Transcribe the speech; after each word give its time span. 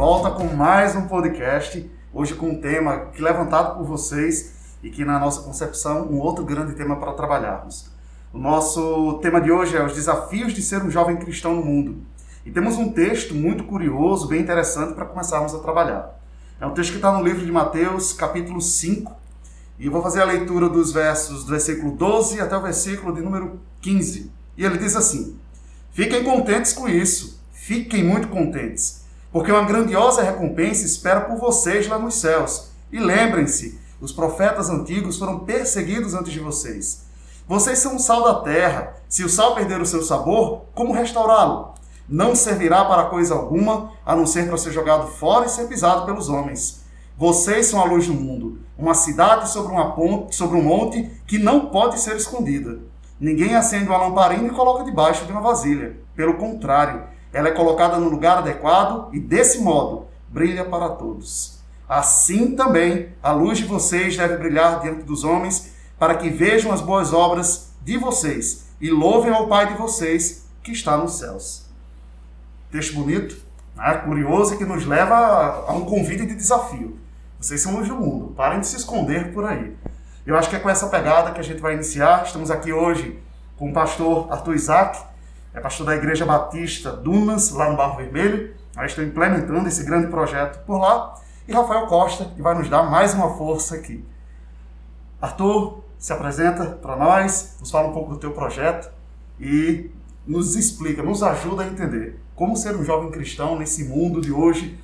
volta 0.00 0.30
com 0.30 0.44
mais 0.44 0.96
um 0.96 1.06
podcast, 1.06 1.86
hoje 2.10 2.32
com 2.32 2.48
um 2.48 2.58
tema 2.58 3.10
que 3.12 3.20
levantado 3.20 3.76
por 3.76 3.84
vocês 3.84 4.78
e 4.82 4.88
que 4.88 5.04
na 5.04 5.18
nossa 5.18 5.42
concepção 5.42 6.08
um 6.10 6.18
outro 6.20 6.42
grande 6.42 6.72
tema 6.72 6.96
para 6.96 7.12
trabalharmos. 7.12 7.90
O 8.32 8.38
nosso 8.38 9.18
tema 9.20 9.42
de 9.42 9.52
hoje 9.52 9.76
é 9.76 9.84
os 9.84 9.92
desafios 9.92 10.54
de 10.54 10.62
ser 10.62 10.82
um 10.82 10.90
jovem 10.90 11.18
cristão 11.18 11.54
no 11.54 11.62
mundo. 11.62 11.98
E 12.46 12.50
temos 12.50 12.78
um 12.78 12.90
texto 12.90 13.34
muito 13.34 13.64
curioso, 13.64 14.26
bem 14.26 14.40
interessante 14.40 14.94
para 14.94 15.04
começarmos 15.04 15.54
a 15.54 15.58
trabalhar. 15.58 16.18
É 16.58 16.64
um 16.64 16.72
texto 16.72 16.92
que 16.92 16.96
está 16.96 17.12
no 17.12 17.22
livro 17.22 17.44
de 17.44 17.52
Mateus, 17.52 18.14
capítulo 18.14 18.58
5, 18.58 19.14
e 19.78 19.84
eu 19.84 19.92
vou 19.92 20.02
fazer 20.02 20.22
a 20.22 20.24
leitura 20.24 20.70
dos 20.70 20.92
versos 20.92 21.44
do 21.44 21.50
versículo 21.50 21.94
12 21.94 22.40
até 22.40 22.56
o 22.56 22.62
versículo 22.62 23.14
de 23.14 23.20
número 23.20 23.60
15. 23.82 24.32
E 24.56 24.64
ele 24.64 24.78
diz 24.78 24.96
assim: 24.96 25.38
Fiquem 25.90 26.24
contentes 26.24 26.72
com 26.72 26.88
isso, 26.88 27.38
fiquem 27.52 28.02
muito 28.02 28.28
contentes, 28.28 28.99
porque 29.32 29.52
uma 29.52 29.64
grandiosa 29.64 30.22
recompensa 30.22 30.84
espera 30.84 31.20
por 31.22 31.38
vocês 31.38 31.88
lá 31.88 31.98
nos 31.98 32.16
céus. 32.16 32.70
E 32.92 32.98
lembrem-se, 32.98 33.78
os 34.00 34.12
profetas 34.12 34.68
antigos 34.68 35.18
foram 35.18 35.40
perseguidos 35.40 36.14
antes 36.14 36.32
de 36.32 36.40
vocês. 36.40 37.04
Vocês 37.46 37.78
são 37.78 37.96
o 37.96 38.00
sal 38.00 38.24
da 38.24 38.40
terra. 38.40 38.94
Se 39.08 39.24
o 39.24 39.28
sal 39.28 39.54
perder 39.54 39.80
o 39.80 39.86
seu 39.86 40.02
sabor, 40.02 40.62
como 40.74 40.92
restaurá-lo? 40.92 41.74
Não 42.08 42.34
servirá 42.34 42.84
para 42.84 43.04
coisa 43.04 43.34
alguma, 43.34 43.92
a 44.04 44.16
não 44.16 44.26
ser 44.26 44.48
para 44.48 44.56
ser 44.56 44.72
jogado 44.72 45.06
fora 45.08 45.46
e 45.46 45.48
ser 45.48 45.68
pisado 45.68 46.06
pelos 46.06 46.28
homens. 46.28 46.84
Vocês 47.16 47.66
são 47.66 47.80
a 47.80 47.84
luz 47.84 48.06
do 48.06 48.14
mundo, 48.14 48.60
uma 48.78 48.94
cidade 48.94 49.50
sobre 49.50 49.72
uma 49.72 49.92
ponte, 49.92 50.34
sobre 50.34 50.56
um 50.56 50.62
monte 50.62 51.08
que 51.26 51.38
não 51.38 51.66
pode 51.66 52.00
ser 52.00 52.16
escondida. 52.16 52.78
Ninguém 53.20 53.54
acende 53.54 53.86
uma 53.86 53.98
lamparina 53.98 54.48
e 54.48 54.52
coloca 54.52 54.82
debaixo 54.82 55.26
de 55.26 55.32
uma 55.32 55.42
vasilha. 55.42 55.98
Pelo 56.16 56.34
contrário, 56.34 57.02
ela 57.32 57.48
é 57.48 57.52
colocada 57.52 57.98
no 57.98 58.08
lugar 58.08 58.38
adequado 58.38 59.08
e, 59.12 59.20
desse 59.20 59.58
modo, 59.58 60.06
brilha 60.28 60.64
para 60.64 60.90
todos. 60.90 61.60
Assim 61.88 62.54
também 62.54 63.08
a 63.22 63.32
luz 63.32 63.58
de 63.58 63.64
vocês 63.64 64.16
deve 64.16 64.36
brilhar 64.36 64.80
diante 64.80 65.02
dos 65.02 65.24
homens, 65.24 65.72
para 65.98 66.14
que 66.14 66.30
vejam 66.30 66.72
as 66.72 66.80
boas 66.80 67.12
obras 67.12 67.72
de 67.82 67.98
vocês 67.98 68.66
e 68.80 68.90
louvem 68.90 69.32
ao 69.32 69.48
Pai 69.48 69.68
de 69.68 69.74
vocês 69.74 70.46
que 70.62 70.72
está 70.72 70.96
nos 70.96 71.18
céus. 71.18 71.66
Texto 72.70 72.94
bonito, 72.94 73.36
né? 73.76 73.94
curioso 74.04 74.54
e 74.54 74.56
que 74.56 74.64
nos 74.64 74.86
leva 74.86 75.64
a 75.66 75.72
um 75.72 75.84
convite 75.84 76.24
de 76.26 76.34
desafio. 76.34 76.98
Vocês 77.40 77.60
são 77.60 77.76
luz 77.76 77.88
do 77.88 77.96
mundo, 77.96 78.34
parem 78.36 78.60
de 78.60 78.66
se 78.66 78.76
esconder 78.76 79.32
por 79.32 79.44
aí. 79.44 79.76
Eu 80.26 80.36
acho 80.36 80.48
que 80.48 80.56
é 80.56 80.58
com 80.58 80.70
essa 80.70 80.88
pegada 80.88 81.32
que 81.32 81.40
a 81.40 81.42
gente 81.42 81.60
vai 81.60 81.74
iniciar. 81.74 82.24
Estamos 82.24 82.50
aqui 82.50 82.72
hoje 82.72 83.18
com 83.56 83.70
o 83.70 83.72
pastor 83.72 84.30
Arthur 84.30 84.54
Isaac, 84.54 85.02
é 85.52 85.60
pastor 85.60 85.86
da 85.86 85.96
Igreja 85.96 86.24
Batista 86.24 86.92
Dunas, 86.92 87.50
lá 87.50 87.70
no 87.70 87.76
Barro 87.76 87.96
Vermelho. 87.96 88.54
Nós 88.76 88.92
estamos 88.92 89.10
implementando 89.10 89.68
esse 89.68 89.84
grande 89.84 90.06
projeto 90.06 90.64
por 90.64 90.78
lá. 90.78 91.14
E 91.48 91.52
Rafael 91.52 91.86
Costa, 91.86 92.24
que 92.24 92.40
vai 92.40 92.54
nos 92.54 92.68
dar 92.68 92.84
mais 92.84 93.14
uma 93.14 93.36
força 93.36 93.74
aqui. 93.74 94.04
Arthur, 95.20 95.82
se 95.98 96.12
apresenta 96.12 96.64
para 96.66 96.94
nós, 96.96 97.56
nos 97.58 97.70
fala 97.70 97.88
um 97.88 97.92
pouco 97.92 98.12
do 98.12 98.18
teu 98.18 98.30
projeto 98.30 98.90
e 99.40 99.90
nos 100.26 100.54
explica, 100.54 101.02
nos 101.02 101.22
ajuda 101.22 101.64
a 101.64 101.66
entender 101.66 102.20
como 102.36 102.56
ser 102.56 102.76
um 102.76 102.84
jovem 102.84 103.10
cristão 103.10 103.58
nesse 103.58 103.84
mundo 103.84 104.20
de 104.20 104.30
hoje 104.30 104.78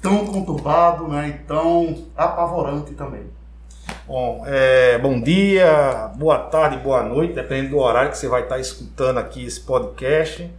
tão 0.00 0.26
conturbado 0.26 1.06
né, 1.06 1.28
e 1.28 1.32
tão 1.46 2.06
apavorante 2.16 2.92
também. 2.94 3.22
Bom, 4.04 4.42
é, 4.46 4.98
bom 4.98 5.20
dia, 5.20 6.10
boa 6.16 6.36
tarde, 6.36 6.76
boa 6.78 7.04
noite, 7.04 7.34
dependendo 7.34 7.70
do 7.70 7.78
horário 7.78 8.10
que 8.10 8.18
você 8.18 8.26
vai 8.26 8.42
estar 8.42 8.58
escutando 8.58 9.18
aqui 9.18 9.44
esse 9.44 9.60
podcast. 9.60 10.50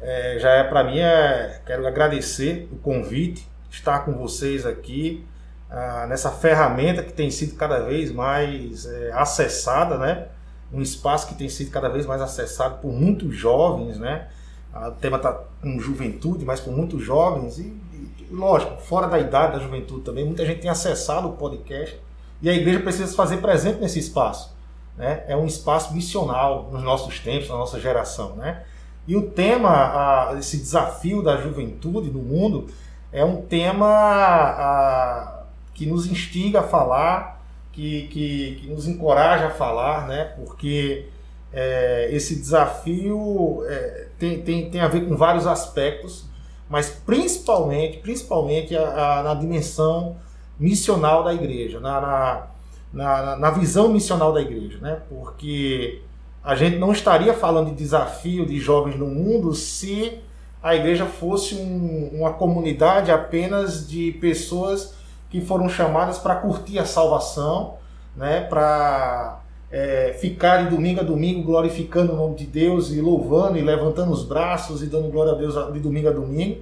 É, 0.00 0.38
já 0.38 0.50
é 0.50 0.62
para 0.62 0.84
mim, 0.84 1.00
é, 1.00 1.60
quero 1.66 1.84
agradecer 1.88 2.68
o 2.70 2.76
convite, 2.76 3.48
estar 3.68 4.04
com 4.04 4.12
vocês 4.12 4.64
aqui 4.64 5.26
ah, 5.68 6.06
nessa 6.08 6.30
ferramenta 6.30 7.02
que 7.02 7.12
tem 7.12 7.32
sido 7.32 7.56
cada 7.56 7.80
vez 7.80 8.12
mais 8.12 8.86
é, 8.86 9.10
acessada, 9.12 9.98
né? 9.98 10.28
Um 10.72 10.80
espaço 10.80 11.26
que 11.26 11.34
tem 11.34 11.48
sido 11.48 11.72
cada 11.72 11.88
vez 11.88 12.06
mais 12.06 12.22
acessado 12.22 12.78
por 12.80 12.92
muitos 12.92 13.34
jovens, 13.34 13.98
né? 13.98 14.28
Ah, 14.72 14.90
o 14.90 14.92
tema 14.92 15.16
está 15.16 15.32
com 15.60 15.80
juventude, 15.80 16.44
mas 16.44 16.60
por 16.60 16.72
muitos 16.72 17.02
jovens 17.02 17.58
e, 17.58 17.62
e, 17.62 18.28
lógico, 18.30 18.80
fora 18.80 19.08
da 19.08 19.18
idade 19.18 19.54
da 19.54 19.58
juventude 19.58 20.02
também, 20.02 20.24
muita 20.24 20.46
gente 20.46 20.60
tem 20.60 20.70
acessado 20.70 21.26
o 21.26 21.32
podcast 21.32 21.98
e 22.42 22.48
a 22.48 22.52
igreja 22.52 22.80
precisa 22.80 23.06
se 23.06 23.16
fazer 23.16 23.38
presente 23.38 23.80
nesse 23.80 23.98
espaço. 23.98 24.54
Né? 24.96 25.24
É 25.26 25.36
um 25.36 25.46
espaço 25.46 25.94
missional 25.94 26.68
nos 26.72 26.82
nossos 26.82 27.18
tempos, 27.20 27.48
na 27.48 27.56
nossa 27.56 27.80
geração. 27.80 28.36
Né? 28.36 28.62
E 29.06 29.16
o 29.16 29.30
tema, 29.30 29.70
a, 29.70 30.36
esse 30.38 30.56
desafio 30.56 31.22
da 31.22 31.36
juventude 31.36 32.10
no 32.10 32.20
mundo, 32.20 32.68
é 33.12 33.24
um 33.24 33.42
tema 33.42 33.86
a, 33.88 35.44
que 35.72 35.86
nos 35.86 36.06
instiga 36.06 36.60
a 36.60 36.62
falar, 36.62 37.42
que, 37.72 38.08
que, 38.08 38.58
que, 38.60 38.66
nos 38.68 38.86
encoraja 38.86 39.48
a 39.48 39.50
falar, 39.50 40.06
né? 40.06 40.32
porque 40.36 41.08
é, 41.52 42.08
esse 42.12 42.36
desafio 42.36 43.64
é, 43.66 44.06
tem, 44.18 44.42
tem, 44.42 44.70
tem 44.70 44.80
a 44.80 44.88
ver 44.88 45.08
com 45.08 45.16
vários 45.16 45.46
aspectos, 45.46 46.24
mas 46.68 46.88
principalmente, 46.88 47.98
principalmente 47.98 48.76
a, 48.76 49.18
a, 49.18 49.22
na 49.22 49.34
dimensão 49.34 50.16
missional 50.58 51.24
da 51.24 51.34
igreja, 51.34 51.80
na, 51.80 52.46
na, 52.92 53.36
na, 53.36 53.50
visão 53.50 53.88
missional 53.88 54.32
da 54.32 54.40
igreja, 54.40 54.78
né? 54.80 55.00
Porque 55.08 56.02
a 56.42 56.54
gente 56.54 56.78
não 56.78 56.92
estaria 56.92 57.34
falando 57.34 57.70
de 57.70 57.74
desafio 57.74 58.46
de 58.46 58.58
jovens 58.58 58.96
no 58.96 59.06
mundo 59.06 59.54
se 59.54 60.20
a 60.62 60.74
igreja 60.74 61.06
fosse 61.06 61.56
um, 61.56 62.10
uma 62.14 62.32
comunidade 62.32 63.10
apenas 63.10 63.88
de 63.88 64.12
pessoas 64.12 64.94
que 65.28 65.40
foram 65.40 65.68
chamadas 65.68 66.18
para 66.18 66.36
curtir 66.36 66.78
a 66.78 66.84
salvação, 66.84 67.74
né? 68.16 68.42
Para 68.42 69.40
é, 69.72 70.16
ficar 70.20 70.62
de 70.62 70.70
domingo 70.70 71.00
a 71.00 71.02
domingo 71.02 71.42
glorificando 71.42 72.12
o 72.12 72.16
nome 72.16 72.36
de 72.36 72.46
Deus 72.46 72.92
e 72.92 73.00
louvando 73.00 73.58
e 73.58 73.60
levantando 73.60 74.12
os 74.12 74.22
braços 74.22 74.84
e 74.84 74.86
dando 74.86 75.08
glória 75.08 75.32
a 75.32 75.34
Deus 75.34 75.54
de 75.72 75.80
domingo 75.80 76.08
a 76.08 76.12
domingo. 76.12 76.60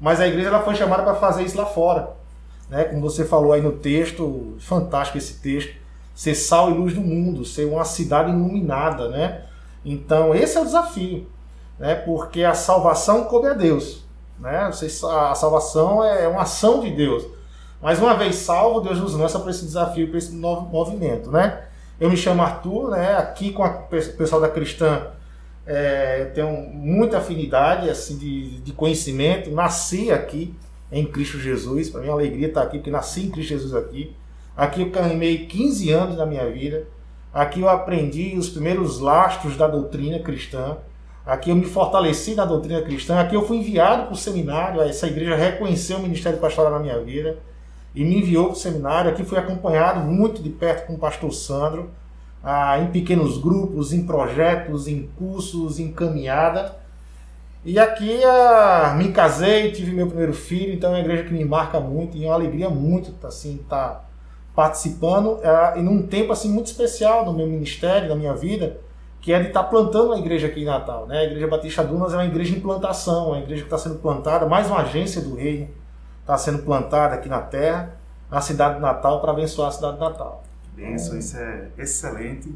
Mas 0.00 0.20
a 0.20 0.26
igreja 0.26 0.48
ela 0.48 0.62
foi 0.62 0.74
chamada 0.74 1.04
para 1.04 1.14
fazer 1.14 1.44
isso 1.44 1.56
lá 1.56 1.66
fora 1.66 2.17
né? 2.68 2.84
Como 2.84 3.00
você 3.00 3.24
falou 3.24 3.52
aí 3.52 3.60
no 3.60 3.72
texto, 3.72 4.56
fantástico 4.58 5.18
esse 5.18 5.34
texto, 5.40 5.74
ser 6.14 6.34
sal 6.34 6.70
e 6.70 6.74
luz 6.74 6.94
do 6.94 7.00
mundo, 7.00 7.44
ser 7.44 7.64
uma 7.64 7.84
cidade 7.84 8.30
iluminada, 8.30 9.08
né? 9.08 9.44
Então 9.84 10.34
esse 10.34 10.56
é 10.56 10.60
o 10.60 10.64
desafio, 10.64 11.26
né? 11.78 11.94
Porque 11.94 12.44
a 12.44 12.54
salvação 12.54 13.24
coube 13.24 13.48
a 13.48 13.54
Deus, 13.54 14.04
né? 14.38 14.70
A 14.70 15.34
salvação 15.34 16.04
é 16.04 16.26
uma 16.28 16.42
ação 16.42 16.80
de 16.80 16.90
Deus. 16.90 17.24
Mas 17.80 18.00
uma 18.00 18.14
vez 18.14 18.36
salvo, 18.36 18.80
Deus 18.80 18.98
nos 18.98 19.14
lança 19.14 19.38
para 19.38 19.50
esse 19.50 19.64
desafio, 19.64 20.08
para 20.08 20.18
esse 20.18 20.34
novo 20.34 20.68
movimento, 20.68 21.30
né? 21.30 21.64
Eu 22.00 22.10
me 22.10 22.16
chamo 22.16 22.42
Arthur, 22.42 22.90
né? 22.90 23.16
Aqui 23.16 23.52
com 23.52 23.62
o 23.64 23.82
pessoal 24.16 24.40
da 24.40 24.48
Cristã 24.48 25.08
é, 25.68 26.24
tenho 26.34 26.50
muita 26.72 27.18
afinidade 27.18 27.90
assim 27.90 28.16
de, 28.16 28.60
de 28.60 28.72
conhecimento. 28.72 29.50
Nasci 29.50 30.10
aqui, 30.10 30.54
em 30.90 31.04
Cristo 31.04 31.38
Jesus. 31.38 31.90
Para 31.90 32.00
mim 32.00 32.08
é 32.08 32.10
uma 32.10 32.16
alegria 32.16 32.48
estar 32.48 32.62
aqui, 32.62 32.78
porque 32.78 32.90
nasci 32.90 33.26
em 33.26 33.30
Cristo 33.30 33.50
Jesus 33.50 33.74
aqui. 33.74 34.14
Aqui 34.56 34.82
eu 34.82 34.90
caminhei 34.90 35.46
15 35.46 35.90
anos 35.92 36.16
da 36.16 36.26
minha 36.26 36.50
vida. 36.50 36.86
Aqui 37.32 37.60
eu 37.60 37.68
aprendi 37.68 38.36
os 38.36 38.48
primeiros 38.48 38.98
lastros 38.98 39.56
da 39.56 39.68
doutrina 39.68 40.18
cristã. 40.18 40.78
Aqui 41.24 41.50
eu 41.50 41.56
me 41.56 41.66
fortaleci 41.66 42.34
na 42.34 42.44
doutrina 42.44 42.80
cristã. 42.82 43.20
Aqui 43.20 43.36
eu 43.36 43.46
fui 43.46 43.58
enviado 43.58 44.04
para 44.04 44.14
o 44.14 44.16
seminário. 44.16 44.80
Essa 44.80 45.06
igreja 45.06 45.36
reconheceu 45.36 45.98
o 45.98 46.02
ministério 46.02 46.38
pastoral 46.38 46.72
na 46.72 46.78
minha 46.78 46.98
vida 47.00 47.38
e 47.94 48.04
me 48.04 48.18
enviou 48.18 48.46
para 48.46 48.54
o 48.54 48.56
seminário. 48.56 49.10
Aqui 49.10 49.24
fui 49.24 49.38
acompanhado 49.38 50.00
muito 50.00 50.42
de 50.42 50.48
perto 50.48 50.86
com 50.86 50.94
o 50.94 50.98
pastor 50.98 51.32
Sandro, 51.32 51.90
ah, 52.42 52.78
em 52.80 52.86
pequenos 52.86 53.38
grupos, 53.38 53.92
em 53.92 54.06
projetos, 54.06 54.88
em 54.88 55.08
cursos, 55.18 55.78
em 55.78 55.92
caminhada. 55.92 56.76
E 57.64 57.78
aqui 57.78 58.20
uh, 58.24 58.96
me 58.96 59.12
casei, 59.12 59.72
tive 59.72 59.92
meu 59.92 60.06
primeiro 60.06 60.32
filho, 60.32 60.72
então 60.72 60.90
é 60.90 60.94
uma 60.94 61.00
igreja 61.00 61.24
que 61.24 61.32
me 61.32 61.44
marca 61.44 61.80
muito 61.80 62.16
e 62.16 62.24
é 62.24 62.28
uma 62.28 62.34
alegria 62.34 62.70
muito 62.70 63.14
assim 63.26 63.56
estar 63.56 63.88
tá 63.88 64.04
participando 64.54 65.34
uh, 65.34 65.76
e 65.76 65.82
num 65.82 66.06
tempo 66.06 66.32
assim 66.32 66.48
muito 66.50 66.66
especial 66.66 67.24
no 67.24 67.32
meu 67.32 67.46
ministério, 67.46 68.08
na 68.08 68.14
minha 68.14 68.34
vida, 68.34 68.80
que 69.20 69.32
é 69.32 69.40
de 69.40 69.48
estar 69.48 69.64
tá 69.64 69.68
plantando 69.68 70.06
uma 70.06 70.18
igreja 70.18 70.46
aqui 70.46 70.62
em 70.62 70.64
Natal. 70.64 71.06
Né? 71.06 71.18
A 71.18 71.24
Igreja 71.24 71.46
Batista 71.48 71.82
Dunas 71.82 72.12
é 72.12 72.16
uma 72.16 72.26
igreja 72.26 72.56
em 72.56 72.60
plantação, 72.60 73.28
uma 73.28 73.38
igreja 73.40 73.62
que 73.62 73.66
está 73.66 73.78
sendo 73.78 73.96
plantada, 73.96 74.46
mais 74.46 74.68
uma 74.68 74.82
agência 74.82 75.20
do 75.20 75.34
reino 75.34 75.68
está 76.28 76.36
sendo 76.36 76.58
plantada 76.58 77.14
aqui 77.14 77.28
na 77.28 77.40
terra, 77.40 77.96
na 78.30 78.42
cidade 78.42 78.74
de 78.74 78.82
Natal, 78.82 79.20
para 79.20 79.32
abençoar 79.32 79.68
a 79.68 79.72
cidade 79.72 79.94
de 79.94 80.00
Natal. 80.00 80.44
Benção, 80.76 81.18
isso 81.18 81.38
é 81.38 81.68
excelente. 81.78 82.54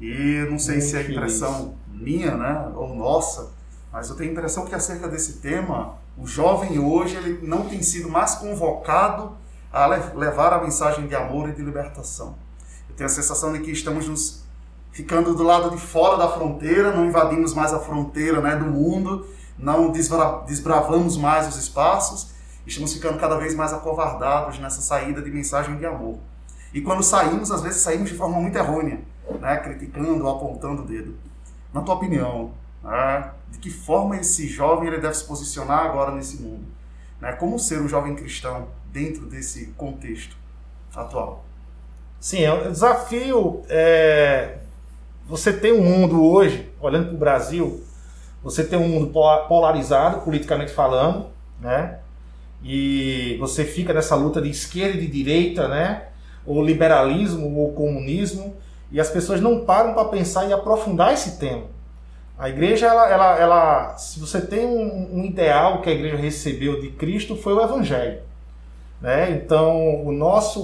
E 0.00 0.46
não 0.50 0.58
sei 0.58 0.76
muito 0.76 0.88
se 0.88 0.96
é 0.96 1.02
impressão 1.02 1.74
feliz. 1.90 2.02
minha, 2.02 2.34
né, 2.34 2.72
ou 2.74 2.94
nossa, 2.94 3.51
mas 3.92 4.08
eu 4.08 4.16
tenho 4.16 4.30
a 4.30 4.32
impressão 4.32 4.64
que 4.64 4.74
acerca 4.74 5.06
desse 5.06 5.34
tema, 5.34 5.96
o 6.16 6.26
jovem 6.26 6.78
hoje 6.78 7.16
ele 7.16 7.46
não 7.46 7.68
tem 7.68 7.82
sido 7.82 8.08
mais 8.08 8.34
convocado 8.34 9.36
a 9.72 9.86
levar 9.86 10.52
a 10.52 10.62
mensagem 10.62 11.06
de 11.06 11.14
amor 11.14 11.48
e 11.48 11.52
de 11.52 11.62
libertação. 11.62 12.34
Eu 12.88 12.96
tenho 12.96 13.06
a 13.06 13.12
sensação 13.12 13.52
de 13.52 13.60
que 13.60 13.70
estamos 13.70 14.08
nos 14.08 14.44
ficando 14.90 15.34
do 15.34 15.42
lado 15.42 15.70
de 15.70 15.78
fora 15.78 16.16
da 16.16 16.28
fronteira, 16.28 16.94
não 16.94 17.04
invadimos 17.06 17.54
mais 17.54 17.72
a 17.72 17.78
fronteira 17.78 18.40
né, 18.40 18.56
do 18.56 18.66
mundo, 18.66 19.26
não 19.58 19.90
desbravamos 19.90 21.16
mais 21.16 21.48
os 21.48 21.56
espaços 21.56 22.32
estamos 22.66 22.92
ficando 22.92 23.18
cada 23.18 23.36
vez 23.36 23.54
mais 23.54 23.72
acovardados 23.72 24.58
nessa 24.58 24.80
saída 24.80 25.20
de 25.20 25.30
mensagem 25.30 25.76
de 25.76 25.86
amor. 25.86 26.18
E 26.72 26.80
quando 26.80 27.02
saímos, 27.02 27.50
às 27.50 27.60
vezes 27.60 27.82
saímos 27.82 28.10
de 28.10 28.16
forma 28.16 28.40
muito 28.40 28.56
errônea, 28.56 29.00
né? 29.40 29.56
criticando, 29.58 30.28
apontando 30.28 30.82
o 30.82 30.86
dedo. 30.86 31.16
Na 31.72 31.82
tua 31.82 31.94
opinião, 31.94 32.52
né? 32.82 33.30
De 33.52 33.58
que 33.58 33.70
forma 33.70 34.16
esse 34.16 34.48
jovem 34.48 34.88
ele 34.88 34.98
deve 34.98 35.14
se 35.14 35.24
posicionar 35.24 35.84
agora 35.84 36.10
nesse 36.12 36.42
mundo? 36.42 36.64
Né? 37.20 37.32
Como 37.32 37.58
ser 37.58 37.80
um 37.80 37.86
jovem 37.86 38.16
cristão 38.16 38.68
dentro 38.90 39.26
desse 39.26 39.66
contexto 39.76 40.36
atual? 40.94 41.44
Sim, 42.18 42.42
é 42.42 42.52
um 42.52 42.72
desafio. 42.72 43.62
É... 43.68 44.58
Você 45.26 45.52
tem 45.52 45.72
um 45.72 45.84
mundo 45.84 46.24
hoje, 46.24 46.70
olhando 46.80 47.08
para 47.08 47.14
o 47.14 47.18
Brasil, 47.18 47.84
você 48.42 48.64
tem 48.64 48.78
um 48.78 48.88
mundo 48.88 49.12
polarizado, 49.46 50.22
politicamente 50.22 50.72
falando, 50.72 51.26
né? 51.60 51.98
E 52.64 53.36
você 53.38 53.64
fica 53.64 53.92
nessa 53.92 54.16
luta 54.16 54.40
de 54.40 54.48
esquerda 54.48 54.96
e 54.96 55.00
de 55.02 55.06
direita, 55.06 55.68
né? 55.68 56.08
Ou 56.46 56.64
liberalismo 56.64 57.56
ou 57.58 57.72
comunismo, 57.72 58.56
e 58.90 59.00
as 59.00 59.10
pessoas 59.10 59.40
não 59.40 59.64
param 59.64 59.94
para 59.94 60.08
pensar 60.08 60.48
e 60.48 60.52
aprofundar 60.52 61.12
esse 61.12 61.38
tema. 61.38 61.66
A 62.38 62.48
igreja, 62.48 62.86
ela, 62.86 63.08
ela, 63.08 63.38
ela 63.38 63.96
se 63.96 64.18
você 64.18 64.40
tem 64.40 64.66
um, 64.66 65.18
um, 65.20 65.24
ideal 65.24 65.80
que 65.80 65.90
a 65.90 65.92
igreja 65.92 66.16
recebeu 66.16 66.80
de 66.80 66.90
Cristo, 66.90 67.36
foi 67.36 67.52
o 67.52 67.62
Evangelho. 67.62 68.20
Né? 69.00 69.30
Então, 69.32 70.04
o 70.04 70.12
nosso, 70.12 70.60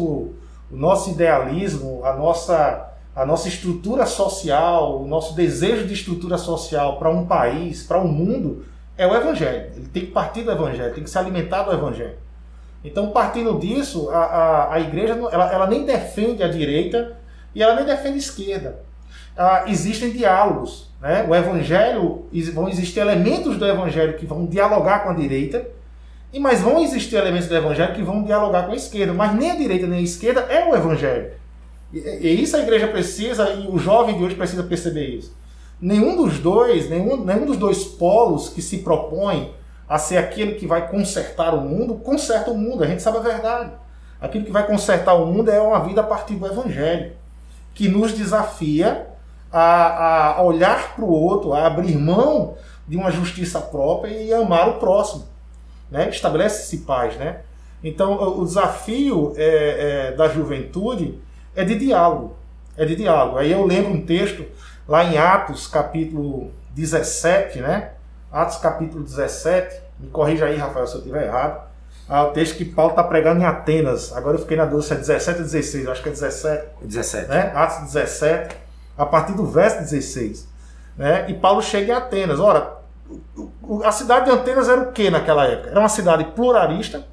o 0.70 0.76
nosso 0.76 1.11
idealismo, 1.11 2.05
a 2.05 2.15
nossa, 2.15 2.91
a 3.15 3.26
nossa 3.26 3.49
estrutura 3.49 4.06
social, 4.06 5.03
o 5.03 5.06
nosso 5.06 5.35
desejo 5.35 5.87
de 5.87 5.94
estrutura 5.94 6.38
social 6.38 6.99
para 6.99 7.11
um 7.11 7.26
país, 7.26 7.82
para 7.82 8.00
um 8.00 8.09
mundo, 8.09 8.64
é 8.97 9.06
o 9.06 9.14
Evangelho. 9.14 9.71
Ele 9.76 9.88
tem 9.88 10.06
que 10.06 10.12
partir 10.12 10.43
do 10.43 10.50
Evangelho, 10.50 10.94
tem 10.94 11.05
que 11.05 11.11
se 11.11 11.19
alimentar 11.19 11.62
do 11.62 11.73
Evangelho. 11.73 12.17
Então, 12.82 13.11
partindo 13.11 13.59
disso, 13.59 14.09
a, 14.11 14.19
a, 14.19 14.75
a 14.75 14.81
igreja 14.81 15.12
ela, 15.12 15.53
ela 15.53 15.67
nem 15.67 15.85
defende 15.85 16.43
a 16.43 16.49
direita 16.49 17.17
e 17.55 17.62
ela 17.62 17.75
nem 17.75 17.85
defende 17.85 18.14
a 18.14 18.19
esquerda. 18.19 18.88
Ah, 19.37 19.65
existem 19.67 20.11
diálogos. 20.11 20.89
Né? 21.01 21.25
O 21.29 21.35
evangelho, 21.35 22.27
vão 22.53 22.69
existir 22.69 23.01
elementos 23.01 23.57
do 23.57 23.67
evangelho 23.67 24.17
que 24.17 24.27
vão 24.27 24.47
dialogar 24.47 25.05
com 25.05 25.11
a 25.11 25.15
direita, 25.15 25.69
e 26.33 26.39
mas 26.39 26.61
vão 26.61 26.83
existir 26.83 27.17
elementos 27.17 27.49
do 27.49 27.57
evangelho 27.57 27.95
que 27.95 28.03
vão 28.03 28.23
dialogar 28.23 28.67
com 28.67 28.73
a 28.73 28.77
esquerda. 28.77 29.15
Mas 29.15 29.35
nem 29.35 29.51
a 29.51 29.57
direita 29.57 29.87
nem 29.87 30.01
a 30.01 30.03
esquerda 30.03 30.41
é 30.41 30.69
o 30.69 30.75
evangelho. 30.75 31.33
E, 31.93 31.99
e 31.99 32.43
isso 32.43 32.57
a 32.57 32.61
igreja 32.61 32.89
precisa, 32.89 33.49
e 33.51 33.69
o 33.69 33.79
jovem 33.79 34.19
de 34.19 34.25
hoje 34.25 34.35
precisa 34.35 34.63
perceber 34.63 35.07
isso. 35.07 35.37
Nenhum 35.81 36.17
dos 36.17 36.39
dois, 36.41 36.91
nenhum, 36.91 37.25
nenhum 37.25 37.47
dos 37.47 37.57
dois 37.57 37.85
polos 37.85 38.49
que 38.49 38.61
se 38.61 38.79
propõe 38.79 39.55
a 39.89 39.99
ser 39.99 40.19
aquele 40.19 40.57
que 40.57 40.67
vai 40.67 40.89
consertar 40.89 41.55
o 41.55 41.61
mundo, 41.61 41.95
conserta 41.95 42.51
o 42.51 42.59
mundo. 42.59 42.83
A 42.83 42.87
gente 42.87 43.03
sabe 43.03 43.19
a 43.19 43.21
verdade. 43.21 43.73
Aquilo 44.21 44.45
que 44.45 44.51
vai 44.51 44.67
consertar 44.67 45.15
o 45.15 45.25
mundo 45.25 45.51
é 45.51 45.61
uma 45.61 45.79
vida 45.79 46.01
a 46.01 46.05
partir 46.05 46.35
do 46.35 46.45
evangelho 46.45 47.13
que 47.79 47.87
nos 47.87 48.13
desafia 48.13 49.07
a, 49.53 50.33
a 50.33 50.43
olhar 50.43 50.97
para 50.97 51.05
o 51.05 51.09
outro, 51.09 51.53
a 51.55 51.65
abrir 51.65 51.97
mão 51.97 52.57
de 52.89 52.97
uma 52.97 53.09
justiça 53.09 53.61
própria 53.61 54.11
e 54.21 54.35
amar 54.35 54.69
o 54.69 54.79
próximo. 54.81 55.29
Né? 55.89 56.09
Estabelece-se 56.09 56.79
paz. 56.79 57.17
Né? 57.17 57.43
Então, 57.85 58.41
o 58.41 58.45
desafio 58.45 59.33
é, 59.37 60.09
é, 60.09 60.17
da 60.17 60.27
juventude 60.27 61.21
é 61.55 61.63
de 61.63 61.79
diálogo. 61.79 62.37
É 62.77 62.85
de 62.85 62.97
diálogo. 62.97 63.39
Aí 63.39 63.53
eu 63.53 63.65
lembro 63.65 63.93
um 63.93 64.05
texto 64.05 64.45
lá 64.89 65.05
em 65.05 65.17
Atos, 65.17 65.69
capítulo 65.69 66.51
17, 66.75 67.61
né? 67.61 67.93
Atos, 68.33 68.57
capítulo 68.57 69.05
17. 69.05 69.81
Me 70.01 70.09
corrija 70.09 70.47
aí, 70.47 70.57
Rafael, 70.57 70.89
se 70.89 70.95
eu 70.95 70.99
estiver 70.99 71.27
errado. 71.27 71.68
Ah, 72.09 72.25
o 72.25 72.31
texto 72.31 72.57
que 72.57 72.65
Paulo 72.65 72.93
está 72.93 73.05
pregando 73.05 73.41
em 73.41 73.45
Atenas. 73.45 74.17
Agora 74.17 74.37
eu 74.37 74.41
fiquei 74.41 74.57
na 74.57 74.65
dúvida 74.65 74.83
se 74.83 74.95
é 74.95 74.97
17 74.97 75.39
ou 75.41 75.45
16. 75.45 75.89
Acho 75.89 76.03
que 76.03 76.09
é 76.09 76.13
17. 76.13 76.67
17. 76.81 77.29
Né? 77.29 77.53
Atos 77.55 77.93
17, 77.93 78.57
a 78.97 79.05
partir 79.05 79.35
do 79.35 79.45
verso 79.45 79.79
16. 79.81 80.49
Né? 80.97 81.27
E 81.29 81.35
Paulo 81.35 81.61
chega 81.61 81.93
em 81.93 81.97
Atenas. 81.97 82.41
Ora, 82.41 82.79
a 83.85 83.93
cidade 83.93 84.25
de 84.25 84.31
Atenas 84.31 84.69
era 84.71 84.81
o 84.81 84.93
que 84.93 85.11
naquela 85.11 85.45
época? 85.45 85.71
Era 85.71 85.81
uma 85.81 85.89
cidade 85.89 86.25
pluralista, 86.35 87.05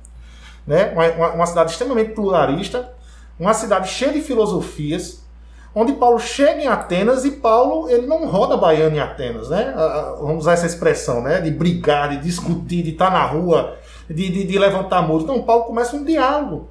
né? 0.66 0.94
uma, 0.94 1.30
uma 1.34 1.46
cidade 1.46 1.72
extremamente 1.72 2.12
pluralista, 2.12 2.90
uma 3.38 3.54
cidade 3.54 3.90
cheia 3.90 4.14
de 4.14 4.22
filosofias, 4.22 5.26
onde 5.74 5.92
Paulo 5.92 6.20
chega 6.20 6.62
em 6.62 6.68
Atenas 6.68 7.26
e 7.26 7.32
Paulo 7.32 7.90
ele 7.90 8.08
não 8.08 8.26
roda 8.28 8.56
baiano 8.56 8.96
em 8.96 9.00
Atenas, 9.00 9.50
né? 9.50 9.74
Vamos 10.22 10.38
usar 10.38 10.54
essa 10.54 10.66
expressão, 10.66 11.22
né? 11.22 11.42
De 11.42 11.52
brigar, 11.52 12.10
de 12.12 12.18
discutir, 12.20 12.82
de 12.82 12.92
estar 12.92 13.12
na 13.12 13.26
rua 13.26 13.78
de, 14.10 14.30
de, 14.30 14.44
de 14.44 14.60
levantar 14.60 15.02
muros. 15.02 15.24
Então, 15.24 15.42
Paulo 15.42 15.66
começa 15.66 15.96
um 15.96 16.04
diálogo. 16.04 16.70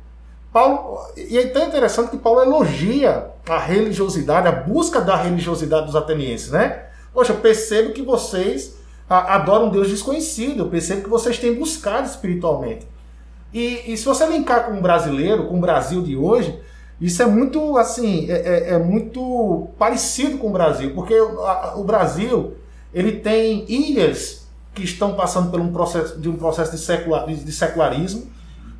Paulo, 0.52 1.00
e 1.16 1.36
é 1.36 1.48
tão 1.48 1.66
interessante 1.66 2.10
que 2.10 2.16
Paulo 2.16 2.40
elogia 2.40 3.31
a 3.48 3.58
religiosidade, 3.58 4.46
a 4.46 4.52
busca 4.52 5.00
da 5.00 5.16
religiosidade 5.16 5.86
dos 5.86 5.96
atenienses, 5.96 6.50
né? 6.50 6.84
Poxa, 7.12 7.32
eu 7.32 7.38
percebo 7.38 7.92
que 7.92 8.02
vocês 8.02 8.76
adoram 9.08 9.66
um 9.66 9.70
Deus 9.70 9.88
desconhecido, 9.88 10.60
eu 10.60 10.69
percebo 10.69 11.02
que 11.02 11.08
vocês 11.08 11.38
têm 11.38 11.54
buscado 11.54 12.06
espiritualmente. 12.06 12.86
E, 13.52 13.92
e 13.92 13.96
se 13.96 14.04
você 14.04 14.26
linkar 14.26 14.66
com 14.66 14.78
o 14.78 14.80
brasileiro, 14.80 15.46
com 15.46 15.58
o 15.58 15.60
Brasil 15.60 16.02
de 16.02 16.16
hoje, 16.16 16.58
isso 17.00 17.22
é 17.22 17.26
muito 17.26 17.76
assim, 17.76 18.30
é, 18.30 18.34
é, 18.34 18.75
é 18.75 18.78
muito 18.78 19.69
parecido 19.78 20.38
com 20.38 20.48
o 20.48 20.52
Brasil, 20.52 20.92
porque 20.94 21.19
o, 21.20 21.40
a, 21.40 21.75
o 21.76 21.84
Brasil 21.84 22.54
ele 22.92 23.12
tem 23.12 23.64
ilhas 23.69 24.44
que 24.75 24.82
estão 24.82 25.15
passando 25.15 25.50
por 25.50 25.61
um 25.61 25.73
processo, 25.73 26.19
de 26.19 26.29
um 26.29 26.37
processo 26.37 26.73
de, 26.73 26.79
secular, 26.79 27.26
de 27.26 27.53
secularismo, 27.53 28.26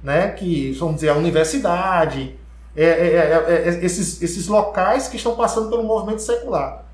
né, 0.03 0.29
que 0.29 0.73
vamos 0.73 0.97
dizer 0.97 1.11
a 1.11 1.15
universidade, 1.15 2.37
é, 2.77 2.85
é, 2.85 3.17
é, 3.17 3.69
é, 3.69 3.85
esses, 3.85 4.21
esses 4.21 4.49
locais 4.49 5.09
que 5.09 5.17
estão 5.17 5.37
passando 5.37 5.71
pelo 5.71 5.85
movimento 5.85 6.21
secular. 6.21 6.85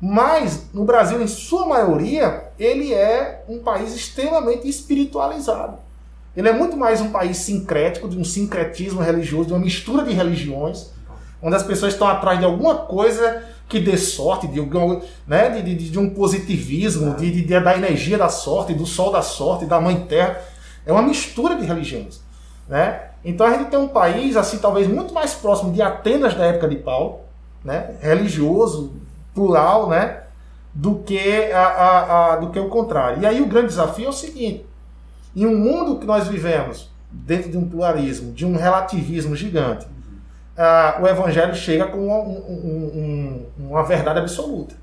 Mas 0.00 0.66
no 0.72 0.84
Brasil, 0.84 1.20
em 1.20 1.26
sua 1.26 1.66
maioria, 1.66 2.44
ele 2.58 2.92
é 2.92 3.44
um 3.48 3.58
país 3.58 3.94
extremamente 3.94 4.68
espiritualizado. 4.68 5.78
Ele 6.36 6.48
é 6.48 6.52
muito 6.52 6.76
mais 6.76 7.00
um 7.00 7.10
país 7.10 7.38
sincrético, 7.38 8.08
de 8.08 8.18
um 8.18 8.24
sincretismo 8.24 9.00
religioso, 9.00 9.46
de 9.46 9.52
uma 9.52 9.60
mistura 9.60 10.04
de 10.04 10.12
religiões, 10.12 10.90
onde 11.40 11.56
as 11.56 11.62
pessoas 11.62 11.92
estão 11.92 12.08
atrás 12.08 12.38
de 12.38 12.44
alguma 12.44 12.76
coisa 12.76 13.42
que 13.74 13.80
dê 13.80 13.98
sorte, 13.98 14.46
de, 14.46 14.60
né, 15.26 15.50
de, 15.50 15.74
de, 15.74 15.90
de 15.90 15.98
um 15.98 16.08
positivismo, 16.08 17.16
de, 17.16 17.42
de, 17.42 17.60
da 17.60 17.76
energia 17.76 18.16
da 18.16 18.28
sorte, 18.28 18.72
do 18.72 18.86
sol 18.86 19.10
da 19.10 19.20
sorte, 19.20 19.66
da 19.66 19.80
mãe 19.80 20.06
terra. 20.06 20.40
É 20.86 20.92
uma 20.92 21.02
mistura 21.02 21.56
de 21.56 21.66
religiões. 21.66 22.20
Né? 22.68 23.00
Então 23.24 23.44
a 23.44 23.50
gente 23.50 23.70
tem 23.70 23.78
um 23.80 23.88
país, 23.88 24.36
assim, 24.36 24.58
talvez 24.58 24.86
muito 24.86 25.12
mais 25.12 25.34
próximo 25.34 25.72
de 25.72 25.82
Atenas 25.82 26.34
da 26.34 26.44
época 26.44 26.68
de 26.68 26.76
Paulo, 26.76 27.22
né? 27.64 27.96
religioso, 28.00 28.92
plural, 29.34 29.88
né? 29.88 30.20
do, 30.72 31.00
que 31.00 31.50
a, 31.50 31.58
a, 31.58 32.34
a, 32.34 32.36
do 32.36 32.50
que 32.50 32.60
o 32.60 32.68
contrário. 32.68 33.22
E 33.22 33.26
aí 33.26 33.42
o 33.42 33.46
grande 33.46 33.68
desafio 33.68 34.06
é 34.06 34.08
o 34.08 34.12
seguinte: 34.12 34.64
em 35.34 35.46
um 35.46 35.58
mundo 35.58 35.98
que 35.98 36.06
nós 36.06 36.28
vivemos, 36.28 36.88
dentro 37.10 37.50
de 37.50 37.58
um 37.58 37.68
pluralismo, 37.68 38.32
de 38.32 38.46
um 38.46 38.56
relativismo 38.56 39.34
gigante, 39.34 39.84
ah, 40.56 40.98
o 41.02 41.06
Evangelho 41.06 41.54
chega 41.54 41.86
com 41.86 42.06
uma, 42.06 42.18
um, 42.18 43.46
um, 43.58 43.68
uma 43.70 43.82
verdade 43.82 44.20
absoluta. 44.20 44.74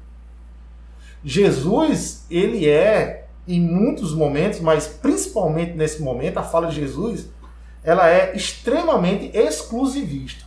Jesus, 1.23 2.25
ele 2.29 2.67
é, 2.67 3.27
em 3.47 3.59
muitos 3.59 4.13
momentos, 4.13 4.59
mas 4.59 4.87
principalmente 4.87 5.73
nesse 5.73 6.01
momento, 6.01 6.37
a 6.37 6.43
fala 6.43 6.67
de 6.67 6.75
Jesus, 6.75 7.29
ela 7.83 8.09
é 8.09 8.35
extremamente 8.35 9.35
exclusivista. 9.35 10.45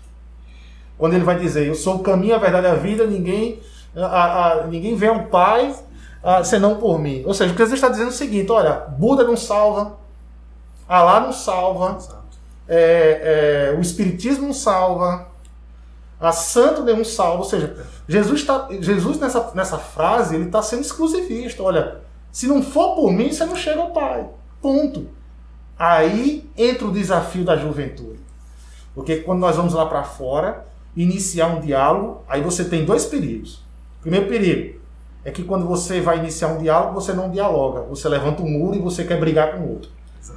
Quando 0.98 1.14
ele 1.14 1.24
vai 1.24 1.38
dizer, 1.38 1.66
eu 1.66 1.74
sou 1.74 1.96
o 1.96 1.98
caminho, 2.00 2.34
a 2.34 2.38
verdade 2.38 2.66
e 2.66 2.70
a 2.70 2.74
vida, 2.74 3.06
ninguém, 3.06 3.60
a, 3.96 4.52
a, 4.52 4.66
ninguém 4.66 4.94
vê 4.94 5.08
ao 5.08 5.24
Pai 5.24 5.74
a, 6.22 6.44
senão 6.44 6.76
por 6.76 6.98
mim. 6.98 7.22
Ou 7.26 7.34
seja, 7.34 7.52
o 7.52 7.56
que 7.56 7.62
Jesus 7.62 7.74
está 7.74 7.88
dizendo 7.88 8.08
é 8.08 8.10
o 8.10 8.14
seguinte, 8.14 8.50
olha, 8.50 8.72
Buda 8.72 9.24
não 9.24 9.36
salva, 9.36 9.98
Alá 10.86 11.18
não 11.20 11.32
salva, 11.32 11.98
é, 12.68 13.70
é, 13.72 13.76
o 13.76 13.80
Espiritismo 13.80 14.52
salva, 14.54 15.28
a 16.20 16.32
santo 16.32 16.82
nenhum 16.82 17.04
salva. 17.04 17.38
Ou 17.38 17.48
seja, 17.48 17.86
Jesus, 18.08 18.44
tá, 18.44 18.68
Jesus 18.80 19.18
nessa, 19.18 19.52
nessa 19.54 19.78
frase 19.78 20.34
ele 20.34 20.46
está 20.46 20.62
sendo 20.62 20.82
exclusivista. 20.82 21.62
Olha, 21.62 22.00
se 22.32 22.46
não 22.46 22.62
for 22.62 22.94
por 22.94 23.12
mim, 23.12 23.30
você 23.30 23.44
não 23.44 23.56
chega 23.56 23.80
ao 23.80 23.92
Pai. 23.92 24.26
Ponto. 24.60 25.08
Aí 25.78 26.48
entra 26.56 26.86
o 26.86 26.92
desafio 26.92 27.44
da 27.44 27.56
juventude. 27.56 28.20
Porque 28.94 29.16
quando 29.16 29.40
nós 29.40 29.56
vamos 29.56 29.74
lá 29.74 29.86
para 29.86 30.04
fora, 30.04 30.64
iniciar 30.96 31.48
um 31.48 31.60
diálogo, 31.60 32.22
aí 32.28 32.40
você 32.40 32.64
tem 32.64 32.84
dois 32.84 33.04
perigos. 33.04 33.62
Primeiro 34.00 34.28
perigo 34.28 34.80
é 35.24 35.30
que 35.30 35.42
quando 35.42 35.66
você 35.66 36.00
vai 36.00 36.18
iniciar 36.18 36.48
um 36.48 36.58
diálogo, 36.58 36.94
você 36.94 37.12
não 37.12 37.30
dialoga. 37.30 37.82
Você 37.82 38.08
levanta 38.08 38.42
um 38.42 38.48
muro 38.48 38.76
e 38.76 38.80
você 38.80 39.04
quer 39.04 39.18
brigar 39.18 39.52
com 39.52 39.64
o 39.64 39.70
outro. 39.72 39.90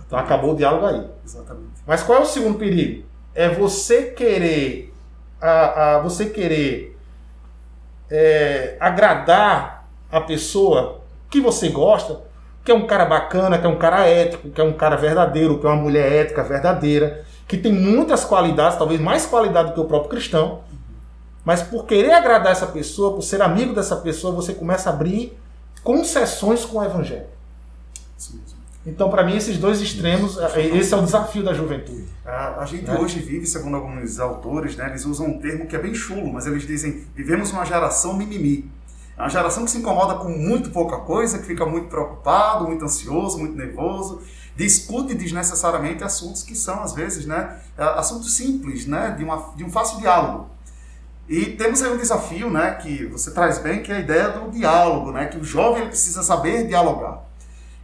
Então 0.05 0.19
acabou 0.19 0.53
o 0.53 0.55
diálogo 0.55 0.85
aí. 0.85 1.07
Exatamente. 1.23 1.81
Mas 1.85 2.03
qual 2.03 2.19
é 2.19 2.21
o 2.21 2.25
segundo 2.25 2.57
perigo? 2.57 3.05
É 3.33 3.49
você 3.49 4.03
querer, 4.03 4.93
a, 5.39 5.95
a 5.95 5.99
você 5.99 6.25
querer 6.25 6.97
é, 8.09 8.77
agradar 8.79 9.87
a 10.11 10.21
pessoa 10.21 11.01
que 11.29 11.39
você 11.39 11.69
gosta, 11.69 12.21
que 12.63 12.71
é 12.71 12.75
um 12.75 12.87
cara 12.87 13.05
bacana, 13.05 13.57
que 13.57 13.65
é 13.65 13.69
um 13.69 13.77
cara 13.77 14.07
ético, 14.07 14.49
que 14.49 14.59
é 14.59 14.63
um 14.63 14.73
cara 14.73 14.95
verdadeiro, 14.95 15.59
que 15.59 15.65
é 15.65 15.69
uma 15.69 15.81
mulher 15.81 16.11
ética 16.11 16.43
verdadeira, 16.43 17.23
que 17.47 17.57
tem 17.57 17.71
muitas 17.71 18.25
qualidades, 18.25 18.77
talvez 18.77 18.99
mais 18.99 19.25
qualidade 19.25 19.69
do 19.69 19.73
que 19.73 19.79
o 19.79 19.85
próprio 19.85 20.09
cristão. 20.09 20.61
Mas 21.45 21.61
por 21.63 21.85
querer 21.85 22.11
agradar 22.11 22.51
essa 22.51 22.67
pessoa, 22.67 23.13
por 23.13 23.21
ser 23.21 23.41
amigo 23.41 23.73
dessa 23.73 23.95
pessoa, 23.95 24.33
você 24.33 24.53
começa 24.53 24.89
a 24.89 24.93
abrir 24.93 25.37
concessões 25.81 26.65
com 26.65 26.79
o 26.79 26.83
evangelho. 26.83 27.27
Então, 28.87 29.09
para 29.09 29.21
mim, 29.21 29.35
esses 29.35 29.57
dois 29.57 29.81
extremos, 29.81 30.37
esse 30.55 30.93
é 30.93 30.97
o 30.97 31.03
desafio 31.03 31.43
da 31.43 31.53
juventude. 31.53 32.05
A, 32.25 32.61
a 32.61 32.65
gente 32.65 32.89
é. 32.89 32.97
hoje 32.97 33.19
vive, 33.19 33.45
segundo 33.45 33.75
alguns 33.75 34.17
autores, 34.17 34.77
né, 34.77 34.87
eles 34.87 35.03
usam 35.03 35.27
um 35.27 35.39
termo 35.39 35.67
que 35.67 35.75
é 35.75 35.79
bem 35.79 35.93
chulo, 35.93 36.31
mas 36.31 36.47
eles 36.47 36.65
dizem: 36.65 37.05
vivemos 37.13 37.51
uma 37.51 37.65
geração 37.65 38.13
mimimi. 38.13 38.71
É 39.17 39.21
uma 39.21 39.29
geração 39.29 39.65
que 39.65 39.71
se 39.71 39.79
incomoda 39.79 40.15
com 40.15 40.29
muito 40.29 40.69
pouca 40.69 40.99
coisa, 40.99 41.37
que 41.37 41.45
fica 41.45 41.65
muito 41.65 41.89
preocupado, 41.89 42.65
muito 42.65 42.85
ansioso, 42.85 43.37
muito 43.37 43.57
nervoso, 43.57 44.21
discute 44.55 45.13
desnecessariamente 45.15 46.03
assuntos 46.05 46.41
que 46.43 46.55
são, 46.55 46.81
às 46.81 46.93
vezes, 46.93 47.25
né, 47.25 47.57
é, 47.77 47.83
assuntos 47.83 48.35
simples, 48.35 48.85
né, 48.85 49.13
de, 49.17 49.23
uma, 49.25 49.51
de 49.53 49.65
um 49.65 49.69
fácil 49.69 49.99
diálogo. 49.99 50.49
E 51.27 51.45
temos 51.45 51.81
aí 51.81 51.91
um 51.91 51.97
desafio, 51.97 52.49
né, 52.49 52.75
que 52.75 53.05
você 53.07 53.31
traz 53.31 53.57
bem, 53.57 53.83
que 53.83 53.91
é 53.91 53.97
a 53.97 53.99
ideia 53.99 54.29
do 54.29 54.49
diálogo, 54.49 55.11
né, 55.11 55.25
que 55.25 55.37
o 55.37 55.43
jovem 55.43 55.87
precisa 55.87 56.23
saber 56.23 56.67
dialogar. 56.67 57.26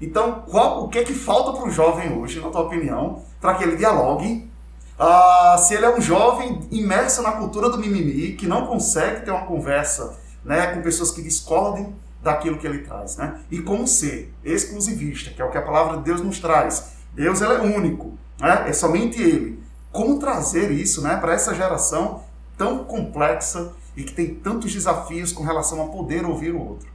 Então, 0.03 0.43
qual, 0.49 0.83
o 0.83 0.89
que 0.89 0.99
é 0.99 1.03
que 1.03 1.13
falta 1.13 1.57
para 1.57 1.65
o 1.65 1.71
jovem 1.71 2.11
hoje, 2.19 2.41
na 2.41 2.49
tua 2.49 2.61
opinião, 2.61 3.23
para 3.39 3.55
que 3.55 3.63
ele 3.63 3.77
dialogue? 3.77 4.51
Ah, 4.99 5.55
se 5.57 5.73
ele 5.73 5.85
é 5.85 5.95
um 5.95 6.01
jovem 6.01 6.59
imerso 6.69 7.21
na 7.21 7.31
cultura 7.31 7.69
do 7.69 7.77
mimimi, 7.77 8.33
que 8.33 8.45
não 8.45 8.67
consegue 8.67 9.23
ter 9.23 9.31
uma 9.31 9.45
conversa 9.45 10.19
né, 10.43 10.67
com 10.67 10.81
pessoas 10.81 11.09
que 11.09 11.21
discordem 11.21 11.95
daquilo 12.21 12.57
que 12.57 12.67
ele 12.67 12.79
traz. 12.79 13.15
Né? 13.15 13.39
E 13.49 13.61
como 13.61 13.87
ser 13.87 14.33
exclusivista, 14.43 15.31
que 15.31 15.41
é 15.41 15.45
o 15.45 15.49
que 15.49 15.57
a 15.57 15.61
palavra 15.61 15.97
de 15.97 16.03
Deus 16.03 16.19
nos 16.19 16.37
traz. 16.37 16.95
Deus 17.13 17.39
ele 17.39 17.53
é 17.53 17.61
único, 17.61 18.17
né? 18.41 18.65
é 18.67 18.73
somente 18.73 19.21
Ele. 19.21 19.63
Como 19.89 20.19
trazer 20.19 20.69
isso 20.71 21.01
né, 21.01 21.15
para 21.15 21.33
essa 21.33 21.55
geração 21.55 22.23
tão 22.57 22.83
complexa 22.83 23.71
e 23.95 24.03
que 24.03 24.11
tem 24.11 24.35
tantos 24.35 24.73
desafios 24.73 25.31
com 25.31 25.43
relação 25.43 25.81
a 25.81 25.87
poder 25.87 26.25
ouvir 26.25 26.53
o 26.53 26.59
outro? 26.59 26.89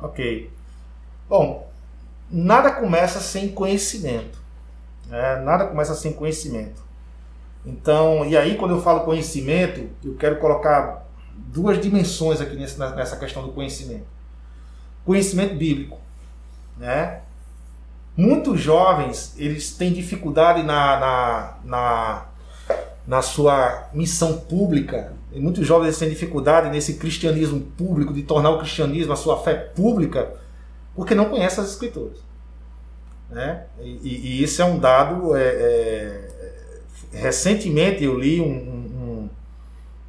Ok. 0.00 0.50
Bom, 1.28 1.69
nada 2.30 2.70
começa 2.70 3.20
sem 3.20 3.48
conhecimento. 3.48 4.38
Né? 5.06 5.36
Nada 5.44 5.66
começa 5.66 5.94
sem 5.94 6.12
conhecimento. 6.12 6.82
Então, 7.64 8.24
e 8.24 8.36
aí 8.36 8.56
quando 8.56 8.72
eu 8.72 8.82
falo 8.82 9.00
conhecimento, 9.00 9.88
eu 10.04 10.14
quero 10.14 10.36
colocar 10.36 11.06
duas 11.34 11.80
dimensões 11.80 12.40
aqui 12.40 12.56
nessa, 12.56 12.94
nessa 12.94 13.16
questão 13.16 13.42
do 13.42 13.52
conhecimento. 13.52 14.06
Conhecimento 15.04 15.54
bíblico, 15.56 15.98
né? 16.78 17.20
Muitos 18.16 18.60
jovens, 18.60 19.34
eles 19.38 19.72
têm 19.72 19.92
dificuldade 19.92 20.62
na, 20.62 21.00
na, 21.00 21.54
na, 21.64 22.26
na 23.06 23.22
sua 23.22 23.88
missão 23.94 24.38
pública. 24.38 25.12
E 25.32 25.40
muitos 25.40 25.66
jovens 25.66 25.98
têm 25.98 26.10
dificuldade 26.10 26.68
nesse 26.70 26.94
cristianismo 26.94 27.60
público, 27.60 28.12
de 28.12 28.22
tornar 28.22 28.50
o 28.50 28.58
cristianismo 28.58 29.12
a 29.12 29.16
sua 29.16 29.38
fé 29.42 29.54
pública, 29.54 30.34
porque 30.94 31.14
não 31.14 31.26
conhece 31.26 31.60
as 31.60 31.70
escrituras. 31.70 32.18
Né? 33.30 33.64
E, 33.80 34.08
e 34.08 34.42
isso 34.42 34.60
é 34.60 34.64
um 34.64 34.78
dado. 34.78 35.36
É, 35.36 35.42
é, 35.42 36.28
recentemente 37.12 38.04
eu 38.04 38.18
li 38.18 38.40
um, 38.40 38.46
um, 38.46 39.30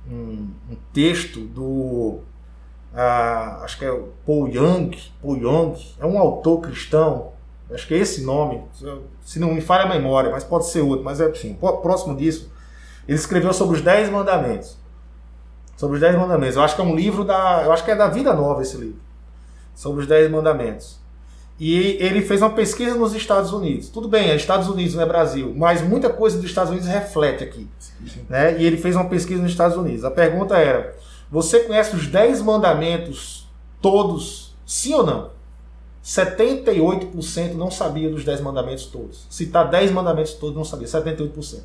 um, 0.09 0.49
um 0.71 0.75
texto 0.93 1.41
do. 1.41 2.19
Acho 3.63 3.77
que 3.77 3.85
é 3.85 4.03
Paul 4.25 4.49
Young, 4.49 4.97
Paul 5.21 5.37
Young, 5.37 5.75
é 5.99 6.05
um 6.05 6.19
autor 6.19 6.59
cristão, 6.59 7.31
acho 7.73 7.87
que 7.87 7.93
é 7.93 7.99
esse 7.99 8.21
nome, 8.25 8.61
se 9.23 9.39
não 9.39 9.53
me 9.53 9.61
falha 9.61 9.85
a 9.85 9.87
memória, 9.87 10.29
mas 10.29 10.43
pode 10.43 10.67
ser 10.67 10.81
outro, 10.81 11.05
mas 11.05 11.21
é 11.21 11.27
assim, 11.27 11.53
próximo 11.53 12.17
disso, 12.17 12.51
ele 13.07 13.17
escreveu 13.17 13.53
sobre 13.53 13.77
os 13.77 13.81
Dez 13.81 14.09
Mandamentos. 14.09 14.77
Sobre 15.77 15.95
os 15.95 16.01
Dez 16.01 16.17
Mandamentos. 16.17 16.57
Eu 16.57 16.63
acho 16.63 16.75
que 16.75 16.81
é 16.81 16.83
um 16.83 16.93
livro 16.93 17.23
da. 17.23 17.63
Eu 17.63 17.71
acho 17.71 17.85
que 17.85 17.91
é 17.91 17.95
da 17.95 18.09
Vida 18.09 18.33
Nova 18.33 18.61
esse 18.61 18.75
livro 18.75 18.99
sobre 19.75 20.01
os 20.01 20.07
Dez 20.07 20.29
Mandamentos. 20.29 21.01
E 21.59 21.97
ele 21.99 22.21
fez 22.21 22.41
uma 22.41 22.49
pesquisa 22.49 22.95
nos 22.95 23.13
Estados 23.13 23.53
Unidos. 23.53 23.87
Tudo 23.89 24.07
bem, 24.07 24.31
é 24.31 24.35
Estados 24.35 24.67
Unidos, 24.67 24.95
não 24.95 25.03
é 25.03 25.05
Brasil, 25.05 25.53
mas 25.55 25.79
muita 25.81 26.09
coisa 26.09 26.37
dos 26.37 26.47
Estados 26.47 26.71
Unidos 26.71 26.89
reflete 26.89 27.43
aqui. 27.43 27.69
Né? 28.27 28.59
E 28.59 28.65
ele 28.65 28.77
fez 28.77 28.95
uma 28.95 29.05
pesquisa 29.05 29.41
nos 29.41 29.51
Estados 29.51 29.77
Unidos. 29.77 30.03
A 30.03 30.09
pergunta 30.09 30.57
era: 30.57 30.95
você 31.29 31.59
conhece 31.59 31.95
os 31.95 32.07
Dez 32.07 32.41
Mandamentos 32.41 33.47
todos, 33.79 34.55
sim 34.65 34.95
ou 34.95 35.05
não? 35.05 35.29
78% 36.03 37.53
não 37.53 37.69
sabia 37.69 38.09
dos 38.09 38.25
10 38.25 38.41
mandamentos 38.41 38.85
todos. 38.87 39.27
Citar 39.29 39.69
10 39.69 39.91
mandamentos 39.91 40.33
todos 40.33 40.55
não 40.55 40.65
sabia, 40.65 40.87
78%. 40.87 41.59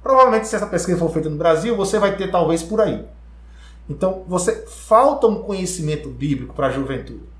Provavelmente, 0.00 0.46
se 0.46 0.54
essa 0.54 0.68
pesquisa 0.68 0.98
for 0.98 1.10
feita 1.10 1.28
no 1.28 1.36
Brasil, 1.36 1.76
você 1.76 1.98
vai 1.98 2.16
ter 2.16 2.30
talvez 2.30 2.62
por 2.62 2.80
aí. 2.80 3.04
Então, 3.90 4.22
você 4.28 4.64
falta 4.68 5.26
um 5.26 5.42
conhecimento 5.42 6.08
bíblico 6.08 6.54
para 6.54 6.68
a 6.68 6.70
juventude 6.70 7.31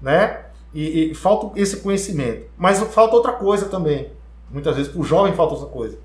né? 0.00 0.40
E, 0.72 1.10
e, 1.10 1.14
falta 1.14 1.58
esse 1.60 1.78
conhecimento. 1.78 2.46
Mas 2.56 2.78
falta 2.78 3.16
outra 3.16 3.32
coisa 3.32 3.66
também. 3.66 4.10
Muitas 4.50 4.76
vezes 4.76 4.90
para 4.90 5.00
o 5.00 5.04
jovem 5.04 5.34
falta 5.34 5.54
outra 5.54 5.68
coisa. 5.68 5.98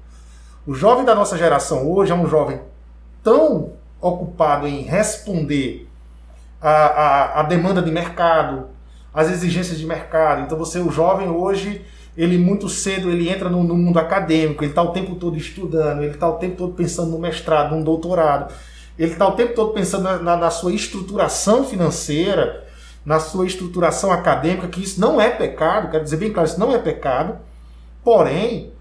O 0.66 0.74
jovem 0.74 1.06
da 1.06 1.14
nossa 1.14 1.38
geração 1.38 1.90
hoje 1.92 2.12
é 2.12 2.16
um 2.16 2.28
jovem 2.28 2.60
tão 3.24 3.74
ocupado 4.02 4.68
em 4.68 4.82
responder 4.82 5.88
a, 6.62 7.42
a, 7.42 7.44
demanda 7.44 7.82
de 7.82 7.92
mercado, 7.92 8.66
as 9.14 9.30
exigências 9.30 9.78
de 9.78 9.86
mercado. 9.86 10.42
Então 10.42 10.58
você, 10.58 10.80
o 10.80 10.90
jovem 10.90 11.30
hoje, 11.30 11.86
ele 12.18 12.38
muito 12.38 12.68
cedo 12.68 13.12
ele 13.12 13.30
entra 13.30 13.50
no, 13.50 13.64
no 13.64 13.76
mundo 13.76 14.00
acadêmico, 14.00 14.64
ele 14.64 14.72
está 14.72 14.82
o 14.82 14.92
tempo 14.92 15.16
todo 15.16 15.38
estudando, 15.38 16.02
ele 16.02 16.14
está 16.14 16.28
o 16.28 16.38
tempo 16.38 16.56
todo 16.58 16.74
pensando 16.74 17.12
no 17.12 17.20
mestrado, 17.20 17.76
no 17.76 17.84
doutorado, 17.84 18.52
ele 18.98 19.12
está 19.12 19.28
o 19.28 19.34
tempo 19.34 19.54
todo 19.54 19.74
pensando 19.74 20.04
na, 20.04 20.18
na, 20.18 20.38
na 20.38 20.50
sua 20.50 20.74
estruturação 20.74 21.64
financeira, 21.66 22.65
na 23.06 23.20
sua 23.20 23.46
estruturação 23.46 24.12
acadêmica, 24.12 24.68
que 24.68 24.82
isso 24.82 25.00
não 25.00 25.22
é 25.22 25.30
pecado, 25.30 25.92
quero 25.92 26.04
dizer 26.04 26.18
bem 26.18 26.34
claro, 26.34 26.50
isso 26.50 26.60
não 26.60 26.74
é 26.74 26.80
pecado, 26.80 27.38
porém, 28.04 28.74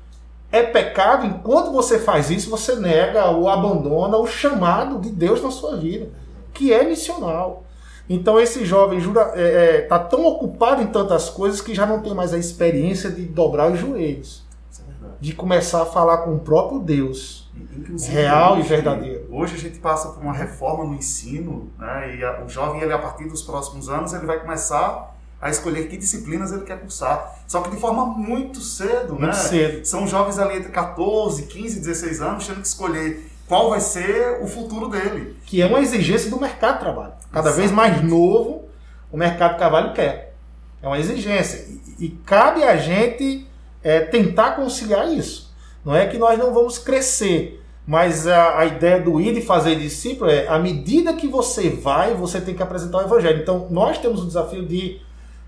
é 0.50 0.62
pecado 0.62 1.26
enquanto 1.26 1.70
você 1.70 1.98
faz 1.98 2.30
isso, 2.30 2.48
você 2.48 2.76
nega 2.76 3.26
ou 3.26 3.48
abandona 3.48 4.16
o 4.16 4.26
chamado 4.26 4.98
de 4.98 5.10
Deus 5.10 5.42
na 5.42 5.50
sua 5.50 5.76
vida, 5.76 6.08
que 6.54 6.72
é 6.72 6.84
missional. 6.84 7.64
Então 8.08 8.38
esse 8.38 8.64
jovem 8.64 8.98
está 8.98 9.32
é, 9.34 9.76
é, 9.76 9.80
tá 9.82 9.98
tão 9.98 10.24
ocupado 10.24 10.82
em 10.82 10.86
tantas 10.86 11.28
coisas 11.28 11.60
que 11.60 11.74
já 11.74 11.86
não 11.86 12.00
tem 12.00 12.14
mais 12.14 12.32
a 12.32 12.38
experiência 12.38 13.10
de 13.10 13.22
dobrar 13.22 13.70
os 13.72 13.78
joelhos, 13.78 14.42
de 15.20 15.32
começar 15.32 15.82
a 15.82 15.86
falar 15.86 16.18
com 16.18 16.34
o 16.34 16.40
próprio 16.40 16.80
Deus 16.80 17.43
real 18.08 18.58
e 18.58 18.62
verdadeiro. 18.62 19.26
Hoje 19.30 19.54
a 19.54 19.58
gente 19.58 19.78
passa 19.78 20.08
por 20.08 20.22
uma 20.22 20.32
reforma 20.32 20.84
no 20.84 20.94
ensino, 20.94 21.70
né? 21.78 22.16
E 22.16 22.24
a, 22.24 22.42
o 22.42 22.48
jovem, 22.48 22.80
ele, 22.80 22.92
a 22.92 22.98
partir 22.98 23.24
dos 23.28 23.42
próximos 23.42 23.88
anos, 23.88 24.12
ele 24.12 24.26
vai 24.26 24.40
começar 24.40 25.14
a 25.40 25.50
escolher 25.50 25.88
que 25.88 25.96
disciplinas 25.96 26.52
ele 26.52 26.62
quer 26.62 26.80
cursar. 26.80 27.38
Só 27.46 27.60
que 27.60 27.70
de 27.70 27.76
forma 27.76 28.06
muito 28.06 28.60
cedo, 28.60 29.10
muito 29.10 29.26
né? 29.26 29.32
cedo. 29.32 29.84
São 29.84 30.06
jovens 30.06 30.38
ali 30.38 30.56
entre 30.56 30.70
14, 30.70 31.42
15, 31.42 31.80
16 31.80 32.22
anos 32.22 32.46
tendo 32.46 32.60
que 32.60 32.66
escolher 32.66 33.30
qual 33.46 33.70
vai 33.70 33.80
ser 33.80 34.42
o 34.42 34.46
futuro 34.46 34.88
dele. 34.88 35.36
Que 35.44 35.60
é 35.60 35.66
uma 35.66 35.80
exigência 35.80 36.30
do 36.30 36.40
mercado 36.40 36.74
de 36.74 36.80
trabalho. 36.80 37.12
Cada 37.30 37.50
Exatamente. 37.50 37.56
vez 37.56 37.70
mais 37.72 38.02
novo, 38.02 38.68
o 39.12 39.16
mercado 39.16 39.52
de 39.52 39.58
trabalho 39.58 39.92
quer. 39.92 40.34
É 40.82 40.86
uma 40.86 40.98
exigência. 40.98 41.66
E, 41.98 42.06
e 42.06 42.08
cabe 42.24 42.62
a 42.62 42.76
gente 42.76 43.46
é, 43.82 44.00
tentar 44.00 44.52
conciliar 44.52 45.12
isso. 45.12 45.53
Não 45.84 45.94
é 45.94 46.06
que 46.06 46.16
nós 46.16 46.38
não 46.38 46.54
vamos 46.54 46.78
crescer, 46.78 47.62
mas 47.86 48.26
a, 48.26 48.58
a 48.60 48.66
ideia 48.66 49.00
do 49.00 49.20
ir 49.20 49.36
e 49.36 49.42
fazer 49.42 49.76
discípulo 49.76 50.30
é 50.30 50.48
à 50.48 50.58
medida 50.58 51.12
que 51.12 51.28
você 51.28 51.68
vai, 51.68 52.14
você 52.14 52.40
tem 52.40 52.54
que 52.54 52.62
apresentar 52.62 52.98
o 52.98 53.02
evangelho. 53.02 53.42
Então, 53.42 53.66
nós 53.70 53.98
temos 53.98 54.22
o 54.22 54.26
desafio 54.26 54.64
de 54.64 55.00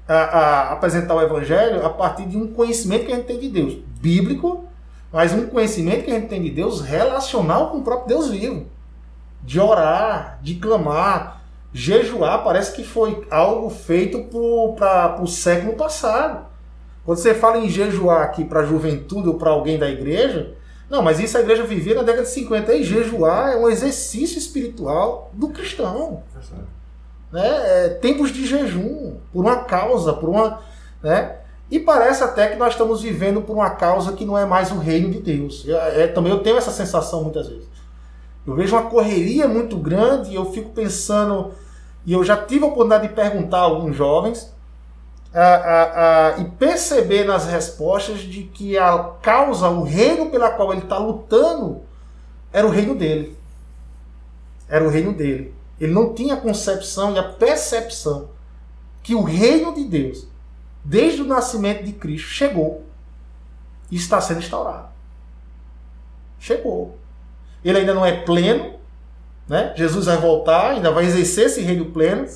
a, 0.07 0.15
a, 0.15 0.73
apresentar 0.73 1.15
o 1.15 1.23
evangelho 1.23 1.85
a 1.85 1.91
partir 1.91 2.27
de 2.27 2.37
um 2.37 2.53
conhecimento 2.53 3.07
que 3.07 3.13
a 3.13 3.17
gente 3.17 3.27
tem 3.27 3.39
de 3.39 3.49
Deus, 3.49 3.79
bíblico, 4.01 4.65
mas 5.13 5.33
um 5.33 5.47
conhecimento 5.47 6.05
que 6.05 6.11
a 6.11 6.15
gente 6.15 6.29
tem 6.29 6.43
de 6.43 6.51
Deus 6.51 6.83
relacional 6.83 7.71
com 7.71 7.79
o 7.79 7.83
próprio 7.83 8.09
Deus 8.09 8.31
vivo. 8.31 8.67
De 9.43 9.59
orar, 9.59 10.39
de 10.43 10.57
clamar, 10.57 11.43
jejuar, 11.73 12.43
parece 12.45 12.75
que 12.75 12.85
foi 12.85 13.27
algo 13.31 13.71
feito 13.71 14.25
para 14.77 15.23
o 15.23 15.27
século 15.27 15.75
passado. 15.75 16.47
Quando 17.07 17.19
você 17.19 17.33
fala 17.33 17.59
em 17.59 17.69
jejuar 17.69 18.23
aqui 18.23 18.45
para 18.45 18.61
a 18.61 18.67
juventude 18.67 19.29
ou 19.29 19.35
para 19.35 19.51
alguém 19.51 19.79
da 19.79 19.89
igreja, 19.89 20.55
não, 20.91 21.03
mas 21.03 21.21
isso 21.21 21.39
a 21.39 21.41
igreja 21.41 21.63
vivia 21.63 21.95
na 21.95 22.03
década 22.03 22.25
de 22.25 22.31
50. 22.31 22.75
E 22.75 22.83
jejuar 22.83 23.53
é 23.53 23.57
um 23.57 23.69
exercício 23.69 24.37
espiritual 24.37 25.31
do 25.33 25.51
cristão. 25.51 26.25
Né? 27.31 27.47
É, 27.47 27.89
tempos 28.01 28.33
de 28.33 28.45
jejum, 28.45 29.19
por 29.33 29.45
uma 29.45 29.65
causa, 29.65 30.13
por 30.13 30.29
uma. 30.29 30.61
Né? 31.01 31.37
E 31.71 31.79
parece 31.79 32.25
até 32.25 32.49
que 32.49 32.57
nós 32.57 32.73
estamos 32.73 33.03
vivendo 33.03 33.41
por 33.41 33.55
uma 33.55 33.71
causa 33.71 34.13
que 34.13 34.25
não 34.25 34.37
é 34.37 34.45
mais 34.45 34.73
o 34.73 34.79
reino 34.79 35.09
de 35.09 35.21
Deus. 35.21 35.65
É, 35.69 36.03
é, 36.03 36.07
também 36.09 36.33
eu 36.33 36.41
tenho 36.41 36.57
essa 36.57 36.73
sensação 36.73 37.23
muitas 37.23 37.47
vezes. 37.47 37.69
Eu 38.45 38.57
vejo 38.57 38.75
uma 38.75 38.91
correria 38.91 39.47
muito 39.47 39.77
grande 39.77 40.31
e 40.31 40.35
eu 40.35 40.47
fico 40.53 40.71
pensando. 40.71 41.53
E 42.05 42.13
eu 42.13 42.25
já 42.25 42.37
tive 42.37 42.65
a 42.65 42.69
oportunidade 42.69 43.07
de 43.07 43.15
perguntar 43.15 43.59
a 43.59 43.63
alguns 43.63 43.95
jovens 43.95 44.56
e 46.39 46.45
perceber 46.59 47.25
nas 47.25 47.47
respostas 47.47 48.21
de 48.21 48.45
que 48.45 48.79
a 48.79 49.13
causa, 49.21 49.69
o 49.69 49.83
reino 49.83 50.31
pela 50.31 50.51
qual 50.51 50.73
ele 50.73 50.83
está 50.83 50.99
lutando, 50.99 51.83
era 52.53 52.67
o 52.67 52.71
reino 52.71 52.95
dele. 52.95 53.37
Era 54.69 54.85
o 54.85 54.89
reino 54.89 55.13
dele. 55.13 55.55
Ele 55.79 55.93
não 55.93 56.15
tinha 56.15 56.35
a 56.35 56.41
concepção 56.41 57.13
e 57.15 57.19
a 57.19 57.23
percepção 57.23 58.31
que 59.03 59.15
o 59.15 59.23
reino 59.23 59.75
de 59.75 59.85
Deus, 59.85 60.27
desde 60.83 61.21
o 61.23 61.27
nascimento 61.27 61.85
de 61.85 61.93
Cristo, 61.93 62.29
chegou 62.29 62.85
e 63.91 63.97
está 63.97 64.21
sendo 64.21 64.39
instaurado. 64.41 64.89
Chegou. 66.41 66.97
Ele 67.63 67.79
ainda 67.79 67.95
não 67.95 68.07
é 68.07 68.23
pleno, 68.23 68.75
né? 69.47 69.75
Jesus 69.77 70.07
vai 70.07 70.17
voltar, 70.17 70.71
ainda 70.71 70.91
vai 70.91 71.05
exercer 71.05 71.47
esse 71.47 71.61
reino 71.61 71.87
pleno, 71.87 72.27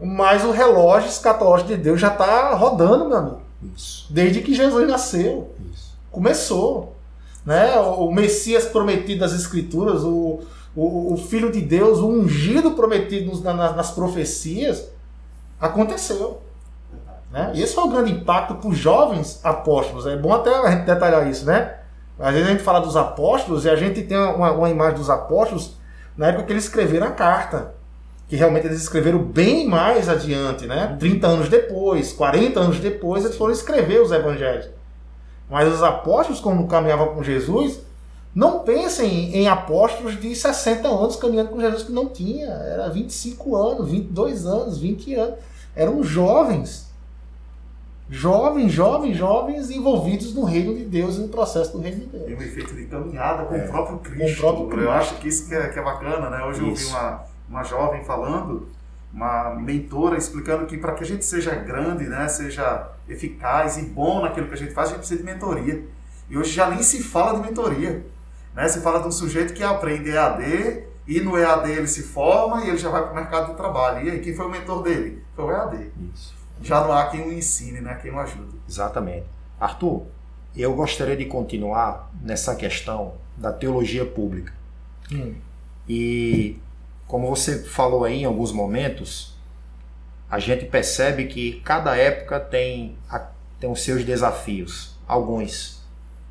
mas 0.00 0.44
o 0.44 0.50
relógio 0.50 1.08
escatológico 1.08 1.70
de 1.70 1.76
Deus 1.76 2.00
já 2.00 2.08
está 2.08 2.54
rodando, 2.54 3.08
meu 3.08 3.16
amigo. 3.16 3.40
Isso. 3.74 4.06
Desde 4.10 4.40
que 4.40 4.54
Jesus 4.54 4.88
nasceu. 4.88 5.54
Isso. 5.72 5.96
Começou. 6.10 6.96
Né? 7.44 7.76
O 7.76 8.10
Messias 8.10 8.64
prometido 8.64 9.20
das 9.20 9.32
Escrituras, 9.32 10.02
o, 10.02 10.40
o, 10.74 11.14
o 11.14 11.16
Filho 11.16 11.52
de 11.52 11.60
Deus, 11.60 11.98
o 11.98 12.08
ungido 12.08 12.72
prometido 12.72 13.26
nos, 13.26 13.42
na, 13.42 13.54
nas 13.54 13.90
profecias, 13.90 14.88
aconteceu. 15.60 16.40
Né? 17.30 17.52
E 17.54 17.62
esse 17.62 17.74
foi 17.74 17.84
o 17.84 17.88
grande 17.88 18.12
impacto 18.12 18.54
para 18.54 18.68
os 18.68 18.78
jovens 18.78 19.40
apóstolos. 19.42 20.06
É 20.06 20.16
bom 20.16 20.32
até 20.32 20.54
a 20.54 20.70
gente 20.70 20.84
detalhar 20.84 21.28
isso, 21.28 21.44
né? 21.44 21.78
Às 22.18 22.32
vezes 22.32 22.48
a 22.48 22.52
gente 22.52 22.62
fala 22.62 22.80
dos 22.80 22.96
apóstolos 22.96 23.64
e 23.64 23.70
a 23.70 23.74
gente 23.74 24.02
tem 24.02 24.16
uma, 24.16 24.52
uma 24.52 24.70
imagem 24.70 24.98
dos 24.98 25.10
apóstolos 25.10 25.76
na 26.16 26.28
época 26.28 26.44
que 26.44 26.52
eles 26.52 26.64
escreveram 26.64 27.08
a 27.08 27.10
carta. 27.10 27.74
Que 28.34 28.38
realmente 28.38 28.66
eles 28.66 28.82
escreveram 28.82 29.20
bem 29.20 29.64
mais 29.64 30.08
adiante, 30.08 30.66
né? 30.66 30.96
30 30.98 31.24
anos 31.24 31.48
depois, 31.48 32.12
40 32.12 32.58
anos 32.58 32.80
depois, 32.80 33.24
eles 33.24 33.36
foram 33.36 33.52
escrever 33.52 34.02
os 34.02 34.10
evangelhos. 34.10 34.68
Mas 35.48 35.72
os 35.72 35.80
apóstolos, 35.84 36.40
quando 36.40 36.66
caminhavam 36.66 37.14
com 37.14 37.22
Jesus, 37.22 37.78
não 38.34 38.64
pensem 38.64 39.36
em 39.36 39.46
apóstolos 39.46 40.20
de 40.20 40.34
60 40.34 40.88
anos 40.88 41.14
caminhando 41.14 41.50
com 41.50 41.60
Jesus, 41.60 41.84
que 41.84 41.92
não 41.92 42.08
tinha. 42.08 42.48
Era 42.48 42.88
25 42.88 43.54
anos, 43.54 43.88
22 43.88 44.46
anos, 44.46 44.78
20 44.80 45.14
anos. 45.14 45.38
Eram 45.76 46.02
jovens. 46.02 46.92
Jovens, 48.10 48.72
jovens, 48.72 49.16
jovens 49.16 49.70
envolvidos 49.70 50.34
no 50.34 50.42
reino 50.42 50.74
de 50.74 50.84
Deus 50.84 51.18
e 51.18 51.20
no 51.20 51.28
processo 51.28 51.70
do 51.70 51.78
reino 51.78 52.00
de 52.00 52.06
Deus. 52.06 52.24
Tem 52.24 52.36
um 52.36 52.42
efeito 52.42 52.74
de 52.74 52.86
caminhada 52.86 53.44
com 53.44 53.54
é. 53.54 53.64
o 53.64 53.68
próprio 53.68 53.98
Cristo. 53.98 54.24
Com 54.24 54.32
o 54.32 54.36
próprio 54.36 54.66
Cristo. 54.70 54.84
Eu 54.86 54.90
acho 54.90 55.14
que 55.18 55.28
isso 55.28 55.48
que 55.48 55.54
é, 55.54 55.68
que 55.68 55.78
é 55.78 55.82
bacana, 55.84 56.28
né? 56.28 56.42
Hoje 56.42 56.58
isso. 56.58 56.64
eu 56.64 56.70
ouvi 56.70 56.84
uma, 56.86 57.33
uma 57.48 57.62
jovem 57.62 58.04
falando, 58.04 58.68
uma 59.12 59.54
mentora, 59.54 60.16
explicando 60.16 60.66
que 60.66 60.76
para 60.76 60.92
que 60.94 61.04
a 61.04 61.06
gente 61.06 61.24
seja 61.24 61.54
grande, 61.54 62.04
né, 62.04 62.28
seja 62.28 62.90
eficaz 63.08 63.76
e 63.76 63.82
bom 63.82 64.22
naquilo 64.22 64.48
que 64.48 64.54
a 64.54 64.56
gente 64.56 64.72
faz, 64.72 64.88
a 64.88 64.90
gente 64.92 65.00
precisa 65.00 65.20
de 65.20 65.26
mentoria. 65.26 65.84
E 66.28 66.38
hoje 66.38 66.52
já 66.52 66.68
nem 66.68 66.82
se 66.82 67.02
fala 67.02 67.38
de 67.38 67.46
mentoria. 67.46 68.04
Né? 68.54 68.68
Se 68.68 68.80
fala 68.80 69.00
de 69.00 69.08
um 69.08 69.12
sujeito 69.12 69.52
que 69.52 69.62
aprende 69.62 70.10
EAD 70.10 70.84
e 71.06 71.20
no 71.20 71.36
EAD 71.36 71.70
ele 71.70 71.86
se 71.86 72.02
forma 72.02 72.64
e 72.64 72.68
ele 72.68 72.78
já 72.78 72.88
vai 72.88 73.02
para 73.02 73.12
o 73.12 73.14
mercado 73.14 73.50
de 73.50 73.56
trabalho. 73.56 74.06
E 74.06 74.10
aí, 74.10 74.20
quem 74.20 74.34
foi 74.34 74.46
o 74.46 74.50
mentor 74.50 74.82
dele? 74.82 75.22
Foi 75.36 75.44
o 75.44 75.50
EAD. 75.50 75.90
Isso 76.14 76.44
já 76.62 76.80
não 76.80 76.92
há 76.92 77.06
quem 77.08 77.28
o 77.28 77.32
ensine, 77.32 77.80
né? 77.80 77.98
quem 78.00 78.10
o 78.10 78.18
ajude. 78.18 78.56
Exatamente. 78.68 79.26
Arthur, 79.60 80.06
eu 80.56 80.74
gostaria 80.74 81.16
de 81.16 81.26
continuar 81.26 82.10
nessa 82.20 82.54
questão 82.54 83.14
da 83.36 83.52
teologia 83.52 84.04
pública. 84.04 84.52
Hum. 85.12 85.34
E 85.88 86.58
como 87.06 87.28
você 87.28 87.62
falou 87.64 88.04
aí 88.04 88.22
em 88.22 88.24
alguns 88.24 88.52
momentos, 88.52 89.34
a 90.30 90.38
gente 90.38 90.64
percebe 90.64 91.26
que 91.26 91.60
cada 91.60 91.96
época 91.96 92.40
tem, 92.40 92.96
tem 93.60 93.70
os 93.70 93.82
seus 93.82 94.04
desafios. 94.04 94.94
Alguns 95.06 95.82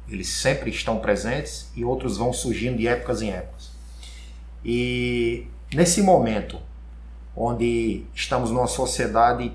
eles 0.10 0.28
sempre 0.28 0.70
estão 0.70 1.00
presentes 1.00 1.72
e 1.76 1.84
outros 1.86 2.18
vão 2.18 2.34
surgindo 2.34 2.78
de 2.78 2.88
épocas 2.88 3.22
em 3.22 3.32
épocas. 3.32 3.72
E 4.64 5.48
nesse 5.74 6.02
momento, 6.02 6.60
onde 7.36 8.06
estamos 8.14 8.52
numa 8.52 8.68
sociedade 8.68 9.52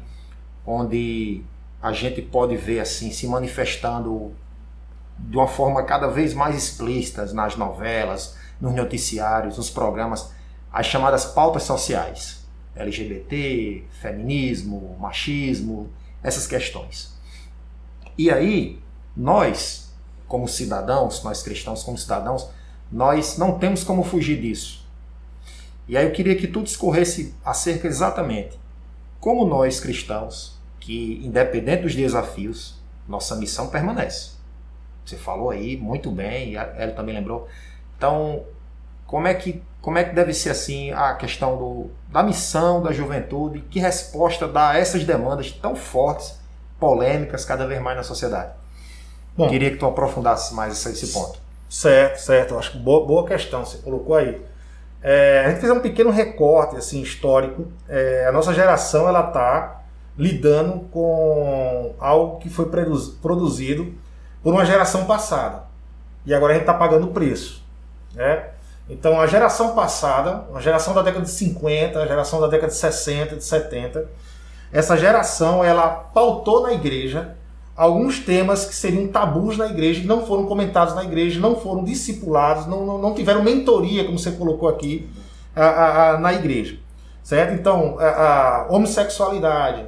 onde 0.67 1.43
a 1.81 1.93
gente 1.93 2.21
pode 2.21 2.57
ver 2.57 2.81
assim 2.81 3.11
se 3.11 3.27
manifestando 3.27 4.33
de 5.19 5.37
uma 5.37 5.47
forma 5.47 5.83
cada 5.85 6.09
vez 6.09 6.35
mais 6.35 6.57
explícita 6.57 7.25
nas 7.33 7.57
novelas, 7.57 8.37
nos 8.61 8.75
noticiários, 8.75 9.57
nos 9.57 9.71
programas, 9.71 10.33
as 10.73 10.87
chamadas 10.87 11.25
pautas 11.25 11.63
sociais, 11.63 12.47
LGBT, 12.77 13.85
feminismo, 14.01 14.97
machismo, 15.01 15.91
essas 16.23 16.47
questões. 16.47 17.17
E 18.17 18.31
aí, 18.31 18.79
nós, 19.17 19.93
como 20.27 20.47
cidadãos, 20.49 21.23
nós 21.23 21.43
cristãos 21.43 21.83
como 21.83 21.97
cidadãos, 21.97 22.49
nós 22.91 23.39
não 23.39 23.59
temos 23.59 23.85
como 23.85 24.03
fugir 24.03 24.41
disso. 24.41 24.87
E 25.87 25.97
aí 25.97 26.05
eu 26.05 26.13
queria 26.13 26.37
que 26.37 26.47
tu 26.47 26.63
discorresse 26.63 27.35
acerca 27.45 27.87
exatamente 27.87 28.59
como 29.21 29.47
nós 29.47 29.81
cristãos 29.81 30.59
que, 30.81 31.21
independente 31.25 31.83
dos 31.83 31.95
desafios, 31.95 32.79
nossa 33.07 33.37
missão 33.37 33.69
permanece. 33.69 34.33
Você 35.05 35.17
falou 35.17 35.51
aí 35.51 35.77
muito 35.77 36.11
bem, 36.11 36.53
e 36.53 36.57
ela 36.57 36.93
também 36.93 37.15
lembrou. 37.15 37.49
Então, 37.97 38.45
como 39.09 39.27
é 39.27 39.35
que 39.35 39.61
como 39.81 39.97
é 39.97 40.05
que 40.05 40.15
deve 40.15 40.35
ser 40.35 40.51
assim 40.51 40.93
a 40.93 41.15
questão 41.15 41.57
do, 41.57 41.91
da 42.13 42.23
missão 42.23 42.83
da 42.83 42.93
juventude? 42.93 43.61
Que 43.71 43.81
resposta 43.81 44.47
dá 44.47 44.71
a 44.71 44.79
essas 44.79 45.03
demandas 45.03 45.51
tão 45.51 45.75
fortes, 45.75 46.39
polêmicas 46.79 47.45
cada 47.45 47.67
vez 47.67 47.81
mais 47.81 47.97
na 47.97 48.03
sociedade? 48.03 48.53
Bom, 49.35 49.49
Queria 49.49 49.71
que 49.71 49.79
tu 49.79 49.87
aprofundasse 49.87 50.53
mais 50.53 50.75
esse, 50.75 50.91
esse 50.91 51.13
ponto. 51.13 51.39
Certo, 51.71 52.19
certo. 52.19 52.59
Acho 52.59 52.73
que 52.73 52.79
boa, 52.79 53.07
boa 53.07 53.27
questão 53.27 53.65
você 53.65 53.79
colocou 53.79 54.15
aí. 54.15 54.45
É, 55.01 55.45
a 55.47 55.51
gente 55.51 55.61
fez 55.61 55.73
um 55.73 55.81
pequeno 55.81 56.11
recorte 56.11 56.77
assim 56.77 57.01
histórico. 57.01 57.67
É, 57.89 58.27
a 58.29 58.33
nossa 58.33 58.53
geração 58.53 59.09
ela 59.09 59.29
está 59.29 59.85
lidando 60.19 60.81
com 60.91 61.95
algo 61.99 62.39
que 62.41 62.51
foi 62.51 62.67
produzido 63.23 63.95
por 64.43 64.53
uma 64.53 64.67
geração 64.67 65.07
passada. 65.07 65.63
E 66.27 66.35
agora 66.35 66.53
a 66.53 66.57
gente 66.57 66.65
está 66.65 66.75
pagando 66.75 67.07
o 67.07 67.13
preço. 67.13 67.65
Né? 68.13 68.58
Então, 68.89 69.21
a 69.21 69.27
geração 69.27 69.75
passada, 69.75 70.45
a 70.55 70.61
geração 70.61 70.95
da 70.95 71.03
década 71.03 71.25
de 71.25 71.31
50, 71.31 71.99
a 71.99 72.07
geração 72.07 72.41
da 72.41 72.47
década 72.47 72.69
de 72.73 72.79
60, 72.79 73.37
de 73.37 73.45
70, 73.45 74.09
essa 74.73 74.97
geração 74.97 75.63
ela 75.63 75.89
pautou 75.89 76.63
na 76.63 76.73
igreja 76.73 77.37
alguns 77.77 78.19
temas 78.19 78.65
que 78.65 78.75
seriam 78.75 79.07
tabus 79.07 79.57
na 79.57 79.67
igreja, 79.67 80.01
que 80.01 80.07
não 80.07 80.27
foram 80.27 80.47
comentados 80.47 80.95
na 80.95 81.05
igreja, 81.05 81.39
não 81.39 81.55
foram 81.61 81.85
discipulados, 81.85 82.67
não, 82.67 82.85
não, 82.85 82.99
não 82.99 83.15
tiveram 83.15 83.43
mentoria, 83.43 84.05
como 84.05 84.19
você 84.19 84.33
colocou 84.33 84.69
aqui, 84.69 85.09
a, 85.55 85.65
a, 85.65 86.11
a, 86.11 86.19
na 86.19 86.33
igreja. 86.33 86.77
Certo? 87.23 87.55
Então, 87.55 87.97
a, 88.01 88.67
homossexualidade, 88.69 89.87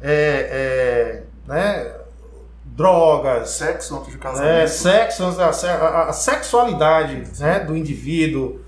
é, 0.00 1.22
é, 1.22 1.22
né, 1.46 1.92
drogas, 2.74 3.50
sexo 3.50 3.96
antes 3.96 4.12
de 4.12 4.18
casamento, 4.18 4.50
é, 4.50 4.66
sexo, 4.66 5.24
a, 5.24 6.08
a 6.08 6.12
sexualidade 6.12 7.24
né, 7.38 7.60
do 7.60 7.76
indivíduo. 7.76 8.60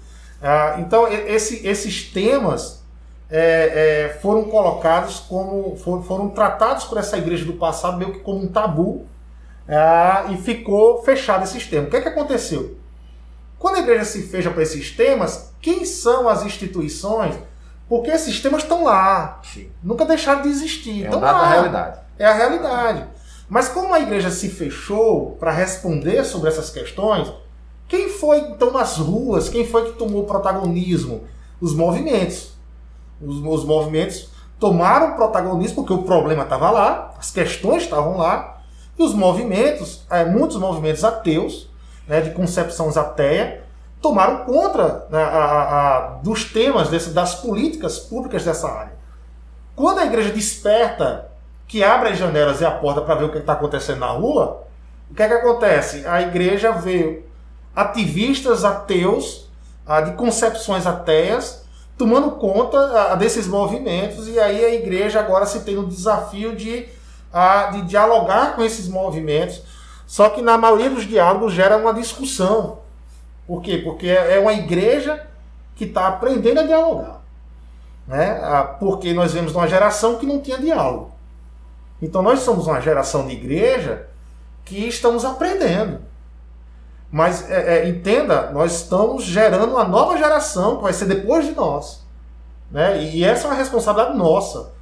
Ah, 0.42 0.76
então 0.78 1.08
esse, 1.08 1.66
esses 1.66 2.04
temas 2.04 2.82
é, 3.30 4.10
é, 4.10 4.18
foram 4.20 4.44
colocados 4.44 5.20
como 5.20 5.76
foram, 5.76 6.02
foram, 6.02 6.28
tratados 6.28 6.84
por 6.84 6.98
essa 6.98 7.16
igreja 7.16 7.44
do 7.44 7.54
passado 7.54 7.96
meio 7.96 8.12
que 8.12 8.20
como 8.20 8.42
um 8.42 8.48
tabu 8.48 9.06
ah, 9.66 10.26
e 10.30 10.36
ficou 10.36 11.02
fechado 11.02 11.44
esses 11.44 11.66
temas. 11.66 11.88
O 11.88 11.90
que 11.90 11.96
é 11.96 12.00
que 12.02 12.08
aconteceu? 12.08 12.76
Quando 13.58 13.76
a 13.76 13.80
igreja 13.80 14.04
se 14.04 14.22
fecha 14.24 14.50
para 14.50 14.62
esses 14.62 14.90
temas, 14.90 15.54
quem 15.62 15.86
são 15.86 16.28
as 16.28 16.44
instituições 16.44 17.34
porque 17.88 18.10
esses 18.10 18.40
temas 18.40 18.62
estão 18.62 18.84
lá. 18.84 19.40
Sim. 19.42 19.70
Nunca 19.82 20.04
deixaram 20.04 20.42
de 20.42 20.48
existir. 20.48 21.04
É 21.04 21.08
um 21.08 21.20
dado 21.20 21.40
da 21.40 21.48
realidade. 21.48 21.98
É 22.18 22.26
a 22.26 22.34
realidade. 22.34 23.04
Mas 23.48 23.68
como 23.68 23.92
a 23.94 24.00
igreja 24.00 24.30
se 24.30 24.48
fechou 24.48 25.32
para 25.38 25.50
responder 25.52 26.24
sobre 26.24 26.48
essas 26.48 26.70
questões, 26.70 27.32
quem 27.86 28.08
foi 28.08 28.38
então 28.38 28.72
nas 28.72 28.96
ruas? 28.96 29.48
Quem 29.48 29.66
foi 29.66 29.92
que 29.92 29.98
tomou 29.98 30.24
protagonismo? 30.24 31.24
Os 31.60 31.74
movimentos. 31.74 32.52
Os, 33.20 33.36
os 33.36 33.64
movimentos 33.64 34.30
tomaram 34.58 35.14
protagonismo 35.14 35.76
porque 35.76 35.92
o 35.92 36.02
problema 36.02 36.44
estava 36.44 36.70
lá, 36.70 37.14
as 37.18 37.30
questões 37.30 37.82
estavam 37.82 38.16
lá, 38.16 38.62
e 38.98 39.02
os 39.02 39.12
movimentos, 39.12 40.04
é, 40.10 40.24
muitos 40.24 40.56
movimentos 40.56 41.04
ateus, 41.04 41.68
né, 42.06 42.20
de 42.20 42.30
concepção 42.30 42.88
ateia, 42.90 43.62
tomaram 44.00 44.44
contra 44.44 45.06
né, 45.10 45.22
a, 45.22 45.38
a, 45.38 46.00
dos 46.22 46.44
temas, 46.44 46.88
desse, 46.88 47.10
das 47.10 47.34
políticas 47.34 47.98
públicas 47.98 48.44
dessa 48.44 48.68
área. 48.68 48.92
Quando 49.74 49.98
a 49.98 50.06
igreja 50.06 50.30
desperta, 50.30 51.30
que 51.66 51.82
abre 51.82 52.10
as 52.10 52.18
janelas 52.18 52.60
e 52.60 52.64
a 52.64 52.70
porta 52.70 53.00
para 53.00 53.14
ver 53.14 53.24
o 53.24 53.32
que 53.32 53.38
está 53.38 53.54
acontecendo 53.54 54.00
na 54.00 54.08
rua, 54.08 54.64
o 55.10 55.14
que 55.14 55.22
é 55.22 55.28
que 55.28 55.34
acontece? 55.34 56.06
A 56.06 56.22
igreja 56.22 56.72
vê 56.72 57.24
ativistas 57.74 58.64
ateus, 58.64 59.48
de 60.04 60.12
concepções 60.12 60.86
ateias, 60.86 61.64
tomando 61.98 62.32
conta 62.32 63.14
desses 63.16 63.46
movimentos, 63.46 64.28
e 64.28 64.38
aí 64.40 64.64
a 64.64 64.74
igreja 64.74 65.20
agora 65.20 65.46
se 65.46 65.60
tem 65.60 65.76
o 65.76 65.86
desafio 65.86 66.56
de 66.56 66.88
de 67.72 67.82
dialogar 67.82 68.54
com 68.54 68.62
esses 68.62 68.86
movimentos, 68.86 69.60
só 70.06 70.28
que 70.28 70.40
na 70.40 70.56
maioria 70.56 70.88
dos 70.88 71.04
diálogos 71.04 71.52
gera 71.52 71.76
uma 71.76 71.92
discussão. 71.92 72.78
Por 73.44 73.60
quê? 73.60 73.78
Porque 73.78 74.08
é 74.08 74.38
uma 74.38 74.52
igreja 74.52 75.26
que 75.74 75.84
está 75.84 76.06
aprendendo 76.06 76.60
a 76.60 76.62
dialogar. 76.62 77.20
Né? 78.06 78.40
Porque 78.78 79.12
nós 79.12 79.32
vemos 79.32 79.52
uma 79.52 79.66
geração 79.66 80.16
que 80.16 80.24
não 80.24 80.40
tinha 80.40 80.58
diálogo. 80.58 81.10
Então 82.00 82.22
nós 82.22 82.40
somos 82.40 82.66
uma 82.66 82.80
geração 82.80 83.26
de 83.26 83.32
igreja 83.32 84.08
que 84.64 84.88
estamos 84.88 85.24
aprendendo. 85.24 86.00
Mas 87.10 87.48
é, 87.48 87.78
é, 87.78 87.88
entenda, 87.88 88.50
nós 88.50 88.72
estamos 88.72 89.24
gerando 89.24 89.72
uma 89.72 89.84
nova 89.84 90.16
geração 90.16 90.76
que 90.76 90.82
vai 90.82 90.92
ser 90.92 91.04
depois 91.04 91.46
de 91.46 91.52
nós. 91.52 92.04
Né? 92.70 93.04
E 93.04 93.24
essa 93.24 93.46
é 93.46 93.50
uma 93.50 93.56
responsabilidade 93.56 94.18
nossa. 94.18 94.72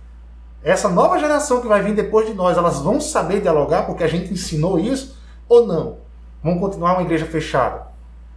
Essa 0.65 0.89
nova 0.89 1.19
geração 1.19 1.61
que 1.61 1.67
vai 1.67 1.83
vir 1.83 1.95
depois 1.95 2.27
de 2.27 2.33
nós, 2.33 2.57
elas 2.57 2.79
vão 2.79 3.01
saber 3.01 3.43
dialogar 3.43 3.83
porque 3.83 4.05
a 4.05 4.09
gente 4.09 4.33
ensinou 4.33 4.79
isso 4.79 5.19
ou 5.49 5.67
não? 5.67 5.99
Vão 6.43 6.59
continuar 6.59 6.95
uma 6.95 7.03
igreja 7.03 7.27
fechada 7.27 7.87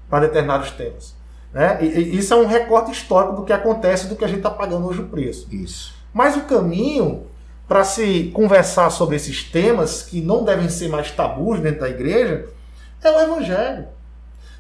para 0.09 0.27
determinados 0.27 0.71
temas. 0.71 1.15
Né? 1.53 1.77
E, 1.81 1.85
e 1.85 2.17
isso 2.17 2.33
é 2.33 2.37
um 2.37 2.47
recorte 2.47 2.91
histórico 2.91 3.37
do 3.37 3.43
que 3.43 3.53
acontece, 3.53 4.07
do 4.07 4.15
que 4.15 4.25
a 4.25 4.27
gente 4.27 4.39
está 4.39 4.49
pagando 4.49 4.87
hoje 4.87 5.01
o 5.01 5.07
preço. 5.07 5.47
Isso. 5.49 5.95
Mas 6.13 6.35
o 6.35 6.41
caminho 6.41 7.27
para 7.67 7.83
se 7.83 8.31
conversar 8.33 8.89
sobre 8.89 9.15
esses 9.15 9.43
temas 9.43 10.03
que 10.03 10.21
não 10.21 10.43
devem 10.43 10.69
ser 10.69 10.87
mais 10.87 11.11
tabus 11.11 11.59
dentro 11.59 11.81
da 11.81 11.89
igreja 11.89 12.47
é 13.03 13.11
o 13.11 13.19
Evangelho. 13.19 13.87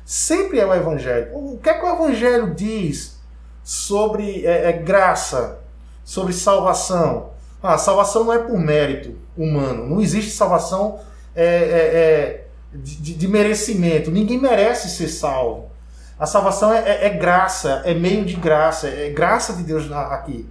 Sempre 0.05 0.59
é 0.59 0.65
o 0.65 0.73
Evangelho. 0.73 1.35
O 1.35 1.57
que 1.57 1.69
é 1.69 1.73
que 1.73 1.85
o 1.85 1.93
Evangelho 1.93 2.53
diz 2.53 3.19
sobre 3.63 4.45
é, 4.45 4.69
é, 4.69 4.73
graça, 4.73 5.59
sobre 6.03 6.33
salvação? 6.33 7.31
Ah, 7.61 7.77
salvação 7.77 8.23
não 8.23 8.33
é 8.33 8.39
por 8.39 8.57
mérito 8.59 9.15
humano. 9.35 9.87
Não 9.87 10.01
existe 10.01 10.31
salvação 10.31 10.99
é, 11.35 11.45
é, 11.45 11.47
é 11.47 12.47
de, 12.73 13.15
de, 13.15 13.27
merecimento. 13.27 14.11
Ninguém 14.11 14.39
merece 14.39 14.89
ser 14.89 15.07
salvo. 15.07 15.71
A 16.19 16.25
salvação 16.25 16.71
é, 16.71 16.79
é, 16.87 17.05
é, 17.07 17.09
graça, 17.09 17.81
é 17.83 17.93
meio 17.93 18.23
de 18.23 18.35
graça, 18.35 18.87
é 18.87 19.09
graça 19.09 19.53
de 19.53 19.63
Deus 19.63 19.91
aqui. 19.91 20.47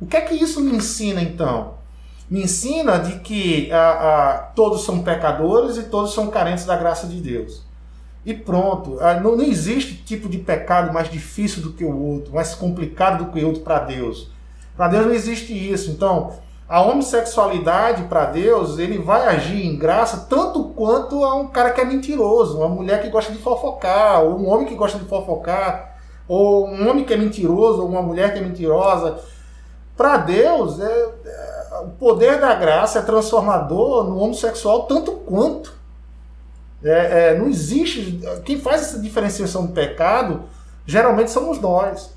O 0.00 0.06
que 0.06 0.16
é 0.16 0.20
que 0.20 0.34
isso 0.34 0.60
me 0.60 0.76
ensina 0.76 1.22
então? 1.22 1.81
Me 2.30 2.44
ensina 2.44 2.98
de 2.98 3.20
que 3.20 3.70
a, 3.70 3.90
a, 3.90 4.38
todos 4.54 4.84
são 4.84 5.02
pecadores 5.02 5.76
e 5.76 5.84
todos 5.84 6.14
são 6.14 6.28
carentes 6.28 6.64
da 6.64 6.76
graça 6.76 7.06
de 7.06 7.20
Deus. 7.20 7.62
E 8.24 8.32
pronto. 8.32 8.98
Não, 9.22 9.36
não 9.36 9.44
existe 9.44 9.96
tipo 9.96 10.28
de 10.28 10.38
pecado 10.38 10.92
mais 10.92 11.10
difícil 11.10 11.62
do 11.62 11.72
que 11.72 11.84
o 11.84 11.96
outro, 11.96 12.34
mais 12.34 12.54
complicado 12.54 13.24
do 13.24 13.32
que 13.32 13.42
o 13.42 13.46
outro 13.46 13.62
para 13.62 13.80
Deus. 13.80 14.30
Para 14.76 14.88
Deus 14.88 15.06
não 15.06 15.12
existe 15.12 15.52
isso. 15.52 15.90
Então, 15.90 16.32
a 16.68 16.80
homossexualidade 16.80 18.04
para 18.04 18.24
Deus, 18.24 18.78
ele 18.78 18.96
vai 18.96 19.26
agir 19.28 19.66
em 19.66 19.76
graça 19.76 20.26
tanto 20.28 20.64
quanto 20.70 21.22
a 21.22 21.34
um 21.34 21.48
cara 21.48 21.70
que 21.70 21.80
é 21.80 21.84
mentiroso, 21.84 22.56
uma 22.56 22.68
mulher 22.68 23.02
que 23.02 23.10
gosta 23.10 23.30
de 23.30 23.38
fofocar, 23.38 24.22
ou 24.22 24.38
um 24.38 24.48
homem 24.48 24.66
que 24.66 24.74
gosta 24.74 24.98
de 24.98 25.04
fofocar, 25.04 25.98
ou 26.26 26.66
um 26.66 26.88
homem 26.88 27.04
que 27.04 27.12
é 27.12 27.16
mentiroso, 27.16 27.82
ou 27.82 27.88
uma 27.88 28.00
mulher 28.00 28.32
que 28.32 28.38
é 28.38 28.42
mentirosa. 28.42 29.18
Para 29.94 30.16
Deus, 30.16 30.80
é, 30.80 30.84
é, 31.26 31.51
o 31.80 31.90
poder 31.90 32.38
da 32.40 32.54
graça 32.54 32.98
é 32.98 33.02
transformador 33.02 34.04
no 34.04 34.18
homossexual 34.18 34.84
tanto 34.84 35.12
quanto. 35.12 35.74
É, 36.84 37.30
é, 37.30 37.38
não 37.38 37.48
existe. 37.48 38.20
Quem 38.44 38.58
faz 38.58 38.82
essa 38.82 39.00
diferenciação 39.00 39.66
do 39.66 39.72
pecado 39.72 40.42
geralmente 40.84 41.30
somos 41.30 41.60
nós. 41.60 42.12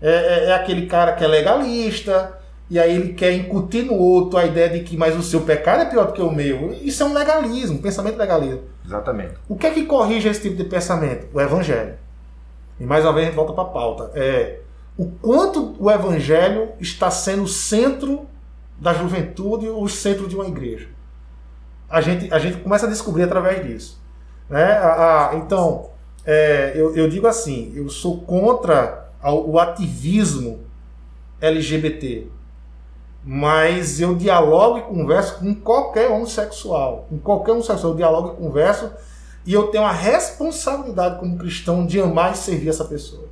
É, 0.00 0.10
é, 0.10 0.44
é 0.46 0.54
aquele 0.54 0.86
cara 0.86 1.12
que 1.12 1.24
é 1.24 1.26
legalista, 1.26 2.38
e 2.68 2.78
aí 2.78 2.94
ele 2.94 3.12
quer 3.12 3.32
incutir 3.32 3.84
no 3.84 3.94
outro 3.94 4.38
a 4.38 4.44
ideia 4.44 4.68
de 4.68 4.80
que 4.80 4.96
mas 4.96 5.16
o 5.16 5.22
seu 5.22 5.42
pecado 5.42 5.82
é 5.82 5.84
pior 5.86 6.06
do 6.06 6.12
que 6.12 6.22
o 6.22 6.30
meu. 6.30 6.72
Isso 6.82 7.02
é 7.02 7.06
um 7.06 7.14
legalismo, 7.14 7.78
um 7.78 7.82
pensamento 7.82 8.16
legalista. 8.16 8.62
Exatamente. 8.84 9.34
O 9.48 9.56
que 9.56 9.66
é 9.66 9.70
que 9.70 9.84
corrige 9.84 10.28
esse 10.28 10.42
tipo 10.42 10.56
de 10.56 10.64
pensamento? 10.64 11.28
O 11.32 11.40
evangelho. 11.40 11.94
E 12.78 12.84
mais 12.84 13.04
uma 13.04 13.12
vez 13.12 13.26
a 13.26 13.30
gente 13.30 13.36
volta 13.36 13.52
para 13.52 13.62
a 13.62 13.66
pauta. 13.66 14.10
É 14.14 14.60
o 14.98 15.06
quanto 15.06 15.76
o 15.78 15.90
evangelho 15.90 16.70
está 16.80 17.10
sendo 17.10 17.42
o 17.42 17.48
centro 17.48 18.26
da 18.78 18.92
juventude, 18.92 19.68
o 19.68 19.88
centro 19.88 20.28
de 20.28 20.34
uma 20.34 20.46
igreja. 20.46 20.88
A 21.88 22.00
gente, 22.00 22.32
a 22.32 22.38
gente 22.38 22.58
começa 22.58 22.86
a 22.86 22.88
descobrir 22.88 23.22
através 23.22 23.64
disso. 23.66 24.02
Né? 24.48 24.72
A, 24.72 25.30
a, 25.30 25.36
então, 25.36 25.90
é, 26.24 26.72
eu, 26.74 26.94
eu 26.94 27.08
digo 27.08 27.26
assim, 27.26 27.72
eu 27.74 27.88
sou 27.88 28.20
contra 28.22 29.10
o 29.22 29.58
ativismo 29.58 30.60
LGBT 31.40 32.28
mas 33.28 34.00
eu 34.00 34.14
dialogo 34.14 34.78
e 34.78 34.82
converso 34.82 35.40
com 35.40 35.52
qualquer 35.52 36.08
homossexual. 36.08 37.06
Com 37.10 37.18
qualquer 37.18 37.52
homossexual 37.52 37.92
eu 37.92 37.96
dialogo 37.96 38.34
e 38.34 38.36
converso 38.36 38.92
e 39.44 39.52
eu 39.52 39.66
tenho 39.66 39.82
a 39.82 39.90
responsabilidade 39.90 41.18
como 41.18 41.36
cristão 41.36 41.84
de 41.84 42.00
amar 42.00 42.34
e 42.34 42.36
servir 42.36 42.68
essa 42.68 42.84
pessoa. 42.84 43.28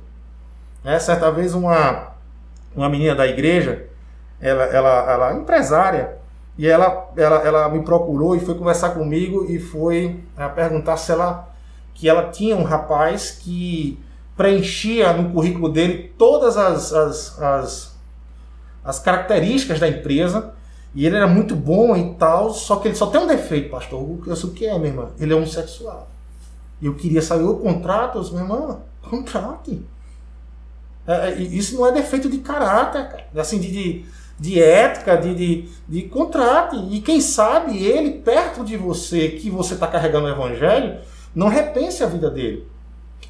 É, 0.83 0.99
certa 0.99 1.31
vez 1.31 1.53
uma, 1.53 2.11
uma 2.75 2.89
menina 2.89 3.15
da 3.15 3.25
igreja, 3.25 3.87
ela, 4.39 4.63
ela, 4.63 5.11
ela 5.11 5.31
é 5.31 5.35
empresária, 5.35 6.17
e 6.57 6.67
ela, 6.67 7.11
ela, 7.17 7.35
ela 7.37 7.69
me 7.69 7.83
procurou 7.83 8.35
e 8.35 8.39
foi 8.39 8.55
conversar 8.55 8.91
comigo 8.91 9.45
e 9.49 9.59
foi 9.59 10.23
é, 10.37 10.47
perguntar 10.47 10.97
se 10.97 11.11
ela 11.11 11.49
que 11.93 12.09
ela 12.09 12.29
tinha 12.29 12.57
um 12.57 12.63
rapaz 12.63 13.31
que 13.31 13.97
preenchia 14.35 15.13
no 15.13 15.31
currículo 15.31 15.69
dele 15.69 16.13
todas 16.17 16.57
as, 16.57 16.91
as, 16.91 17.41
as 17.41 17.95
as 18.85 18.99
características 18.99 19.79
da 19.79 19.89
empresa. 19.89 20.53
E 20.93 21.05
ele 21.05 21.17
era 21.17 21.27
muito 21.27 21.55
bom 21.55 21.97
e 21.97 22.13
tal, 22.13 22.53
só 22.53 22.77
que 22.77 22.87
ele 22.87 22.95
só 22.95 23.07
tem 23.07 23.19
um 23.19 23.27
defeito, 23.27 23.69
pastor. 23.69 24.19
Eu 24.25 24.35
sei 24.35 24.49
o 24.49 24.53
que 24.53 24.65
é, 24.65 24.77
minha 24.77 24.91
irmã. 24.91 25.09
Ele 25.19 25.33
é 25.33 25.35
homossexual. 25.35 26.09
E 26.79 26.85
eu 26.85 26.95
queria 26.95 27.21
saber 27.21 27.43
o 27.43 27.55
contrato. 27.55 28.17
Eu 28.17 28.21
disse, 28.21 28.33
minha 28.33 28.45
irmã, 28.45 28.79
contrate. 29.01 29.83
É, 31.05 31.31
é 31.31 31.41
isso 31.41 31.75
não 31.75 31.87
é 31.87 31.91
defeito 31.91 32.29
de 32.29 32.37
caráter. 32.37 33.25
Assim, 33.35 33.59
de, 33.59 33.71
de, 33.71 34.05
de 34.39 34.61
ética, 34.61 35.15
de, 35.15 35.33
de, 35.33 35.69
de 35.87 36.01
contrate. 36.03 36.75
E 36.91 37.01
quem 37.01 37.21
sabe 37.21 37.83
ele, 37.83 38.19
perto 38.19 38.63
de 38.63 38.77
você, 38.77 39.29
que 39.29 39.49
você 39.49 39.73
está 39.73 39.87
carregando 39.87 40.27
o 40.27 40.29
evangelho, 40.29 40.99
não 41.33 41.47
repense 41.47 42.03
a 42.03 42.07
vida 42.07 42.29
dele. 42.29 42.67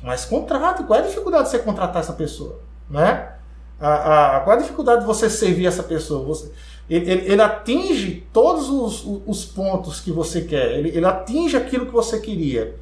Mas 0.03 0.25
contrate. 0.25 0.83
Qual 0.83 0.99
é 0.99 1.03
a 1.03 1.05
dificuldade 1.05 1.45
de 1.45 1.49
você 1.51 1.59
contratar 1.59 2.01
essa 2.01 2.13
pessoa? 2.13 2.59
Né? 2.89 3.31
A, 3.79 4.37
a, 4.37 4.39
qual 4.41 4.55
a 4.55 4.61
dificuldade 4.61 5.01
de 5.01 5.07
você 5.07 5.29
servir 5.29 5.65
essa 5.65 5.83
pessoa? 5.83 6.23
Você, 6.25 6.51
ele, 6.89 7.11
ele, 7.11 7.31
ele 7.31 7.41
atinge 7.41 8.27
todos 8.31 8.69
os, 8.69 9.21
os, 9.25 9.45
pontos 9.45 9.99
que 9.99 10.11
você 10.11 10.41
quer, 10.41 10.77
ele, 10.77 10.89
ele, 10.89 11.05
atinge 11.05 11.57
aquilo 11.57 11.87
que 11.87 11.91
você 11.91 12.19
queria. 12.19 12.75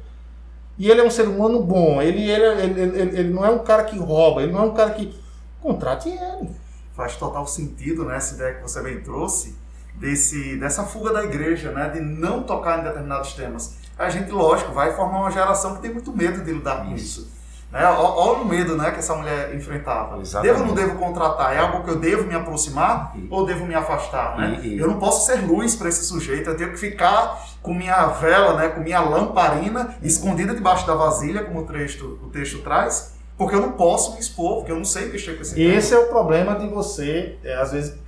E 0.78 0.90
ele 0.90 1.00
é 1.00 1.04
um 1.04 1.10
ser 1.10 1.26
humano 1.26 1.62
bom, 1.62 2.02
ele, 2.02 2.30
ele, 2.30 2.44
ele, 2.44 3.18
ele, 3.18 3.30
não 3.30 3.44
é 3.44 3.50
um 3.50 3.60
cara 3.60 3.84
que 3.84 3.98
rouba, 3.98 4.42
ele 4.42 4.52
não 4.52 4.60
é 4.60 4.64
um 4.64 4.74
cara 4.74 4.90
que. 4.90 5.12
Contrate 5.60 6.10
ele. 6.10 6.50
Faz 6.94 7.16
total 7.16 7.46
sentido, 7.46 8.04
né? 8.04 8.16
Essa 8.16 8.34
ideia 8.34 8.54
que 8.54 8.62
você 8.62 8.80
bem 8.82 9.00
trouxe, 9.00 9.56
desse, 9.94 10.56
dessa 10.56 10.84
fuga 10.84 11.12
da 11.12 11.24
igreja, 11.24 11.72
né? 11.72 11.88
De 11.88 12.00
não 12.00 12.42
tocar 12.42 12.80
em 12.80 12.84
determinados 12.84 13.32
temas. 13.34 13.76
A 13.98 14.08
gente, 14.10 14.30
lógico, 14.30 14.72
vai 14.72 14.94
formar 14.94 15.20
uma 15.20 15.30
geração 15.30 15.76
que 15.76 15.82
tem 15.82 15.92
muito 15.92 16.12
medo 16.16 16.42
de 16.42 16.52
lidar 16.52 16.84
com 16.84 16.94
isso. 16.94 17.32
Né? 17.74 17.84
Olha 17.84 18.40
o 18.40 18.44
medo 18.44 18.76
né, 18.76 18.92
que 18.92 19.00
essa 19.00 19.16
mulher 19.16 19.52
enfrentava. 19.52 20.20
Exatamente. 20.20 20.52
Devo 20.52 20.60
ou 20.60 20.66
não 20.68 20.74
devo 20.74 20.96
contratar? 20.96 21.54
É 21.54 21.58
algo 21.58 21.82
que 21.82 21.90
eu 21.90 21.96
devo 21.96 22.22
me 22.22 22.34
aproximar 22.34 23.12
e, 23.16 23.26
ou 23.28 23.44
devo 23.44 23.66
me 23.66 23.74
afastar? 23.74 24.36
Né? 24.36 24.60
E, 24.62 24.78
eu 24.78 24.86
não 24.86 25.00
posso 25.00 25.26
ser 25.26 25.44
luz 25.44 25.74
para 25.74 25.88
esse 25.88 26.04
sujeito, 26.04 26.50
eu 26.50 26.56
tenho 26.56 26.70
que 26.70 26.76
ficar 26.76 27.44
com 27.60 27.74
minha 27.74 28.06
vela, 28.06 28.54
né, 28.54 28.68
com 28.68 28.80
minha 28.80 29.00
lamparina 29.00 29.96
escondida 30.02 30.54
debaixo 30.54 30.86
da 30.86 30.94
vasilha, 30.94 31.42
como 31.42 31.60
o 31.60 31.66
texto, 31.66 32.20
o 32.22 32.28
texto 32.28 32.58
traz, 32.62 33.13
porque 33.36 33.54
eu 33.54 33.60
não 33.60 33.72
posso 33.72 34.12
me 34.14 34.20
expor, 34.20 34.56
porque 34.56 34.70
eu 34.70 34.76
não 34.76 34.84
sei 34.84 35.06
mexer 35.06 35.34
com 35.34 35.42
esse 35.42 35.60
Esse 35.60 35.90
tema. 35.90 36.02
é 36.02 36.04
o 36.04 36.08
problema 36.08 36.54
de 36.56 36.68
você, 36.68 37.36
é, 37.42 37.54
às 37.54 37.72
vezes, 37.72 37.98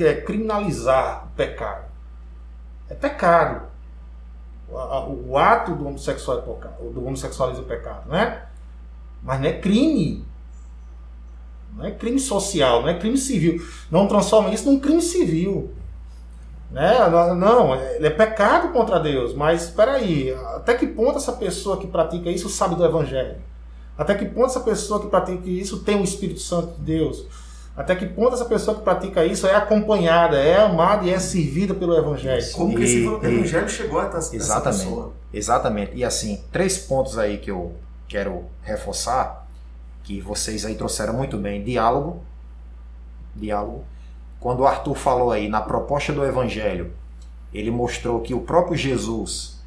é, 0.00 0.14
criminalizar 0.14 1.26
o 1.26 1.36
pecado. 1.36 1.84
É 2.88 2.94
pecado. 2.94 3.66
O, 4.70 5.32
o 5.32 5.38
ato 5.38 5.74
do 5.74 5.86
homossexual 5.86 6.38
é 6.38 6.42
pecado, 6.42 6.90
do 6.90 7.06
homossexualismo 7.06 7.64
é 7.64 7.76
pecado, 7.76 8.08
né? 8.08 8.42
Mas 9.22 9.40
não 9.40 9.48
é 9.48 9.52
crime. 9.52 10.24
Não 11.76 11.84
é 11.84 11.90
crime 11.90 12.20
social, 12.20 12.82
não 12.82 12.88
é 12.88 12.98
crime 12.98 13.18
civil. 13.18 13.60
Não 13.90 14.06
transforma 14.06 14.50
isso 14.50 14.70
num 14.70 14.78
crime 14.78 15.02
civil. 15.02 15.74
Né? 16.70 16.92
Não, 17.36 17.74
é 17.74 18.10
pecado 18.10 18.72
contra 18.72 18.98
Deus. 18.98 19.34
Mas 19.34 19.64
espera 19.64 19.92
aí, 19.92 20.32
até 20.54 20.74
que 20.74 20.86
ponto 20.86 21.18
essa 21.18 21.32
pessoa 21.32 21.76
que 21.76 21.86
pratica 21.86 22.30
isso 22.30 22.48
sabe 22.48 22.74
do 22.74 22.84
Evangelho? 22.84 23.36
Até 23.96 24.14
que 24.14 24.24
ponto 24.24 24.46
essa 24.46 24.60
pessoa 24.60 25.00
que 25.00 25.06
pratica 25.06 25.48
isso 25.48 25.80
tem 25.80 26.00
o 26.00 26.04
Espírito 26.04 26.40
Santo 26.40 26.74
de 26.76 26.82
Deus? 26.82 27.26
Até 27.76 27.96
que 27.96 28.06
ponto 28.06 28.34
essa 28.34 28.44
pessoa 28.44 28.76
que 28.76 28.82
pratica 28.82 29.24
isso 29.24 29.46
é 29.46 29.54
acompanhada, 29.54 30.36
é 30.36 30.56
amada 30.56 31.04
e 31.04 31.10
é 31.10 31.18
servida 31.18 31.74
pelo 31.74 31.96
Evangelho? 31.96 32.44
Como 32.52 32.76
que 32.76 32.82
esse 32.82 33.04
Evangelho 33.04 33.68
chegou 33.68 33.98
até 34.00 34.18
essa 34.18 34.34
exatamente, 34.34 34.84
pessoa? 34.84 35.12
Exatamente. 35.32 35.92
E 35.94 36.04
assim, 36.04 36.42
três 36.52 36.78
pontos 36.78 37.18
aí 37.18 37.38
que 37.38 37.50
eu 37.50 37.72
quero 38.08 38.44
reforçar 38.62 39.44
que 40.04 40.20
vocês 40.20 40.64
aí 40.64 40.74
trouxeram 40.74 41.14
muito 41.14 41.36
bem 41.36 41.64
diálogo, 41.64 42.22
diálogo. 43.34 43.84
Quando 44.38 44.60
o 44.60 44.66
Arthur 44.66 44.94
falou 44.94 45.32
aí 45.32 45.48
na 45.48 45.60
proposta 45.60 46.12
do 46.12 46.24
Evangelho, 46.24 46.92
ele 47.52 47.70
mostrou 47.70 48.20
que 48.20 48.34
o 48.34 48.40
próprio 48.42 48.76
Jesus 48.76 49.58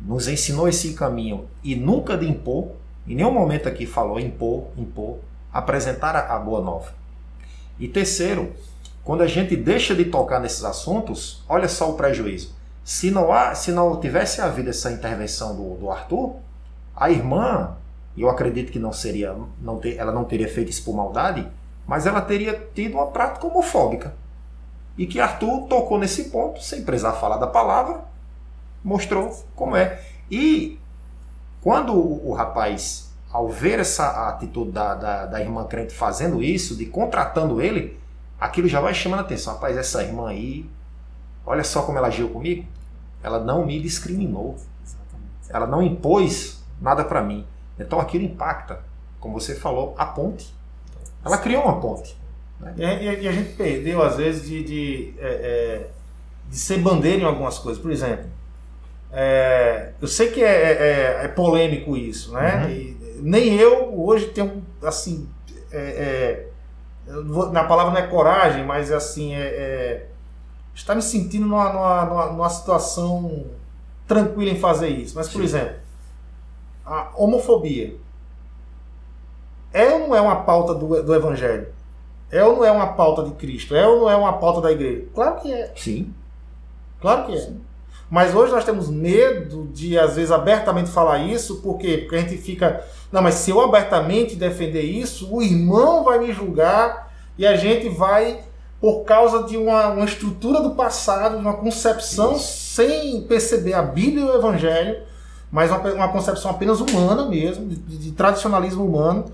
nos 0.00 0.26
ensinou 0.26 0.66
esse 0.66 0.94
caminho 0.94 1.46
e 1.62 1.76
nunca 1.76 2.16
de 2.16 2.28
impor, 2.28 2.72
em 3.06 3.16
nenhum 3.16 3.32
momento 3.32 3.68
aqui 3.68 3.86
falou 3.86 4.20
impor, 4.20 4.68
impor, 4.76 5.18
apresentar 5.52 6.16
a 6.16 6.38
boa 6.38 6.60
nova. 6.60 6.92
E 7.78 7.88
terceiro, 7.88 8.52
quando 9.02 9.22
a 9.22 9.26
gente 9.26 9.56
deixa 9.56 9.94
de 9.94 10.04
tocar 10.04 10.38
nesses 10.40 10.64
assuntos, 10.64 11.42
olha 11.48 11.68
só 11.68 11.90
o 11.90 11.94
prejuízo. 11.94 12.54
Se 12.84 13.10
não, 13.10 13.32
há, 13.32 13.54
se 13.54 13.72
não 13.72 14.00
tivesse 14.00 14.40
havido 14.40 14.70
essa 14.70 14.90
intervenção 14.90 15.56
do, 15.56 15.76
do 15.76 15.90
Arthur, 15.90 16.36
a 16.96 17.10
irmã, 17.10 17.76
eu 18.16 18.28
acredito 18.28 18.70
que 18.70 18.78
não 18.78 18.92
seria, 18.92 19.34
não 19.60 19.78
ter, 19.78 19.96
ela 19.96 20.12
não 20.12 20.24
teria 20.24 20.48
feito 20.48 20.70
isso 20.70 20.84
por 20.84 20.94
maldade, 20.94 21.48
mas 21.86 22.06
ela 22.06 22.20
teria 22.20 22.68
tido 22.74 22.94
uma 22.94 23.06
prática 23.08 23.46
homofóbica. 23.46 24.14
E 24.96 25.06
que 25.06 25.20
Arthur 25.20 25.66
tocou 25.68 25.98
nesse 25.98 26.24
ponto, 26.24 26.62
sem 26.62 26.84
precisar 26.84 27.14
falar 27.14 27.38
da 27.38 27.46
palavra, 27.46 28.04
mostrou 28.84 29.44
como 29.56 29.74
é. 29.74 30.00
E 30.30 30.78
quando 31.62 31.94
o, 31.94 32.30
o 32.30 32.34
rapaz, 32.34 33.10
ao 33.30 33.48
ver 33.48 33.78
essa 33.78 34.28
atitude 34.28 34.72
da, 34.72 34.94
da, 34.94 35.26
da, 35.26 35.40
irmã 35.40 35.64
crente 35.64 35.94
fazendo 35.94 36.42
isso, 36.42 36.76
de 36.76 36.86
contratando 36.86 37.62
ele, 37.62 37.98
aquilo 38.38 38.68
já 38.68 38.80
vai 38.80 38.92
chamando 38.92 39.20
a 39.20 39.22
atenção. 39.22 39.54
Rapaz, 39.54 39.76
essa 39.76 40.02
irmã 40.02 40.28
aí, 40.28 40.68
olha 41.46 41.62
só 41.62 41.82
como 41.82 41.96
ela 41.96 42.08
agiu 42.08 42.28
comigo. 42.28 42.66
Ela 43.22 43.38
não 43.38 43.64
me 43.64 43.80
discriminou. 43.80 44.56
Ela 45.48 45.66
não 45.66 45.80
impôs 45.80 46.60
nada 46.80 47.04
para 47.04 47.22
mim. 47.22 47.46
Então 47.78 48.00
aquilo 48.00 48.24
impacta, 48.24 48.80
como 49.20 49.38
você 49.38 49.54
falou, 49.54 49.94
a 49.96 50.04
ponte. 50.04 50.52
Ela 51.24 51.38
criou 51.38 51.62
uma 51.62 51.80
ponte. 51.80 52.16
Né? 52.58 52.74
E, 53.22 53.28
a 53.28 53.32
gente 53.32 53.54
perdeu, 53.54 54.02
às 54.02 54.16
vezes, 54.16 54.48
de, 54.48 54.64
de, 54.64 55.14
é, 55.18 55.28
é, 55.28 55.90
de 56.48 56.56
ser 56.56 56.78
bandeira 56.78 57.22
em 57.22 57.24
algumas 57.24 57.56
coisas. 57.56 57.80
Por 57.80 57.92
exemplo, 57.92 58.26
é, 59.12 59.92
eu 60.00 60.08
sei 60.08 60.30
que 60.30 60.42
é, 60.42 60.46
é, 60.46 60.72
é, 60.72 61.24
é 61.24 61.28
polêmico 61.28 61.96
isso, 61.96 62.32
né? 62.32 62.66
Uhum. 62.66 63.22
nem 63.22 63.54
eu 63.54 63.92
hoje 64.02 64.26
tenho, 64.28 64.64
assim, 64.82 65.28
é, 65.70 66.46
na 67.52 67.64
palavra 67.64 67.92
não 67.92 68.00
é 68.00 68.06
coragem, 68.06 68.64
mas 68.64 68.90
assim, 68.90 69.34
é, 69.34 70.06
está 70.74 70.94
me 70.94 71.02
sentindo 71.02 71.46
numa, 71.46 71.72
numa, 71.72 72.26
numa, 72.32 72.48
situação 72.48 73.44
tranquila 74.06 74.50
em 74.50 74.58
fazer 74.58 74.88
isso. 74.88 75.14
Mas, 75.14 75.28
por 75.28 75.38
Sim. 75.38 75.44
exemplo, 75.44 75.76
a 76.86 77.10
homofobia 77.14 77.96
é 79.72 79.92
ou 79.92 80.08
não 80.08 80.16
é 80.16 80.20
uma 80.20 80.36
pauta 80.36 80.74
do, 80.74 81.02
do 81.02 81.14
Evangelho? 81.14 81.68
É 82.30 82.42
ou 82.44 82.56
não 82.56 82.64
é 82.64 82.70
uma 82.70 82.94
pauta 82.94 83.24
de 83.24 83.32
Cristo? 83.32 83.74
É 83.74 83.86
ou 83.86 84.00
não 84.00 84.10
é 84.10 84.16
uma 84.16 84.34
pauta 84.34 84.62
da 84.62 84.72
igreja? 84.72 85.06
Claro 85.14 85.40
que 85.40 85.52
é. 85.52 85.72
Sim. 85.76 86.14
Claro 87.00 87.26
que 87.26 87.34
é. 87.34 87.40
Sim. 87.40 87.60
Mas 88.12 88.34
hoje 88.34 88.52
nós 88.52 88.62
temos 88.62 88.90
medo 88.90 89.70
de, 89.72 89.98
às 89.98 90.16
vezes, 90.16 90.30
abertamente 90.30 90.90
falar 90.90 91.20
isso, 91.20 91.62
por 91.62 91.78
quê? 91.78 91.96
Porque 91.96 92.16
a 92.16 92.20
gente 92.20 92.36
fica. 92.36 92.84
Não, 93.10 93.22
mas 93.22 93.36
se 93.36 93.50
eu 93.50 93.58
abertamente 93.58 94.36
defender 94.36 94.82
isso, 94.82 95.34
o 95.34 95.42
irmão 95.42 96.04
vai 96.04 96.18
me 96.18 96.30
julgar 96.30 97.10
e 97.38 97.46
a 97.46 97.56
gente 97.56 97.88
vai, 97.88 98.40
por 98.78 99.04
causa 99.04 99.44
de 99.44 99.56
uma, 99.56 99.92
uma 99.92 100.04
estrutura 100.04 100.60
do 100.60 100.72
passado, 100.72 101.38
uma 101.38 101.54
concepção 101.54 102.32
isso. 102.32 102.74
sem 102.74 103.22
perceber 103.22 103.72
a 103.72 103.80
Bíblia 103.80 104.26
e 104.26 104.28
o 104.28 104.34
Evangelho, 104.34 105.04
mas 105.50 105.70
uma, 105.70 105.78
uma 105.78 106.08
concepção 106.08 106.50
apenas 106.50 106.82
humana 106.82 107.24
mesmo, 107.24 107.66
de, 107.66 107.76
de 107.76 108.12
tradicionalismo 108.12 108.84
humano 108.84 109.24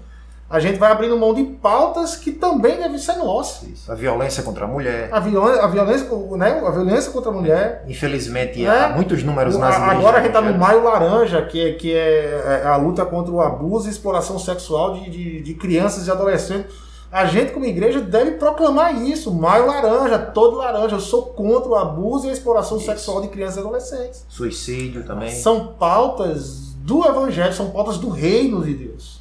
a 0.50 0.58
gente 0.60 0.78
vai 0.78 0.90
abrindo 0.90 1.16
mão 1.18 1.34
de 1.34 1.44
pautas 1.44 2.16
que 2.16 2.32
também 2.32 2.78
devem 2.78 2.96
ser 2.96 3.16
nossas. 3.16 3.88
A 3.88 3.94
violência 3.94 4.42
contra 4.42 4.64
a 4.64 4.68
mulher. 4.68 5.10
A, 5.12 5.18
a, 5.18 5.20
violência, 5.20 6.08
né? 6.38 6.62
a 6.64 6.70
violência 6.70 7.12
contra 7.12 7.30
a 7.30 7.34
mulher. 7.34 7.84
Infelizmente, 7.86 8.62
né? 8.62 8.68
há 8.70 8.88
muitos 8.88 9.22
números 9.22 9.58
nas 9.58 9.76
igrejas. 9.76 9.98
Agora 9.98 10.16
a 10.16 10.20
gente 10.20 10.28
está 10.28 10.40
no 10.40 10.56
Maio 10.58 10.82
Laranja, 10.82 11.42
que, 11.42 11.60
é, 11.60 11.72
que 11.74 11.92
é, 11.92 12.62
é 12.64 12.66
a 12.66 12.76
luta 12.76 13.04
contra 13.04 13.30
o 13.30 13.42
abuso 13.42 13.88
e 13.88 13.90
exploração 13.90 14.38
sexual 14.38 14.94
de, 14.94 15.10
de, 15.10 15.42
de 15.42 15.54
crianças 15.54 16.06
e 16.06 16.10
adolescentes. 16.10 16.74
A 17.12 17.26
gente, 17.26 17.52
como 17.52 17.66
igreja, 17.66 18.00
deve 18.00 18.32
proclamar 18.32 19.02
isso. 19.02 19.32
Maio 19.32 19.66
laranja, 19.66 20.18
todo 20.18 20.56
laranja. 20.56 20.96
Eu 20.96 21.00
sou 21.00 21.24
contra 21.26 21.68
o 21.68 21.74
abuso 21.74 22.26
e 22.26 22.30
a 22.30 22.32
exploração 22.32 22.78
isso. 22.78 22.86
sexual 22.86 23.20
de 23.20 23.28
crianças 23.28 23.56
e 23.56 23.60
adolescentes. 23.60 24.24
Suicídio 24.30 25.04
também. 25.04 25.30
São 25.30 25.74
pautas 25.78 26.72
do 26.78 27.06
Evangelho, 27.06 27.52
são 27.52 27.68
pautas 27.68 27.98
do 27.98 28.08
reino 28.08 28.64
de 28.64 28.72
Deus 28.72 29.17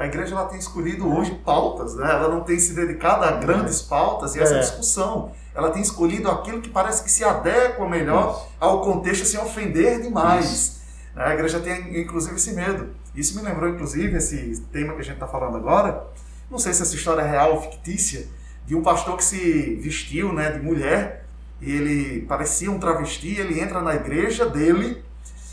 a 0.00 0.06
igreja 0.06 0.34
ela 0.34 0.46
tem 0.46 0.58
escolhido 0.58 1.14
hoje 1.14 1.38
pautas, 1.44 1.94
né? 1.94 2.10
ela 2.10 2.30
não 2.30 2.40
tem 2.40 2.58
se 2.58 2.72
dedicado 2.72 3.22
a 3.22 3.32
grandes 3.32 3.82
pautas 3.82 4.34
e 4.34 4.40
essa 4.40 4.54
é. 4.54 4.60
discussão. 4.60 5.30
Ela 5.54 5.70
tem 5.70 5.82
escolhido 5.82 6.30
aquilo 6.30 6.62
que 6.62 6.70
parece 6.70 7.04
que 7.04 7.10
se 7.10 7.22
adequa 7.22 7.86
melhor 7.86 8.48
ao 8.58 8.80
contexto 8.80 9.26
sem 9.26 9.38
ofender 9.38 10.00
demais. 10.00 10.80
Né? 11.14 11.22
A 11.22 11.34
igreja 11.34 11.60
tem 11.60 12.00
inclusive 12.00 12.36
esse 12.36 12.54
medo. 12.54 12.88
Isso 13.14 13.36
me 13.36 13.42
lembrou 13.42 13.68
inclusive 13.68 14.16
esse 14.16 14.62
tema 14.72 14.94
que 14.94 15.00
a 15.00 15.04
gente 15.04 15.14
está 15.14 15.26
falando 15.26 15.58
agora. 15.58 16.02
Não 16.50 16.58
sei 16.58 16.72
se 16.72 16.80
essa 16.80 16.94
história 16.94 17.20
é 17.20 17.30
real 17.30 17.56
ou 17.56 17.60
fictícia, 17.60 18.26
de 18.64 18.74
um 18.74 18.82
pastor 18.82 19.18
que 19.18 19.24
se 19.24 19.74
vestiu 19.82 20.32
né, 20.32 20.50
de 20.50 20.60
mulher 20.60 21.26
e 21.60 21.70
ele 21.70 22.22
parecia 22.22 22.70
um 22.70 22.78
travesti, 22.78 23.38
ele 23.38 23.60
entra 23.60 23.82
na 23.82 23.94
igreja 23.94 24.46
dele 24.46 25.04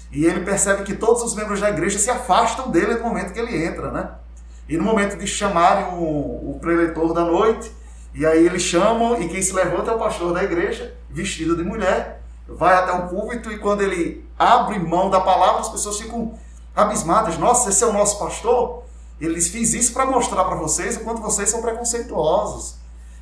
e 0.10 0.26
ele 0.26 0.46
percebe 0.46 0.84
que 0.84 0.96
todos 0.96 1.22
os 1.22 1.36
membros 1.36 1.60
da 1.60 1.70
igreja 1.70 2.00
se 2.00 2.10
afastam 2.10 2.72
dele 2.72 2.94
no 2.94 3.04
momento 3.04 3.34
que 3.34 3.40
ele 3.40 3.62
entra, 3.62 3.92
né? 3.92 4.10
E 4.67 4.77
no 4.77 4.84
momento 4.84 5.17
de 5.17 5.25
chamarem 5.25 5.93
o, 5.93 6.51
o 6.51 6.58
preletor 6.60 7.13
da 7.13 7.23
noite, 7.23 7.71
e 8.13 8.25
aí 8.25 8.45
eles 8.45 8.63
chamam, 8.63 9.21
e 9.21 9.30
quem 9.30 9.41
se 9.41 9.53
levanta 9.53 9.91
é 9.91 9.93
o 9.93 9.99
pastor 9.99 10.34
da 10.34 10.43
igreja, 10.43 10.95
vestido 11.10 11.56
de 11.56 11.63
mulher, 11.63 12.21
vai 12.47 12.75
até 12.75 12.91
o 12.91 13.08
púlpito, 13.08 13.51
e 13.51 13.60
quando 13.60 13.82
ele 13.82 14.25
abre 14.38 14.80
mão 14.80 15.10
da 15.10 15.21
palavra, 15.21 15.62
as 15.62 15.69
pessoas 15.69 15.99
ficam 15.99 16.38
abismadas. 16.75 17.38
Nossa, 17.38 17.69
esse 17.69 17.84
é 17.84 17.88
o 17.88 17.93
nosso 17.93 18.19
pastor? 18.19 18.84
Eles 19.19 19.47
fiz 19.47 19.73
isso 19.73 19.93
para 19.93 20.06
mostrar 20.06 20.43
para 20.45 20.56
vocês 20.56 20.97
o 20.97 20.99
quanto 21.01 21.21
vocês 21.21 21.49
são 21.49 21.62
preconceituosos, 21.62 22.75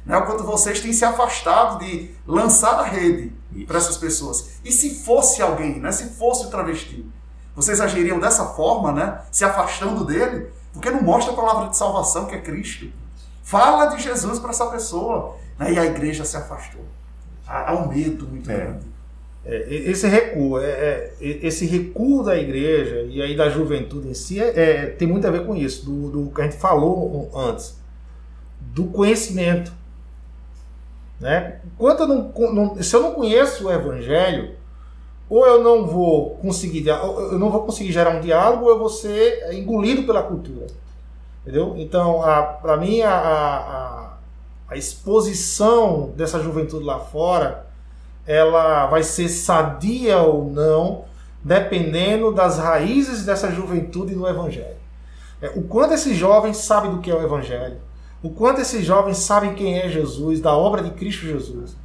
né? 0.06 0.18
o 0.18 0.26
quanto 0.26 0.44
vocês 0.44 0.82
têm 0.82 0.92
se 0.92 1.06
afastado 1.06 1.80
de 1.80 2.14
lançar 2.28 2.80
a 2.80 2.84
rede 2.84 3.32
para 3.66 3.78
essas 3.78 3.98
pessoas. 3.98 4.60
E 4.64 4.72
se 4.72 5.04
fosse 5.04 5.42
alguém, 5.42 5.80
né? 5.80 5.92
se 5.92 6.10
fosse 6.10 6.46
o 6.46 6.50
travesti, 6.50 7.06
vocês 7.56 7.80
agiriam 7.80 8.20
dessa 8.20 8.46
forma, 8.48 8.92
né? 8.92 9.22
se 9.32 9.46
afastando 9.46 10.04
dele? 10.04 10.52
Porque 10.76 10.92
não 10.92 11.02
mostra 11.02 11.32
a 11.32 11.36
palavra 11.36 11.70
de 11.70 11.78
salvação, 11.78 12.26
que 12.26 12.36
é 12.36 12.42
Cristo. 12.42 12.92
Fala 13.42 13.86
de 13.86 14.04
Jesus 14.04 14.40
para 14.40 14.50
essa 14.50 14.66
pessoa. 14.68 15.38
Né? 15.58 15.74
E 15.74 15.80
a 15.80 15.86
igreja 15.86 16.26
se 16.26 16.36
afastou. 16.36 16.84
Há, 17.48 17.74
um 17.74 17.88
medo 17.88 18.28
muito 18.28 18.52
é. 18.52 18.56
grande. 18.56 18.86
É, 19.46 19.68
esse 19.70 20.08
recuo, 20.08 20.60
é, 20.60 20.66
é, 20.66 21.14
esse 21.22 21.66
recuo 21.66 22.24
da 22.24 22.36
igreja 22.36 23.02
e 23.08 23.22
aí 23.22 23.38
da 23.38 23.48
juventude 23.48 24.08
em 24.10 24.14
si 24.14 24.42
é, 24.42 24.60
é, 24.60 24.86
tem 24.88 25.08
muito 25.08 25.28
a 25.28 25.32
ver 25.32 25.46
com 25.46 25.56
isso, 25.56 25.86
do, 25.86 26.10
do, 26.10 26.32
que 26.34 26.42
a 26.42 26.46
gente 26.46 26.58
falou 26.58 27.32
antes, 27.34 27.80
do 28.60 28.86
conhecimento. 28.86 29.72
Né? 31.20 31.60
Enquanto 31.64 32.02
eu 32.02 32.08
não, 32.08 32.34
não, 32.54 32.84
se 32.84 32.96
eu 32.96 33.02
não 33.02 33.14
conheço 33.14 33.68
o 33.68 33.72
evangelho, 33.72 34.56
ou 35.30 35.46
eu 35.46 35.64
não 35.64 35.88
vou 35.88 36.32
conseguir 36.38 36.88
eu 36.88 37.40
não 37.40 37.50
vou 37.50 37.64
conseguir 37.64 37.92
gerar 37.92 38.12
um 38.12 38.22
diálogo 38.22 38.66
ou 38.66 38.72
eu 38.72 38.80
vou 38.80 38.90
ser 38.90 39.54
engolido 39.54 40.04
pela 40.04 40.24
cultura. 40.24 40.68
Entendeu? 41.42 41.76
Então 41.78 42.22
para 42.62 42.78
mim 42.78 43.02
a, 43.02 43.16
a, 43.16 44.14
a, 44.70 44.78
exposição 44.78 46.12
dessa 46.16 46.40
juventude 46.40 46.84
lá 46.84 47.00
fora 47.00 47.66
ela 48.26 48.88
vai 48.88 49.04
ser 49.04 49.30
sadia 49.30 50.20
ou 50.20 50.50
não 50.50 51.06
dependendo 51.44 52.32
das 52.32 52.58
raízes 52.58 53.24
dessa 53.24 53.52
juventude 53.52 54.16
no 54.16 54.28
evangelho. 54.28 54.78
É, 55.40 55.50
o 55.56 55.62
quanto 55.64 55.94
esses 55.94 56.18
jovens 56.18 56.58
sabem 56.58 56.92
do 56.92 57.00
que 57.00 57.12
é 57.12 57.16
o 57.16 57.22
evangelho 57.22 57.78
o 58.26 58.30
quanto 58.32 58.60
esses 58.60 58.84
jovens 58.84 59.18
sabem 59.18 59.54
quem 59.54 59.78
é 59.78 59.88
Jesus 59.88 60.42
da 60.42 60.56
obra 60.56 60.82
de 60.82 60.90
Cristo 60.92 61.28
Jesus 61.28 61.76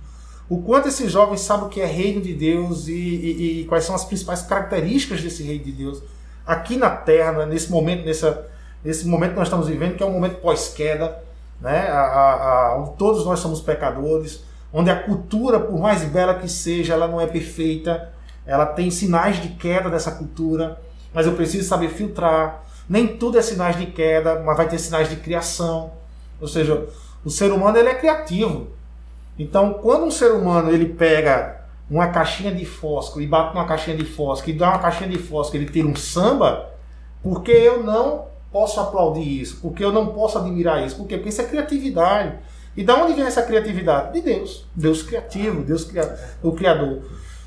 o 0.50 0.60
quanto 0.60 0.88
esses 0.88 1.10
jovens 1.10 1.40
sabem 1.40 1.66
o 1.66 1.68
que 1.68 1.80
é 1.80 1.86
reino 1.86 2.20
de 2.20 2.34
Deus 2.34 2.88
e, 2.88 2.92
e, 2.92 3.60
e, 3.60 3.64
quais 3.66 3.84
são 3.84 3.94
as 3.94 4.04
principais 4.04 4.42
características 4.42 5.22
desse 5.22 5.44
reino 5.44 5.64
de 5.64 5.70
Deus 5.70 6.02
aqui 6.44 6.76
na 6.76 6.90
Terra, 6.90 7.30
né, 7.32 7.46
nesse 7.46 7.70
momento, 7.70 8.04
nessa, 8.04 8.48
nesse 8.84 9.06
momento 9.06 9.30
que 9.30 9.38
nós 9.38 9.46
estamos 9.46 9.68
vivendo, 9.68 9.94
que 9.94 10.02
é 10.02 10.06
um 10.06 10.12
momento 10.12 10.40
pós-queda, 10.40 11.22
né, 11.60 11.88
a, 11.88 12.00
a, 12.00 12.74
a, 12.74 12.86
todos 12.98 13.24
nós 13.24 13.38
somos 13.38 13.60
pecadores, 13.60 14.42
onde 14.72 14.90
a 14.90 15.00
cultura, 15.00 15.60
por 15.60 15.78
mais 15.78 16.02
bela 16.02 16.34
que 16.34 16.48
seja, 16.48 16.94
ela 16.94 17.06
não 17.06 17.20
é 17.20 17.26
perfeita, 17.28 18.12
ela 18.44 18.66
tem 18.66 18.90
sinais 18.90 19.40
de 19.40 19.50
queda 19.50 19.88
dessa 19.88 20.10
cultura, 20.10 20.80
mas 21.14 21.26
eu 21.26 21.34
preciso 21.34 21.68
saber 21.68 21.90
filtrar. 21.90 22.64
Nem 22.88 23.06
tudo 23.06 23.38
é 23.38 23.42
sinais 23.42 23.78
de 23.78 23.86
queda, 23.86 24.42
mas 24.44 24.56
vai 24.56 24.68
ter 24.68 24.78
sinais 24.78 25.08
de 25.08 25.16
criação. 25.16 25.92
Ou 26.40 26.48
seja, 26.48 26.88
o 27.24 27.30
ser 27.30 27.52
humano 27.52 27.78
ele 27.78 27.88
é 27.88 27.94
criativo. 27.94 28.68
Então, 29.40 29.72
quando 29.72 30.04
um 30.04 30.10
ser 30.10 30.32
humano 30.32 30.70
ele 30.70 30.84
pega 30.84 31.64
uma 31.90 32.08
caixinha 32.08 32.54
de 32.54 32.66
fósforo 32.66 33.22
e 33.22 33.26
bate 33.26 33.54
numa 33.54 33.66
caixinha 33.66 33.96
de 33.96 34.04
fósforo 34.04 34.50
e 34.50 34.52
dá 34.52 34.68
uma 34.68 34.78
caixinha 34.78 35.08
de 35.08 35.16
fósforo 35.16 35.56
ele 35.56 35.70
tira 35.70 35.88
um 35.88 35.96
samba, 35.96 36.68
porque 37.22 37.50
eu 37.50 37.82
não 37.82 38.26
posso 38.52 38.78
aplaudir 38.78 39.40
isso? 39.40 39.58
Porque 39.62 39.82
eu 39.82 39.90
não 39.90 40.08
posso 40.08 40.36
admirar 40.36 40.84
isso? 40.84 40.94
Por 40.94 41.06
quê? 41.06 41.16
Porque 41.16 41.30
isso 41.30 41.40
é 41.40 41.44
criatividade. 41.44 42.38
E 42.76 42.84
da 42.84 43.02
onde 43.02 43.14
vem 43.14 43.24
essa 43.24 43.42
criatividade? 43.42 44.12
De 44.12 44.20
Deus. 44.20 44.66
Deus 44.74 45.02
criativo, 45.02 45.62
Deus 45.62 45.88
o 46.42 46.52
Criador. 46.52 47.00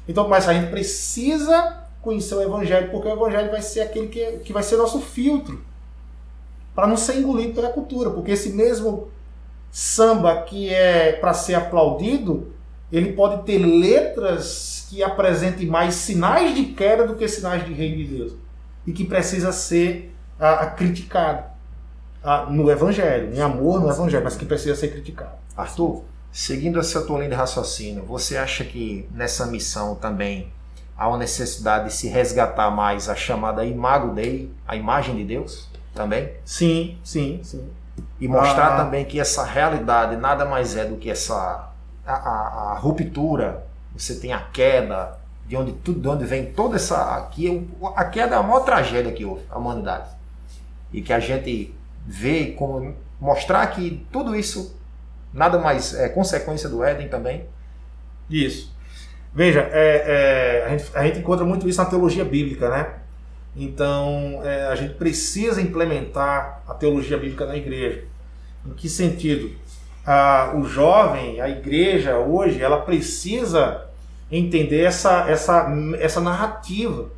Então, 0.08 0.28
mas 0.28 0.50
a 0.50 0.54
gente 0.54 0.72
precisa 0.72 1.84
conhecer 2.02 2.34
o 2.34 2.42
Evangelho, 2.42 2.90
porque 2.90 3.08
o 3.08 3.14
Evangelho 3.14 3.52
vai 3.52 3.62
ser 3.62 3.82
aquele 3.82 4.08
que, 4.08 4.40
que 4.40 4.52
vai 4.52 4.64
ser 4.64 4.78
nosso 4.78 5.00
filtro 5.00 5.64
para 6.74 6.88
não 6.88 6.98
ser 6.98 7.20
engolido 7.20 7.54
pela 7.54 7.70
cultura, 7.70 8.10
porque 8.10 8.32
esse 8.32 8.50
mesmo 8.50 9.10
samba 9.74 10.44
que 10.44 10.72
é 10.72 11.14
para 11.14 11.34
ser 11.34 11.56
aplaudido, 11.56 12.54
ele 12.92 13.14
pode 13.14 13.44
ter 13.44 13.58
letras 13.58 14.86
que 14.88 15.02
apresentem 15.02 15.66
mais 15.66 15.96
sinais 15.96 16.54
de 16.54 16.66
queda 16.66 17.08
do 17.08 17.16
que 17.16 17.28
sinais 17.28 17.66
de 17.66 17.74
reino 17.74 17.98
de 17.98 18.04
Deus 18.06 18.34
e 18.86 18.94
que 18.94 19.04
precisa 19.04 19.52
ser 19.52 20.14
a, 20.40 20.52
a 20.60 20.68
criticado 20.68 21.46
a, 22.24 22.46
no 22.46 22.70
Evangelho, 22.70 23.34
em 23.34 23.42
amor 23.42 23.82
no 23.82 23.90
Evangelho, 23.90 24.24
mas 24.24 24.36
que 24.36 24.46
precisa 24.46 24.76
ser 24.76 24.90
criticado. 24.90 25.34
Arthur, 25.58 26.04
seguindo 26.32 26.80
essa 26.80 27.02
tua 27.02 27.18
linha 27.18 27.32
de 27.32 27.36
raciocínio, 27.36 28.04
você 28.04 28.38
acha 28.38 28.64
que 28.64 29.10
nessa 29.12 29.48
missão 29.48 29.96
também 29.96 30.54
há 30.96 31.08
uma 31.08 31.18
necessidade 31.18 31.86
de 31.86 31.94
se 31.96 32.08
resgatar 32.08 32.70
mais 32.70 33.10
a 33.10 33.16
chamada 33.16 33.66
Imago 33.66 34.14
Dei, 34.14 34.52
a 34.68 34.76
imagem 34.76 35.16
de 35.16 35.24
Deus 35.24 35.68
também? 35.96 36.30
Sim, 36.46 37.00
sim, 37.04 37.40
sim. 37.42 37.68
E 38.20 38.28
mostrar 38.28 38.74
ah. 38.74 38.78
também 38.78 39.06
que 39.06 39.20
essa 39.20 39.44
realidade 39.44 40.16
nada 40.16 40.46
mais 40.46 40.76
é 40.76 40.86
do 40.86 40.98
que 40.98 41.10
essa 41.10 41.70
a, 42.06 42.14
a, 42.14 42.72
a 42.72 42.78
ruptura, 42.80 43.66
você 43.96 44.16
tem 44.16 44.34
a 44.34 44.40
queda, 44.40 45.18
de 45.46 45.56
onde 45.56 45.74
tudo, 45.74 46.00
de 46.00 46.08
onde 46.08 46.26
vem 46.26 46.46
toda 46.52 46.76
essa 46.76 47.16
aqui, 47.18 47.68
a 47.96 48.06
queda 48.06 48.36
é 48.36 48.40
a 48.40 48.44
maior 48.44 48.62
tragédia 48.62 49.12
que 49.12 49.26
houve 49.26 49.44
a 49.50 49.58
humanidade. 49.58 50.10
E 50.92 51.02
que 51.02 51.12
a 51.12 51.20
gente 51.20 51.74
vê 52.06 52.52
como 52.58 52.96
mostrar 53.20 53.66
que 53.68 54.06
tudo 54.12 54.36
isso 54.36 54.78
nada 55.34 55.58
mais 55.58 55.94
é 55.96 56.10
consequência 56.10 56.70
do 56.70 56.84
Éden 56.84 57.10
também. 57.10 57.46
Isso. 58.30 58.74
Veja, 59.34 59.68
é, 59.72 60.62
é, 60.62 60.66
a, 60.66 60.70
gente, 60.70 60.92
a, 60.98 61.04
gente, 61.04 61.20
encontra 61.20 61.46
muito 61.46 61.68
isso 61.68 61.82
na 61.82 61.90
teologia 61.90 62.24
bíblica, 62.24 62.70
né? 62.70 62.94
Então, 63.56 64.42
é, 64.44 64.68
a 64.68 64.76
gente 64.76 64.96
precisa 64.96 65.62
implementar 65.62 66.64
a 66.68 66.74
teologia 66.74 67.18
bíblica 67.18 67.46
na 67.46 67.56
igreja. 67.56 68.06
Em 68.66 68.74
que 68.74 68.90
sentido? 68.90 69.52
Ah, 70.06 70.54
o 70.56 70.64
jovem, 70.64 71.40
a 71.40 71.50
igreja 71.50 72.18
hoje, 72.18 72.62
ela 72.62 72.82
precisa 72.82 73.86
entender 74.32 74.82
essa, 74.82 75.30
essa, 75.30 75.68
essa 76.00 76.20
narrativa 76.20 77.10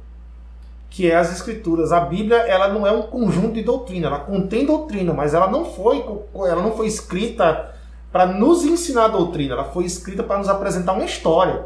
que 0.90 1.10
é 1.10 1.16
as 1.16 1.32
escrituras. 1.32 1.92
A 1.92 2.00
Bíblia 2.00 2.38
ela 2.38 2.70
não 2.70 2.86
é 2.88 2.92
um 2.92 3.04
conjunto 3.04 3.54
de 3.54 3.64
doutrina, 3.64 4.08
ela 4.08 4.20
contém 4.20 4.66
doutrina, 4.66 5.14
mas 5.14 5.34
ela 5.34 5.50
não 5.50 5.66
foi, 5.66 6.04
ela 6.34 6.62
não 6.62 6.76
foi 6.76 6.88
escrita 6.88 7.74
para 8.12 8.26
nos 8.26 8.64
ensinar 8.64 9.06
a 9.06 9.10
doutrina, 9.10 9.56
ela 9.56 9.66
foi 9.66 9.84
escrita 9.84 10.24
para 10.24 10.38
nos 10.38 10.48
apresentar 10.48 10.94
uma 10.94 11.04
história. 11.04 11.66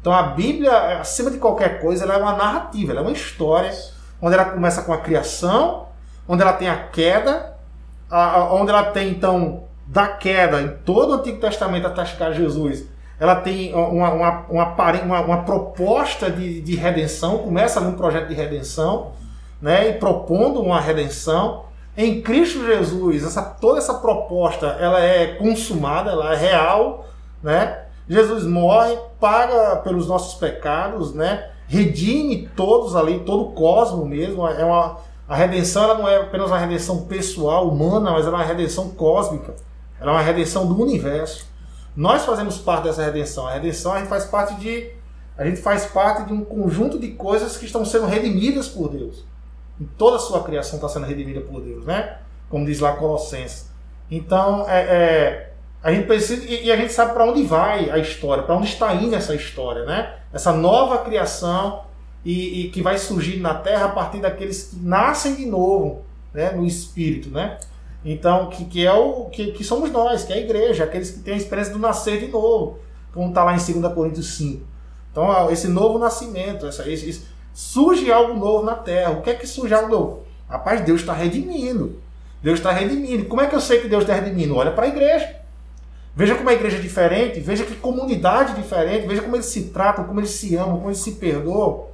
Então 0.00 0.12
a 0.12 0.22
Bíblia, 0.22 1.00
acima 1.00 1.30
de 1.30 1.38
qualquer 1.38 1.80
coisa, 1.80 2.04
ela 2.04 2.14
é 2.14 2.18
uma 2.18 2.36
narrativa, 2.36 2.92
ela 2.92 3.00
é 3.00 3.02
uma 3.02 3.12
história, 3.12 3.72
onde 4.20 4.34
ela 4.34 4.44
começa 4.44 4.82
com 4.82 4.92
a 4.92 4.98
criação, 4.98 5.86
onde 6.28 6.42
ela 6.42 6.52
tem 6.52 6.68
a 6.68 6.76
queda, 6.76 7.54
a, 8.10 8.36
a, 8.36 8.54
onde 8.54 8.70
ela 8.70 8.84
tem 8.84 9.10
então 9.10 9.64
da 9.86 10.08
queda 10.08 10.60
em 10.62 10.68
todo 10.84 11.10
o 11.10 11.14
Antigo 11.14 11.40
Testamento 11.40 11.86
até 11.86 12.04
chegar 12.04 12.32
Jesus. 12.32 12.84
Ela 13.18 13.36
tem 13.36 13.72
uma, 13.74 14.10
uma, 14.10 14.46
uma, 14.48 14.74
uma, 15.02 15.20
uma 15.20 15.42
proposta 15.42 16.30
de, 16.30 16.60
de 16.60 16.74
redenção, 16.74 17.38
começa 17.38 17.80
num 17.80 17.92
projeto 17.92 18.28
de 18.28 18.34
redenção, 18.34 19.12
né, 19.62 19.90
e 19.90 19.92
propondo 19.94 20.60
uma 20.60 20.80
redenção. 20.80 21.64
Em 21.96 22.20
Cristo 22.20 22.66
Jesus, 22.66 23.24
essa, 23.24 23.40
toda 23.40 23.78
essa 23.78 23.94
proposta 23.94 24.66
ela 24.80 25.00
é 25.00 25.36
consumada, 25.36 26.10
ela 26.10 26.34
é 26.34 26.36
real, 26.36 27.06
né? 27.42 27.83
Jesus 28.08 28.44
morre, 28.44 28.96
paga 29.18 29.76
pelos 29.76 30.06
nossos 30.06 30.34
pecados, 30.34 31.14
né? 31.14 31.50
Redime 31.66 32.48
todos 32.54 32.94
ali, 32.94 33.20
todo 33.20 33.44
o 33.44 33.52
cosmo 33.52 34.04
mesmo. 34.04 34.46
É 34.46 34.64
uma, 34.64 34.98
a 35.26 35.34
redenção 35.34 35.84
ela 35.84 35.94
não 35.94 36.08
é 36.08 36.16
apenas 36.16 36.48
uma 36.48 36.58
redenção 36.58 37.04
pessoal, 37.06 37.68
humana, 37.68 38.10
mas 38.10 38.26
ela 38.26 38.38
é 38.38 38.40
uma 38.42 38.46
redenção 38.46 38.90
cósmica. 38.90 39.54
Ela 39.98 40.12
é 40.12 40.14
uma 40.14 40.22
redenção 40.22 40.66
do 40.66 40.80
universo. 40.80 41.46
Nós 41.96 42.24
fazemos 42.24 42.58
parte 42.58 42.84
dessa 42.84 43.02
redenção. 43.02 43.46
A 43.46 43.54
redenção 43.54 43.92
a 43.92 43.98
gente 43.98 44.08
faz 44.08 44.24
parte 44.24 44.54
de 44.56 44.90
a 45.36 45.44
gente 45.44 45.60
faz 45.60 45.86
parte 45.86 46.26
de 46.26 46.32
um 46.32 46.44
conjunto 46.44 46.98
de 46.98 47.08
coisas 47.08 47.56
que 47.56 47.64
estão 47.64 47.84
sendo 47.84 48.06
redimidas 48.06 48.68
por 48.68 48.88
Deus. 48.88 49.24
E 49.80 49.84
toda 49.84 50.16
a 50.16 50.20
sua 50.20 50.44
criação 50.44 50.76
está 50.76 50.88
sendo 50.88 51.06
redimida 51.06 51.40
por 51.40 51.60
Deus, 51.60 51.84
né? 51.84 52.18
Como 52.48 52.64
diz 52.64 52.78
lá 52.78 52.92
Colossenses. 52.92 53.68
Então, 54.08 54.64
é, 54.68 54.80
é 54.82 55.53
a 55.84 55.92
gente 55.92 56.06
precisa 56.06 56.42
e, 56.46 56.72
a 56.72 56.76
gente 56.76 56.94
sabe 56.94 57.12
para 57.12 57.26
onde 57.26 57.42
vai 57.42 57.90
a 57.90 57.98
história, 57.98 58.42
para 58.42 58.56
onde 58.56 58.68
está 58.68 58.94
indo 58.94 59.14
essa 59.14 59.34
história, 59.34 59.84
né? 59.84 60.14
Essa 60.32 60.50
nova 60.50 60.96
criação 61.04 61.82
e, 62.24 62.62
e, 62.62 62.70
que 62.70 62.80
vai 62.80 62.96
surgir 62.96 63.38
na 63.38 63.52
Terra 63.52 63.84
a 63.84 63.88
partir 63.90 64.18
daqueles 64.18 64.70
que 64.70 64.76
nascem 64.76 65.34
de 65.34 65.44
novo, 65.44 66.02
né? 66.32 66.52
No 66.52 66.64
Espírito, 66.64 67.28
né? 67.28 67.58
Então, 68.02 68.48
que, 68.48 68.64
que 68.64 68.86
é 68.86 68.92
o 68.94 69.26
que, 69.26 69.52
que 69.52 69.62
somos 69.62 69.90
nós, 69.92 70.24
que 70.24 70.32
é 70.32 70.36
a 70.36 70.40
igreja, 70.40 70.84
aqueles 70.84 71.10
que 71.10 71.18
têm 71.18 71.34
a 71.34 71.36
experiência 71.36 71.74
do 71.74 71.78
nascer 71.78 72.18
de 72.18 72.28
novo, 72.28 72.78
como 73.12 73.28
está 73.28 73.44
lá 73.44 73.54
em 73.54 73.80
2 73.80 73.92
Coríntios 73.92 74.38
5. 74.38 74.64
Então, 75.12 75.50
esse 75.50 75.68
novo 75.68 75.98
nascimento, 75.98 76.66
essa, 76.66 76.88
esse, 76.88 77.26
surge 77.52 78.10
algo 78.10 78.32
novo 78.32 78.64
na 78.64 78.74
Terra. 78.74 79.10
O 79.10 79.20
que 79.20 79.28
é 79.28 79.34
que 79.34 79.46
surge 79.46 79.74
algo 79.74 79.88
novo? 79.88 80.22
Rapaz, 80.48 80.80
Deus 80.80 81.02
está 81.02 81.12
redimindo. 81.12 82.00
Deus 82.42 82.58
está 82.58 82.72
redimindo. 82.72 83.26
Como 83.26 83.42
é 83.42 83.46
que 83.46 83.54
eu 83.54 83.60
sei 83.60 83.80
que 83.80 83.88
Deus 83.88 84.04
está 84.04 84.14
redimindo? 84.14 84.56
Olha 84.56 84.70
para 84.70 84.86
a 84.86 84.88
igreja. 84.88 85.43
Veja 86.16 86.36
como 86.36 86.48
a 86.48 86.52
igreja 86.52 86.76
é 86.76 86.80
diferente, 86.80 87.40
veja 87.40 87.64
que 87.64 87.74
comunidade 87.74 88.54
diferente, 88.54 89.06
veja 89.06 89.22
como 89.22 89.34
eles 89.34 89.46
se 89.46 89.64
tratam, 89.70 90.04
como 90.04 90.20
eles 90.20 90.30
se 90.30 90.54
amam, 90.54 90.76
como 90.76 90.88
eles 90.88 91.00
se 91.00 91.12
perdoam. 91.12 91.86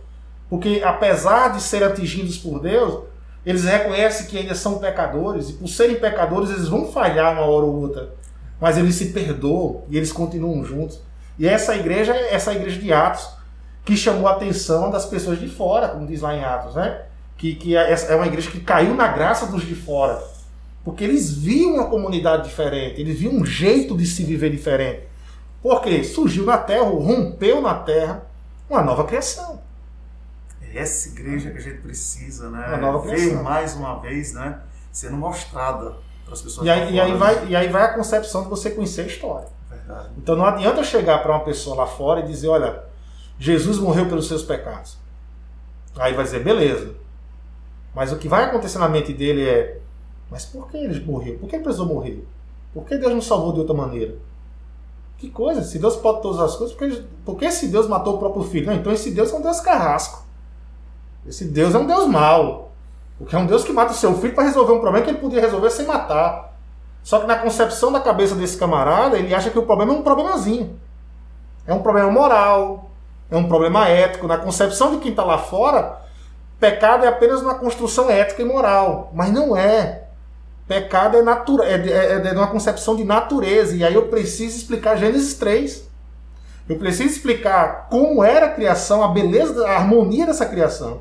Porque 0.49 0.83
apesar 0.85 1.53
de 1.53 1.63
serem 1.63 1.89
atingidos 1.89 2.37
por 2.37 2.61
Deus, 2.61 3.05
eles 3.47 3.65
reconhecem 3.65 4.27
que 4.27 4.37
ainda 4.37 4.55
são 4.55 4.79
pecadores, 4.79 5.49
e 5.49 5.53
por 5.55 5.69
serem 5.69 5.97
pecadores, 5.97 6.51
eles 6.51 6.69
vão 6.69 6.93
falhar 6.93 7.33
uma 7.33 7.43
hora 7.43 7.65
ou 7.65 7.81
outra. 7.81 8.13
Mas 8.61 8.77
eles 8.77 8.95
se 8.95 9.07
perdoam 9.07 9.85
e 9.89 9.97
eles 9.97 10.13
continuam 10.13 10.63
juntos. 10.65 11.01
E 11.39 11.49
essa 11.49 11.75
igreja 11.75 12.15
é 12.15 12.35
essa 12.35 12.53
igreja 12.53 12.79
de 12.79 12.93
Atos 12.93 13.27
que 13.85 13.97
chamou 13.97 14.29
a 14.29 14.33
atenção 14.33 14.91
das 14.91 15.07
pessoas 15.07 15.41
de 15.41 15.49
fora, 15.49 15.89
como 15.89 16.07
diz 16.07 16.21
lá 16.21 16.35
em 16.35 16.45
Atos, 16.45 16.75
né? 16.75 17.03
Que, 17.39 17.55
que 17.55 17.75
é, 17.75 17.91
é 17.91 18.15
uma 18.15 18.27
igreja 18.27 18.51
que 18.51 18.61
caiu 18.61 18.95
na 18.95 19.09
graça 19.09 19.47
dos 19.47 19.63
de 19.63 19.75
fora. 19.75 20.23
Porque 20.85 21.05
eles 21.05 21.31
viam 21.33 21.75
uma 21.75 21.89
comunidade 21.89 22.49
diferente, 22.49 23.01
eles 23.01 23.19
viam 23.19 23.35
um 23.35 23.45
jeito 23.45 23.97
de 23.97 24.07
se 24.07 24.25
viver 24.25 24.51
diferente. 24.51 25.03
Porque 25.63 26.03
surgiu 26.03 26.45
na 26.45 26.57
terra, 26.57 26.85
rompeu 26.85 27.61
na 27.61 27.75
terra, 27.75 28.27
uma 28.69 28.83
nova 28.83 29.05
criação. 29.05 29.61
É 30.63 30.79
essa 30.79 31.09
igreja 31.09 31.51
que 31.51 31.59
a 31.59 31.61
gente 31.61 31.81
precisa, 31.81 32.49
né? 32.49 32.67
Uma 32.69 32.77
nova 32.79 33.03
criação. 33.03 33.37
Ver 33.37 33.43
mais 33.43 33.75
uma 33.75 34.01
vez, 34.01 34.33
né? 34.33 34.61
Sendo 34.91 35.17
mostrada 35.17 35.97
para 36.25 36.33
as 36.33 36.41
pessoas. 36.41 36.67
E 36.67 36.71
aí, 36.71 36.95
e, 36.95 37.01
aí 37.01 37.15
vai, 37.15 37.47
e 37.49 37.57
aí 37.57 37.69
vai 37.69 37.83
a 37.83 37.95
concepção 37.95 38.45
de 38.45 38.49
você 38.49 38.71
conhecer 38.71 39.03
a 39.03 39.07
história. 39.07 39.49
Verdade. 39.69 40.09
Então 40.17 40.35
não 40.35 40.47
adianta 40.47 40.83
chegar 40.83 41.19
para 41.23 41.33
uma 41.33 41.45
pessoa 41.45 41.77
lá 41.77 41.87
fora 41.87 42.21
e 42.21 42.27
dizer: 42.27 42.49
olha, 42.49 42.85
Jesus 43.39 43.79
morreu 43.79 44.07
pelos 44.07 44.29
seus 44.29 44.43
pecados. 44.43 44.97
Aí 45.97 46.15
vai 46.15 46.25
dizer: 46.25 46.43
beleza. 46.43 46.95
Mas 47.95 48.13
o 48.13 48.17
que 48.17 48.29
vai 48.29 48.45
acontecer 48.45 48.79
na 48.79 48.89
mente 48.89 49.13
dele 49.13 49.47
é: 49.49 49.79
mas 50.31 50.45
por 50.45 50.69
que 50.69 50.77
ele 50.77 51.05
morreu? 51.05 51.39
Por 51.39 51.49
que 51.49 51.59
precisou 51.59 51.87
morrer? 51.87 52.27
Por 52.73 52.85
que 52.85 52.97
Deus 52.97 53.13
não 53.13 53.21
salvou 53.21 53.53
de 53.53 53.61
outra 53.61 53.75
maneira? 53.75 54.15
Que 55.19 55.29
coisa, 55.29 55.63
se 55.63 55.79
Deus 55.79 55.97
pode 55.97 56.23
todas 56.23 56.41
as 56.41 56.57
coisas, 56.57 56.75
por 56.75 56.89
que, 56.89 57.03
por 57.25 57.37
que 57.37 57.45
esse 57.45 57.69
Deus 57.69 57.89
matou 57.89 58.15
o 58.15 58.19
próprio 58.19 58.43
filho? 58.45 58.67
Não, 58.67 58.75
então 58.75 58.93
esse 58.93 59.11
Deus 59.11 59.33
é 59.33 59.37
um 59.37 59.43
Deus 59.43 59.61
carrasco. 59.61 60.25
Esse 61.27 61.45
Deus 61.45 61.75
é 61.75 61.79
um 61.79 61.87
Deus 61.87 62.07
mau. 62.07 62.71
Porque 63.19 63.37
é 63.37 63.39
um 63.39 63.45
Deus 63.45 63.63
que 63.63 63.73
mata 63.73 63.93
o 63.93 63.95
seu 63.95 64.15
filho 64.15 64.35
para 64.35 64.45
resolver 64.45 64.73
um 64.73 64.81
problema 64.81 65.05
que 65.05 65.11
ele 65.11 65.19
podia 65.19 65.41
resolver 65.41 65.69
sem 65.71 65.87
matar. 65.87 66.57
Só 67.03 67.19
que 67.19 67.27
na 67.27 67.37
concepção 67.37 67.93
da 67.93 68.01
cabeça 68.01 68.35
desse 68.35 68.57
camarada, 68.57 69.19
ele 69.19 69.35
acha 69.35 69.51
que 69.51 69.59
o 69.59 69.67
problema 69.67 69.93
é 69.93 69.97
um 69.97 70.03
problemazinho. 70.03 70.79
É 71.67 71.75
um 71.75 71.83
problema 71.83 72.11
moral, 72.11 72.91
é 73.31 73.37
um 73.37 73.47
problema 73.47 73.89
ético. 73.89 74.27
Na 74.27 74.39
concepção 74.39 74.93
de 74.93 74.99
quem 74.99 75.11
está 75.11 75.23
lá 75.23 75.37
fora, 75.37 76.01
pecado 76.59 77.05
é 77.05 77.09
apenas 77.09 77.43
uma 77.43 77.57
construção 77.57 78.11
ética 78.11 78.41
e 78.41 78.45
moral. 78.45 79.11
Mas 79.15 79.31
não 79.31 79.55
é. 79.55 80.09
Pecado 80.71 81.17
é, 81.17 81.23
natura, 81.23 81.65
é, 81.65 81.75
é, 81.75 82.29
é 82.29 82.33
uma 82.33 82.47
concepção 82.47 82.95
de 82.95 83.03
natureza. 83.03 83.75
E 83.75 83.83
aí 83.83 83.93
eu 83.93 84.07
preciso 84.07 84.57
explicar 84.57 84.97
Gênesis 84.97 85.35
3. 85.35 85.91
Eu 86.69 86.79
preciso 86.79 87.09
explicar 87.09 87.89
como 87.91 88.23
era 88.23 88.47
a 88.47 88.51
criação, 88.51 89.03
a 89.03 89.09
beleza, 89.09 89.67
a 89.67 89.73
harmonia 89.73 90.27
dessa 90.27 90.47
criação. 90.47 91.01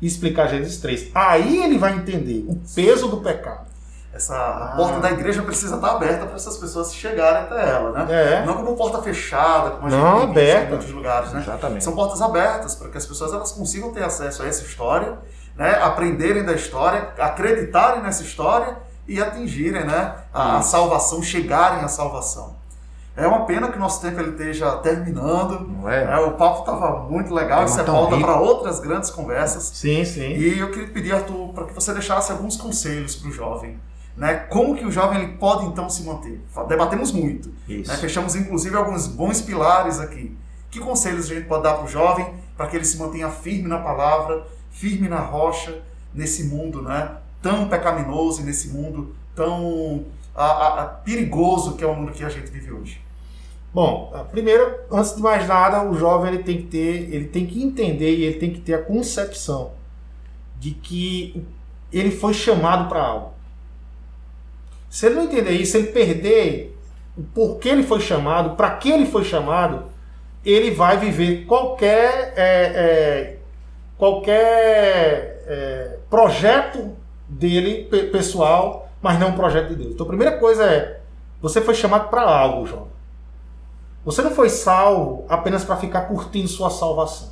E 0.00 0.06
explicar 0.06 0.46
Gênesis 0.46 0.78
3. 0.80 1.10
Aí 1.12 1.64
ele 1.64 1.78
vai 1.78 1.96
entender 1.96 2.46
o 2.48 2.60
peso 2.76 3.08
do 3.08 3.16
pecado. 3.16 3.66
Essa 4.14 4.36
a 4.36 4.76
porta 4.76 5.00
da 5.00 5.10
igreja 5.10 5.42
precisa 5.42 5.74
estar 5.74 5.90
aberta 5.96 6.24
para 6.24 6.36
essas 6.36 6.56
pessoas 6.56 6.94
chegarem 6.94 7.42
até 7.42 7.70
ela, 7.70 7.90
né? 7.90 8.06
É. 8.08 8.46
Não 8.46 8.54
como 8.54 8.76
porta 8.76 9.02
fechada, 9.02 9.70
como 9.70 9.88
a 9.88 9.90
gente 9.90 10.00
Não, 10.00 10.22
aberta. 10.30 10.66
em 10.66 10.68
muitos 10.68 10.90
lugares, 10.92 11.32
né? 11.32 11.40
Exatamente. 11.40 11.82
São 11.82 11.92
portas 11.96 12.22
abertas 12.22 12.76
para 12.76 12.88
que 12.88 12.96
as 12.96 13.04
pessoas 13.04 13.32
elas 13.32 13.50
consigam 13.50 13.92
ter 13.92 14.04
acesso 14.04 14.44
a 14.44 14.46
essa 14.46 14.62
história, 14.62 15.18
né? 15.56 15.70
aprenderem 15.82 16.44
da 16.44 16.52
história, 16.52 17.08
acreditarem 17.18 18.00
nessa 18.00 18.22
história 18.22 18.86
e 19.08 19.20
atingirem 19.20 19.84
né, 19.86 20.14
a, 20.32 20.58
a 20.58 20.62
salvação, 20.62 21.22
chegarem 21.22 21.82
à 21.82 21.88
salvação. 21.88 22.56
É 23.16 23.26
uma 23.26 23.46
pena 23.46 23.68
que 23.68 23.76
o 23.76 23.80
nosso 23.80 24.00
tempo 24.00 24.20
ele 24.20 24.30
esteja 24.30 24.76
terminando. 24.76 25.88
É? 25.88 26.04
É, 26.04 26.18
o 26.20 26.32
papo 26.32 26.60
estava 26.60 27.00
muito 27.00 27.34
legal, 27.34 27.64
isso 27.64 27.80
é 27.80 27.82
pauta 27.82 28.14
rico. 28.14 28.28
para 28.28 28.38
outras 28.38 28.78
grandes 28.78 29.10
conversas. 29.10 29.64
Sim, 29.74 30.04
sim. 30.04 30.34
E 30.34 30.60
eu 30.60 30.70
queria 30.70 30.88
pedir, 30.88 31.12
Arthur, 31.12 31.48
para 31.48 31.64
que 31.64 31.74
você 31.74 31.92
deixasse 31.92 32.30
alguns 32.30 32.56
conselhos 32.56 33.16
para 33.16 33.28
o 33.28 33.32
jovem. 33.32 33.76
Né? 34.16 34.34
Como 34.34 34.76
que 34.76 34.84
o 34.84 34.90
jovem 34.90 35.20
ele 35.20 35.32
pode 35.32 35.64
então 35.64 35.90
se 35.90 36.04
manter? 36.04 36.40
Debatemos 36.68 37.10
muito. 37.10 37.52
Né? 37.66 37.82
Fechamos 37.96 38.36
inclusive 38.36 38.76
alguns 38.76 39.08
bons 39.08 39.40
pilares 39.40 39.98
aqui. 39.98 40.36
Que 40.70 40.78
conselhos 40.78 41.28
a 41.28 41.34
gente 41.34 41.46
pode 41.46 41.64
dar 41.64 41.74
para 41.74 41.86
o 41.86 41.88
jovem 41.88 42.34
para 42.56 42.66
que 42.68 42.76
ele 42.76 42.84
se 42.84 42.98
mantenha 42.98 43.30
firme 43.30 43.68
na 43.68 43.78
palavra, 43.78 44.46
firme 44.70 45.08
na 45.08 45.20
rocha, 45.20 45.80
nesse 46.14 46.44
mundo 46.44 46.82
né? 46.82 47.16
Tão 47.42 47.68
pecaminoso 47.68 48.40
e 48.42 48.44
nesse 48.44 48.68
mundo 48.68 49.14
tão 49.34 50.04
a- 50.34 50.44
a- 50.44 50.82
a 50.82 50.86
perigoso 50.86 51.74
que 51.76 51.84
é 51.84 51.86
o 51.86 51.94
mundo 51.94 52.12
que 52.12 52.24
a 52.24 52.28
gente 52.28 52.50
vive 52.50 52.72
hoje? 52.72 53.00
Bom, 53.72 54.10
a- 54.14 54.24
primeiro, 54.24 54.74
antes 54.90 55.14
de 55.14 55.22
mais 55.22 55.46
nada, 55.46 55.82
o 55.84 55.94
jovem 55.94 56.34
ele 56.34 56.42
tem 56.42 56.56
que 56.58 56.64
ter, 56.64 57.12
ele 57.14 57.26
tem 57.26 57.46
que 57.46 57.62
entender 57.62 58.14
e 58.14 58.24
ele 58.24 58.38
tem 58.38 58.50
que 58.50 58.60
ter 58.60 58.74
a 58.74 58.82
concepção 58.82 59.72
de 60.58 60.72
que 60.72 61.44
ele 61.92 62.10
foi 62.10 62.34
chamado 62.34 62.88
para 62.88 63.00
algo. 63.02 63.32
Se 64.90 65.06
ele 65.06 65.16
não 65.16 65.24
entender 65.24 65.52
isso, 65.52 65.76
ele 65.76 65.88
perder 65.88 66.76
o 67.16 67.22
porquê 67.22 67.68
ele 67.68 67.82
foi 67.82 68.00
chamado, 68.00 68.56
para 68.56 68.70
que 68.76 68.90
ele 68.90 69.06
foi 69.06 69.24
chamado, 69.24 69.84
ele 70.44 70.70
vai 70.70 70.96
viver 70.96 71.44
qualquer 71.46 72.32
é, 72.36 72.64
é, 72.74 73.38
qualquer 73.98 75.44
é, 75.46 75.98
projeto 76.08 76.96
dele 77.28 77.84
pe- 77.84 78.04
pessoal, 78.04 78.88
mas 79.02 79.18
não 79.18 79.28
um 79.28 79.36
projeto 79.36 79.68
de 79.68 79.76
Deus. 79.76 79.92
Então, 79.92 80.04
a 80.04 80.08
primeira 80.08 80.38
coisa 80.38 80.64
é 80.64 81.00
você 81.40 81.60
foi 81.60 81.74
chamado 81.74 82.08
para 82.08 82.22
algo, 82.22 82.66
jovem. 82.66 82.88
Você 84.04 84.22
não 84.22 84.30
foi 84.30 84.48
salvo 84.48 85.24
apenas 85.28 85.64
para 85.64 85.76
ficar 85.76 86.02
curtindo 86.02 86.48
sua 86.48 86.70
salvação. 86.70 87.28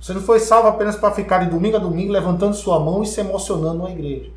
Você 0.00 0.12
não 0.12 0.20
foi 0.20 0.40
salvo 0.40 0.68
apenas 0.68 0.96
para 0.96 1.10
ficar 1.12 1.38
de 1.38 1.50
domingo 1.50 1.76
a 1.76 1.80
domingo 1.80 2.12
levantando 2.12 2.54
sua 2.54 2.78
mão 2.78 3.02
e 3.02 3.06
se 3.06 3.20
emocionando 3.20 3.82
na 3.84 3.90
igreja. 3.90 4.30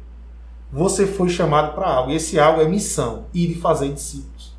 Você 0.71 1.05
foi 1.05 1.29
chamado 1.29 1.73
para 1.75 1.87
algo, 1.87 2.11
e 2.11 2.15
esse 2.15 2.39
algo 2.39 2.61
é 2.61 2.65
missão, 2.65 3.25
ir 3.33 3.51
e 3.51 3.55
fazer 3.55 3.91
discípulos. 3.91 4.55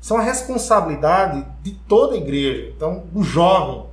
Isso 0.00 0.12
é 0.12 0.16
uma 0.16 0.22
responsabilidade 0.22 1.46
de 1.62 1.72
toda 1.72 2.14
a 2.14 2.18
igreja, 2.18 2.72
então, 2.76 3.04
do 3.10 3.22
jovem. 3.22 3.84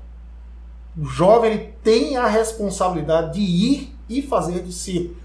O 0.98 1.06
jovem 1.06 1.52
ele 1.54 1.74
tem 1.84 2.18
a 2.18 2.28
responsabilidade 2.28 3.34
de 3.34 3.42
ir 3.42 3.96
e 4.10 4.22
fazer 4.22 4.62
discípulos. 4.62 5.23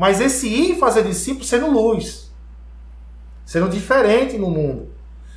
Mas 0.00 0.18
esse 0.18 0.48
ir 0.48 0.70
e 0.70 0.78
fazer 0.78 1.02
discípulos 1.02 1.46
sendo 1.46 1.70
luz, 1.70 2.32
sendo 3.44 3.68
diferente 3.68 4.38
no 4.38 4.48
mundo. 4.48 4.88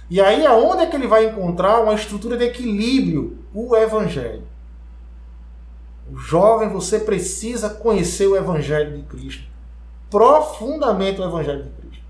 E 0.09 0.22
aí 0.22 0.45
aonde 0.45 0.84
é 0.84 0.86
que 0.86 0.95
ele 0.95 1.05
vai 1.05 1.26
encontrar 1.26 1.82
uma 1.82 1.93
estrutura 1.93 2.38
de 2.38 2.45
equilíbrio? 2.45 3.39
O 3.53 3.76
evangelho. 3.76 4.43
O 6.09 6.16
jovem, 6.16 6.70
você 6.70 6.97
precisa 6.97 7.72
conhecer 7.72 8.26
o 8.26 8.38
evangelho 8.38 8.95
de 8.95 9.03
Cristo. 9.03 9.43
Profundamente 10.09 11.20
o 11.20 11.26
evangelho 11.26 11.64
de 11.64 11.70
Cristo. 11.82 12.05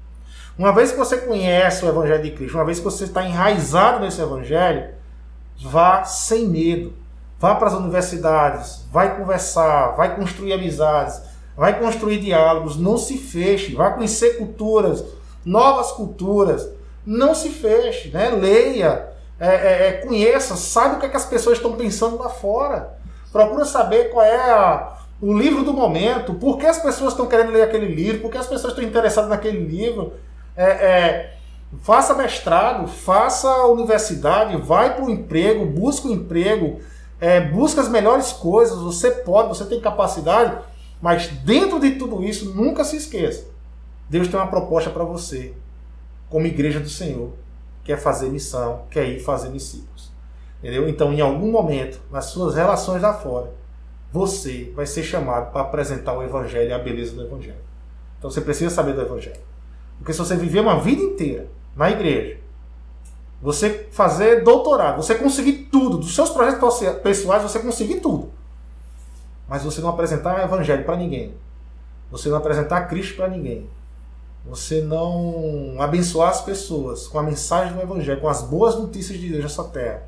Uma 0.55 0.71
vez 0.71 0.91
que 0.91 0.97
você 0.99 1.17
conhece 1.17 1.83
o 1.83 1.89
evangelho 1.89 2.21
de 2.21 2.31
Cristo, 2.33 2.53
uma 2.53 2.65
vez 2.65 2.77
que 2.77 2.85
você 2.85 3.05
está 3.05 3.27
enraizado 3.27 3.99
nesse 3.99 4.21
evangelho, 4.21 4.93
vá 5.59 6.03
sem 6.03 6.47
medo. 6.47 6.93
Vá 7.39 7.55
para 7.55 7.69
as 7.69 7.73
universidades, 7.73 8.85
vai 8.91 9.17
conversar, 9.17 9.95
vai 9.95 10.15
construir 10.15 10.53
amizades, 10.53 11.32
vai 11.55 11.79
construir 11.79 12.19
diálogos, 12.19 12.77
não 12.77 12.97
se 12.97 13.17
feche, 13.17 13.75
vai 13.75 13.93
conhecer 13.93 14.37
culturas, 14.37 15.03
novas 15.45 15.91
culturas, 15.91 16.67
não 17.05 17.35
se 17.35 17.49
feche, 17.49 18.09
né? 18.09 18.29
leia, 18.29 19.09
é, 19.39 19.47
é, 19.47 19.87
é, 19.87 19.91
conheça, 20.05 20.55
saiba 20.55 20.95
o 20.95 20.99
que, 20.99 21.05
é 21.05 21.09
que 21.09 21.17
as 21.17 21.25
pessoas 21.25 21.57
estão 21.57 21.73
pensando 21.73 22.17
lá 22.17 22.29
fora. 22.29 22.93
Procura 23.31 23.65
saber 23.65 24.11
qual 24.11 24.25
é 24.25 24.51
a- 24.51 24.97
o 25.21 25.33
livro 25.37 25.63
do 25.63 25.73
momento, 25.73 26.33
por 26.33 26.57
que 26.57 26.65
as 26.65 26.79
pessoas 26.79 27.11
estão 27.13 27.25
querendo 27.27 27.51
ler 27.51 27.63
aquele 27.63 27.87
livro, 27.87 28.21
por 28.21 28.31
que 28.31 28.37
as 28.37 28.47
pessoas 28.47 28.73
estão 28.73 28.83
interessadas 28.83 29.29
naquele 29.29 29.59
livro. 29.59 30.13
É, 30.55 30.65
é, 30.65 31.33
faça 31.81 32.13
mestrado, 32.13 32.87
faça 32.87 33.49
universidade, 33.65 34.55
vai 34.57 34.95
para 34.95 35.05
o 35.05 35.09
emprego, 35.09 35.65
busca 35.65 36.07
o 36.07 36.11
emprego, 36.11 36.79
é, 37.19 37.39
busca 37.41 37.81
as 37.81 37.89
melhores 37.89 38.31
coisas, 38.31 38.77
você 38.79 39.09
pode, 39.11 39.49
você 39.49 39.65
tem 39.65 39.79
capacidade, 39.79 40.55
mas 41.03 41.27
dentro 41.27 41.81
de 41.81 41.95
tudo 41.95 42.23
isso, 42.23 42.55
nunca 42.55 42.85
se 42.85 42.95
esqueça. 42.95 43.45
Deus 44.09 44.29
tem 44.29 44.39
uma 44.39 44.47
proposta 44.47 44.89
para 44.89 45.03
você, 45.03 45.53
como 46.29 46.47
igreja 46.47 46.79
do 46.79 46.87
Senhor, 46.87 47.33
que 47.83 47.91
é 47.91 47.97
fazer 47.97 48.29
missão, 48.29 48.83
que 48.89 48.97
é 48.97 49.05
ir 49.09 49.19
fazer 49.19 49.51
discípulos. 49.51 50.13
Entendeu? 50.59 50.87
Então, 50.87 51.11
em 51.11 51.19
algum 51.19 51.51
momento, 51.51 51.99
nas 52.09 52.27
suas 52.27 52.55
relações 52.55 53.01
lá 53.01 53.13
fora, 53.13 53.51
você 54.13 54.71
vai 54.73 54.85
ser 54.85 55.03
chamado 55.03 55.51
para 55.51 55.63
apresentar 55.63 56.17
o 56.17 56.23
Evangelho 56.23 56.69
e 56.69 56.73
a 56.73 56.79
beleza 56.79 57.13
do 57.13 57.23
Evangelho. 57.23 57.59
Então, 58.17 58.31
você 58.31 58.39
precisa 58.39 58.73
saber 58.73 58.93
do 58.93 59.01
Evangelho. 59.01 59.41
Porque 59.97 60.13
se 60.13 60.19
você 60.19 60.37
viver 60.37 60.61
uma 60.61 60.79
vida 60.79 61.01
inteira 61.01 61.49
na 61.75 61.91
igreja, 61.91 62.37
você 63.41 63.89
fazer 63.91 64.41
doutorado, 64.41 65.03
você 65.03 65.15
conseguir 65.15 65.67
tudo, 65.69 65.97
dos 65.97 66.15
seus 66.15 66.29
projetos 66.29 66.79
pessoais, 67.03 67.43
você 67.43 67.59
conseguir 67.59 67.99
tudo. 67.99 68.31
Mas 69.47 69.63
você 69.63 69.81
não 69.81 69.89
apresentar 69.89 70.39
o 70.39 70.41
Evangelho 70.43 70.85
para 70.85 70.95
ninguém. 70.95 71.33
Você 72.11 72.29
não 72.29 72.37
apresentar 72.37 72.87
Cristo 72.87 73.15
para 73.17 73.27
ninguém. 73.27 73.69
Você 74.45 74.81
não 74.81 75.75
abençoar 75.79 76.29
as 76.29 76.41
pessoas 76.41 77.07
com 77.07 77.17
a 77.17 77.23
mensagem 77.23 77.73
do 77.73 77.81
Evangelho, 77.81 78.19
com 78.21 78.27
as 78.27 78.41
boas 78.41 78.75
notícias 78.75 79.17
de 79.19 79.29
Deus 79.29 79.43
nessa 79.43 79.63
terra. 79.65 80.03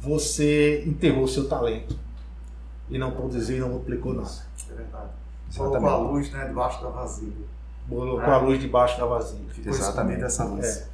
Você 0.00 0.82
enterrou 0.86 1.26
seu 1.28 1.48
talento. 1.48 1.96
E 2.88 2.98
não 2.98 3.10
produziu 3.12 3.56
e 3.56 3.60
não 3.60 3.68
multiplicou 3.68 4.14
nada. 4.14 4.30
É 4.70 4.74
verdade. 4.74 5.10
Colocou 5.56 5.88
a 5.88 5.96
luz 5.96 6.30
né, 6.32 6.46
debaixo 6.46 6.82
da 6.82 6.88
vasilha. 6.90 7.46
Colocou 7.88 8.22
É. 8.22 8.30
a 8.34 8.38
luz 8.38 8.60
debaixo 8.60 8.98
da 8.98 9.06
vasilha. 9.06 9.48
Ficou 9.52 9.72
Exatamente. 9.72 10.22
essa 10.22 10.44
luz. 10.44 10.64
É. 10.66 10.86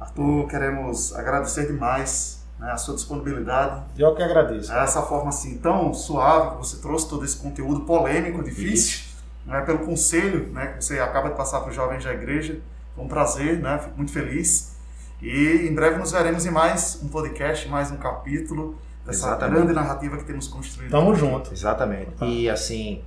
Arthur, 0.00 0.48
queremos 0.48 1.14
agradecer 1.14 1.66
demais 1.66 2.41
né, 2.62 2.70
a 2.70 2.76
sua 2.76 2.94
disponibilidade. 2.94 3.82
Eu 3.98 4.14
que 4.14 4.22
agradeço. 4.22 4.72
Essa 4.72 5.02
forma 5.02 5.30
assim 5.30 5.58
tão 5.58 5.92
suave 5.92 6.52
que 6.52 6.56
você 6.58 6.80
trouxe 6.80 7.08
todo 7.08 7.24
esse 7.24 7.36
conteúdo 7.36 7.80
polêmico, 7.80 8.42
difícil, 8.42 9.00
né, 9.44 9.60
pelo 9.62 9.80
conselho 9.80 10.46
né, 10.52 10.68
que 10.68 10.84
você 10.84 11.00
acaba 11.00 11.30
de 11.30 11.36
passar 11.36 11.60
para 11.60 11.70
os 11.70 11.74
jovens 11.74 12.04
da 12.04 12.12
igreja. 12.14 12.60
Foi 12.94 13.04
um 13.04 13.08
prazer, 13.08 13.58
né, 13.58 13.78
fico 13.78 13.96
muito 13.96 14.12
feliz. 14.12 14.76
E 15.20 15.68
em 15.68 15.74
breve 15.74 15.98
nos 15.98 16.12
veremos 16.12 16.46
em 16.46 16.50
mais 16.50 17.00
um 17.02 17.08
podcast, 17.08 17.68
mais 17.68 17.90
um 17.90 17.96
capítulo 17.96 18.76
dessa 19.04 19.26
Exatamente. 19.26 19.56
grande 19.56 19.72
narrativa 19.72 20.16
que 20.16 20.24
temos 20.24 20.46
construído. 20.46 20.90
Tamo 20.92 21.14
junto. 21.16 21.52
Exatamente. 21.52 22.24
E 22.24 22.48
assim, 22.48 23.02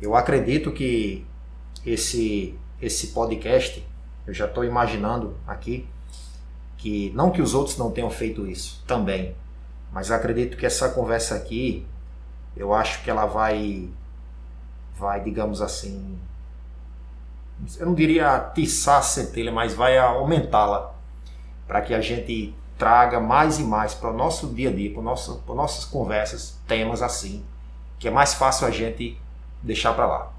eu 0.00 0.16
acredito 0.16 0.72
que 0.72 1.24
esse 1.84 2.58
esse 2.82 3.08
podcast, 3.08 3.86
eu 4.26 4.34
já 4.34 4.44
estou 4.44 4.62
imaginando 4.62 5.34
aqui 5.46 5.88
que 6.86 7.10
não 7.16 7.32
que 7.32 7.42
os 7.42 7.52
outros 7.52 7.76
não 7.76 7.90
tenham 7.90 8.08
feito 8.08 8.46
isso 8.46 8.80
também, 8.86 9.34
mas 9.90 10.12
acredito 10.12 10.56
que 10.56 10.64
essa 10.64 10.88
conversa 10.90 11.34
aqui, 11.34 11.84
eu 12.56 12.72
acho 12.72 13.02
que 13.02 13.10
ela 13.10 13.26
vai 13.26 13.90
vai, 14.96 15.20
digamos 15.20 15.60
assim, 15.60 16.16
eu 17.76 17.86
não 17.86 17.94
diria 17.94 18.36
atiçar 18.36 18.98
a 18.98 19.02
centelha, 19.02 19.50
mas 19.50 19.74
vai 19.74 19.98
aumentá-la 19.98 20.94
para 21.66 21.80
que 21.80 21.92
a 21.92 22.00
gente 22.00 22.54
traga 22.78 23.18
mais 23.18 23.58
e 23.58 23.64
mais 23.64 23.92
para 23.92 24.10
o 24.10 24.16
nosso 24.16 24.46
dia 24.54 24.70
a 24.70 24.72
dia, 24.72 24.92
para 24.92 25.02
nosso, 25.02 25.42
para 25.44 25.56
nossas 25.56 25.84
conversas, 25.84 26.56
temas 26.68 27.02
assim, 27.02 27.44
que 27.98 28.06
é 28.06 28.12
mais 28.12 28.32
fácil 28.32 28.64
a 28.64 28.70
gente 28.70 29.20
deixar 29.60 29.92
para 29.92 30.06
lá, 30.06 30.32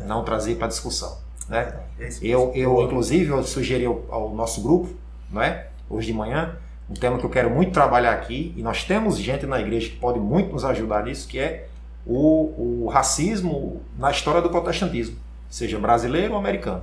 não 0.00 0.22
trazer 0.22 0.56
para 0.56 0.66
discussão, 0.66 1.16
né? 1.48 1.80
É 1.98 2.10
Eu, 2.20 2.52
eu 2.54 2.82
inclusive, 2.82 3.30
eu 3.30 3.42
sugeri 3.42 3.86
ao, 3.86 4.04
ao 4.10 4.34
nosso 4.34 4.60
grupo, 4.60 4.94
não 5.30 5.40
é? 5.40 5.67
Hoje 5.90 6.08
de 6.08 6.12
manhã, 6.12 6.56
um 6.90 6.94
tema 6.94 7.18
que 7.18 7.24
eu 7.24 7.30
quero 7.30 7.50
muito 7.50 7.72
trabalhar 7.72 8.12
aqui, 8.12 8.52
e 8.56 8.62
nós 8.62 8.84
temos 8.84 9.18
gente 9.18 9.46
na 9.46 9.60
igreja 9.60 9.88
que 9.88 9.96
pode 9.96 10.18
muito 10.18 10.52
nos 10.52 10.64
ajudar 10.64 11.04
nisso, 11.04 11.26
que 11.28 11.38
é 11.38 11.66
o, 12.06 12.84
o 12.84 12.88
racismo 12.88 13.80
na 13.98 14.10
história 14.10 14.40
do 14.40 14.50
protestantismo, 14.50 15.16
seja 15.48 15.78
brasileiro 15.78 16.32
ou 16.32 16.38
americano. 16.38 16.82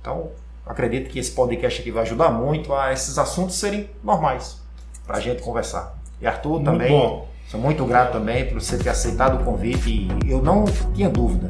Então, 0.00 0.30
acredito 0.66 1.08
que 1.10 1.18
esse 1.18 1.32
podcast 1.32 1.80
aqui 1.80 1.90
vai 1.90 2.02
ajudar 2.02 2.30
muito 2.30 2.74
a 2.74 2.92
esses 2.92 3.18
assuntos 3.18 3.56
serem 3.56 3.88
normais, 4.02 4.60
para 5.06 5.18
a 5.18 5.20
gente 5.20 5.42
conversar. 5.42 5.96
E 6.20 6.26
Arthur 6.26 6.54
Muito 6.54 6.64
também, 6.64 6.90
bom. 6.90 7.28
sou 7.48 7.60
muito 7.60 7.84
grato 7.84 8.12
também 8.12 8.48
por 8.48 8.60
você 8.60 8.78
ter 8.78 8.88
aceitado 8.88 9.40
o 9.40 9.44
convite, 9.44 10.08
e 10.24 10.30
eu 10.30 10.40
não 10.40 10.64
tinha 10.94 11.08
dúvida, 11.08 11.48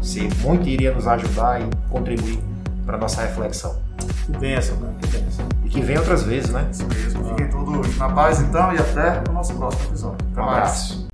você 0.00 0.28
muito 0.40 0.68
iria 0.68 0.92
nos 0.92 1.06
ajudar 1.06 1.60
e 1.60 1.64
contribuir 1.90 2.38
para 2.86 2.96
nossa 2.96 3.22
reflexão. 3.22 3.80
Que 4.26 4.38
bênção, 4.38 4.76
cara. 4.78 4.94
Que 5.00 5.06
bênção. 5.08 5.57
E 5.68 5.70
que 5.70 5.82
venha 5.82 5.98
outras 6.00 6.22
vezes, 6.22 6.48
né? 6.50 6.66
Isso 6.70 6.86
mesmo. 6.88 7.28
Fiquem 7.28 7.46
todos 7.50 7.94
na 7.98 8.08
paz 8.08 8.40
então 8.40 8.72
e 8.72 8.78
até 8.78 9.22
o 9.28 9.34
nosso 9.34 9.54
próximo 9.54 9.84
episódio. 9.90 10.16
Até 10.32 10.40
Um 10.40 10.46
mais. 10.46 10.56
abraço. 10.56 11.07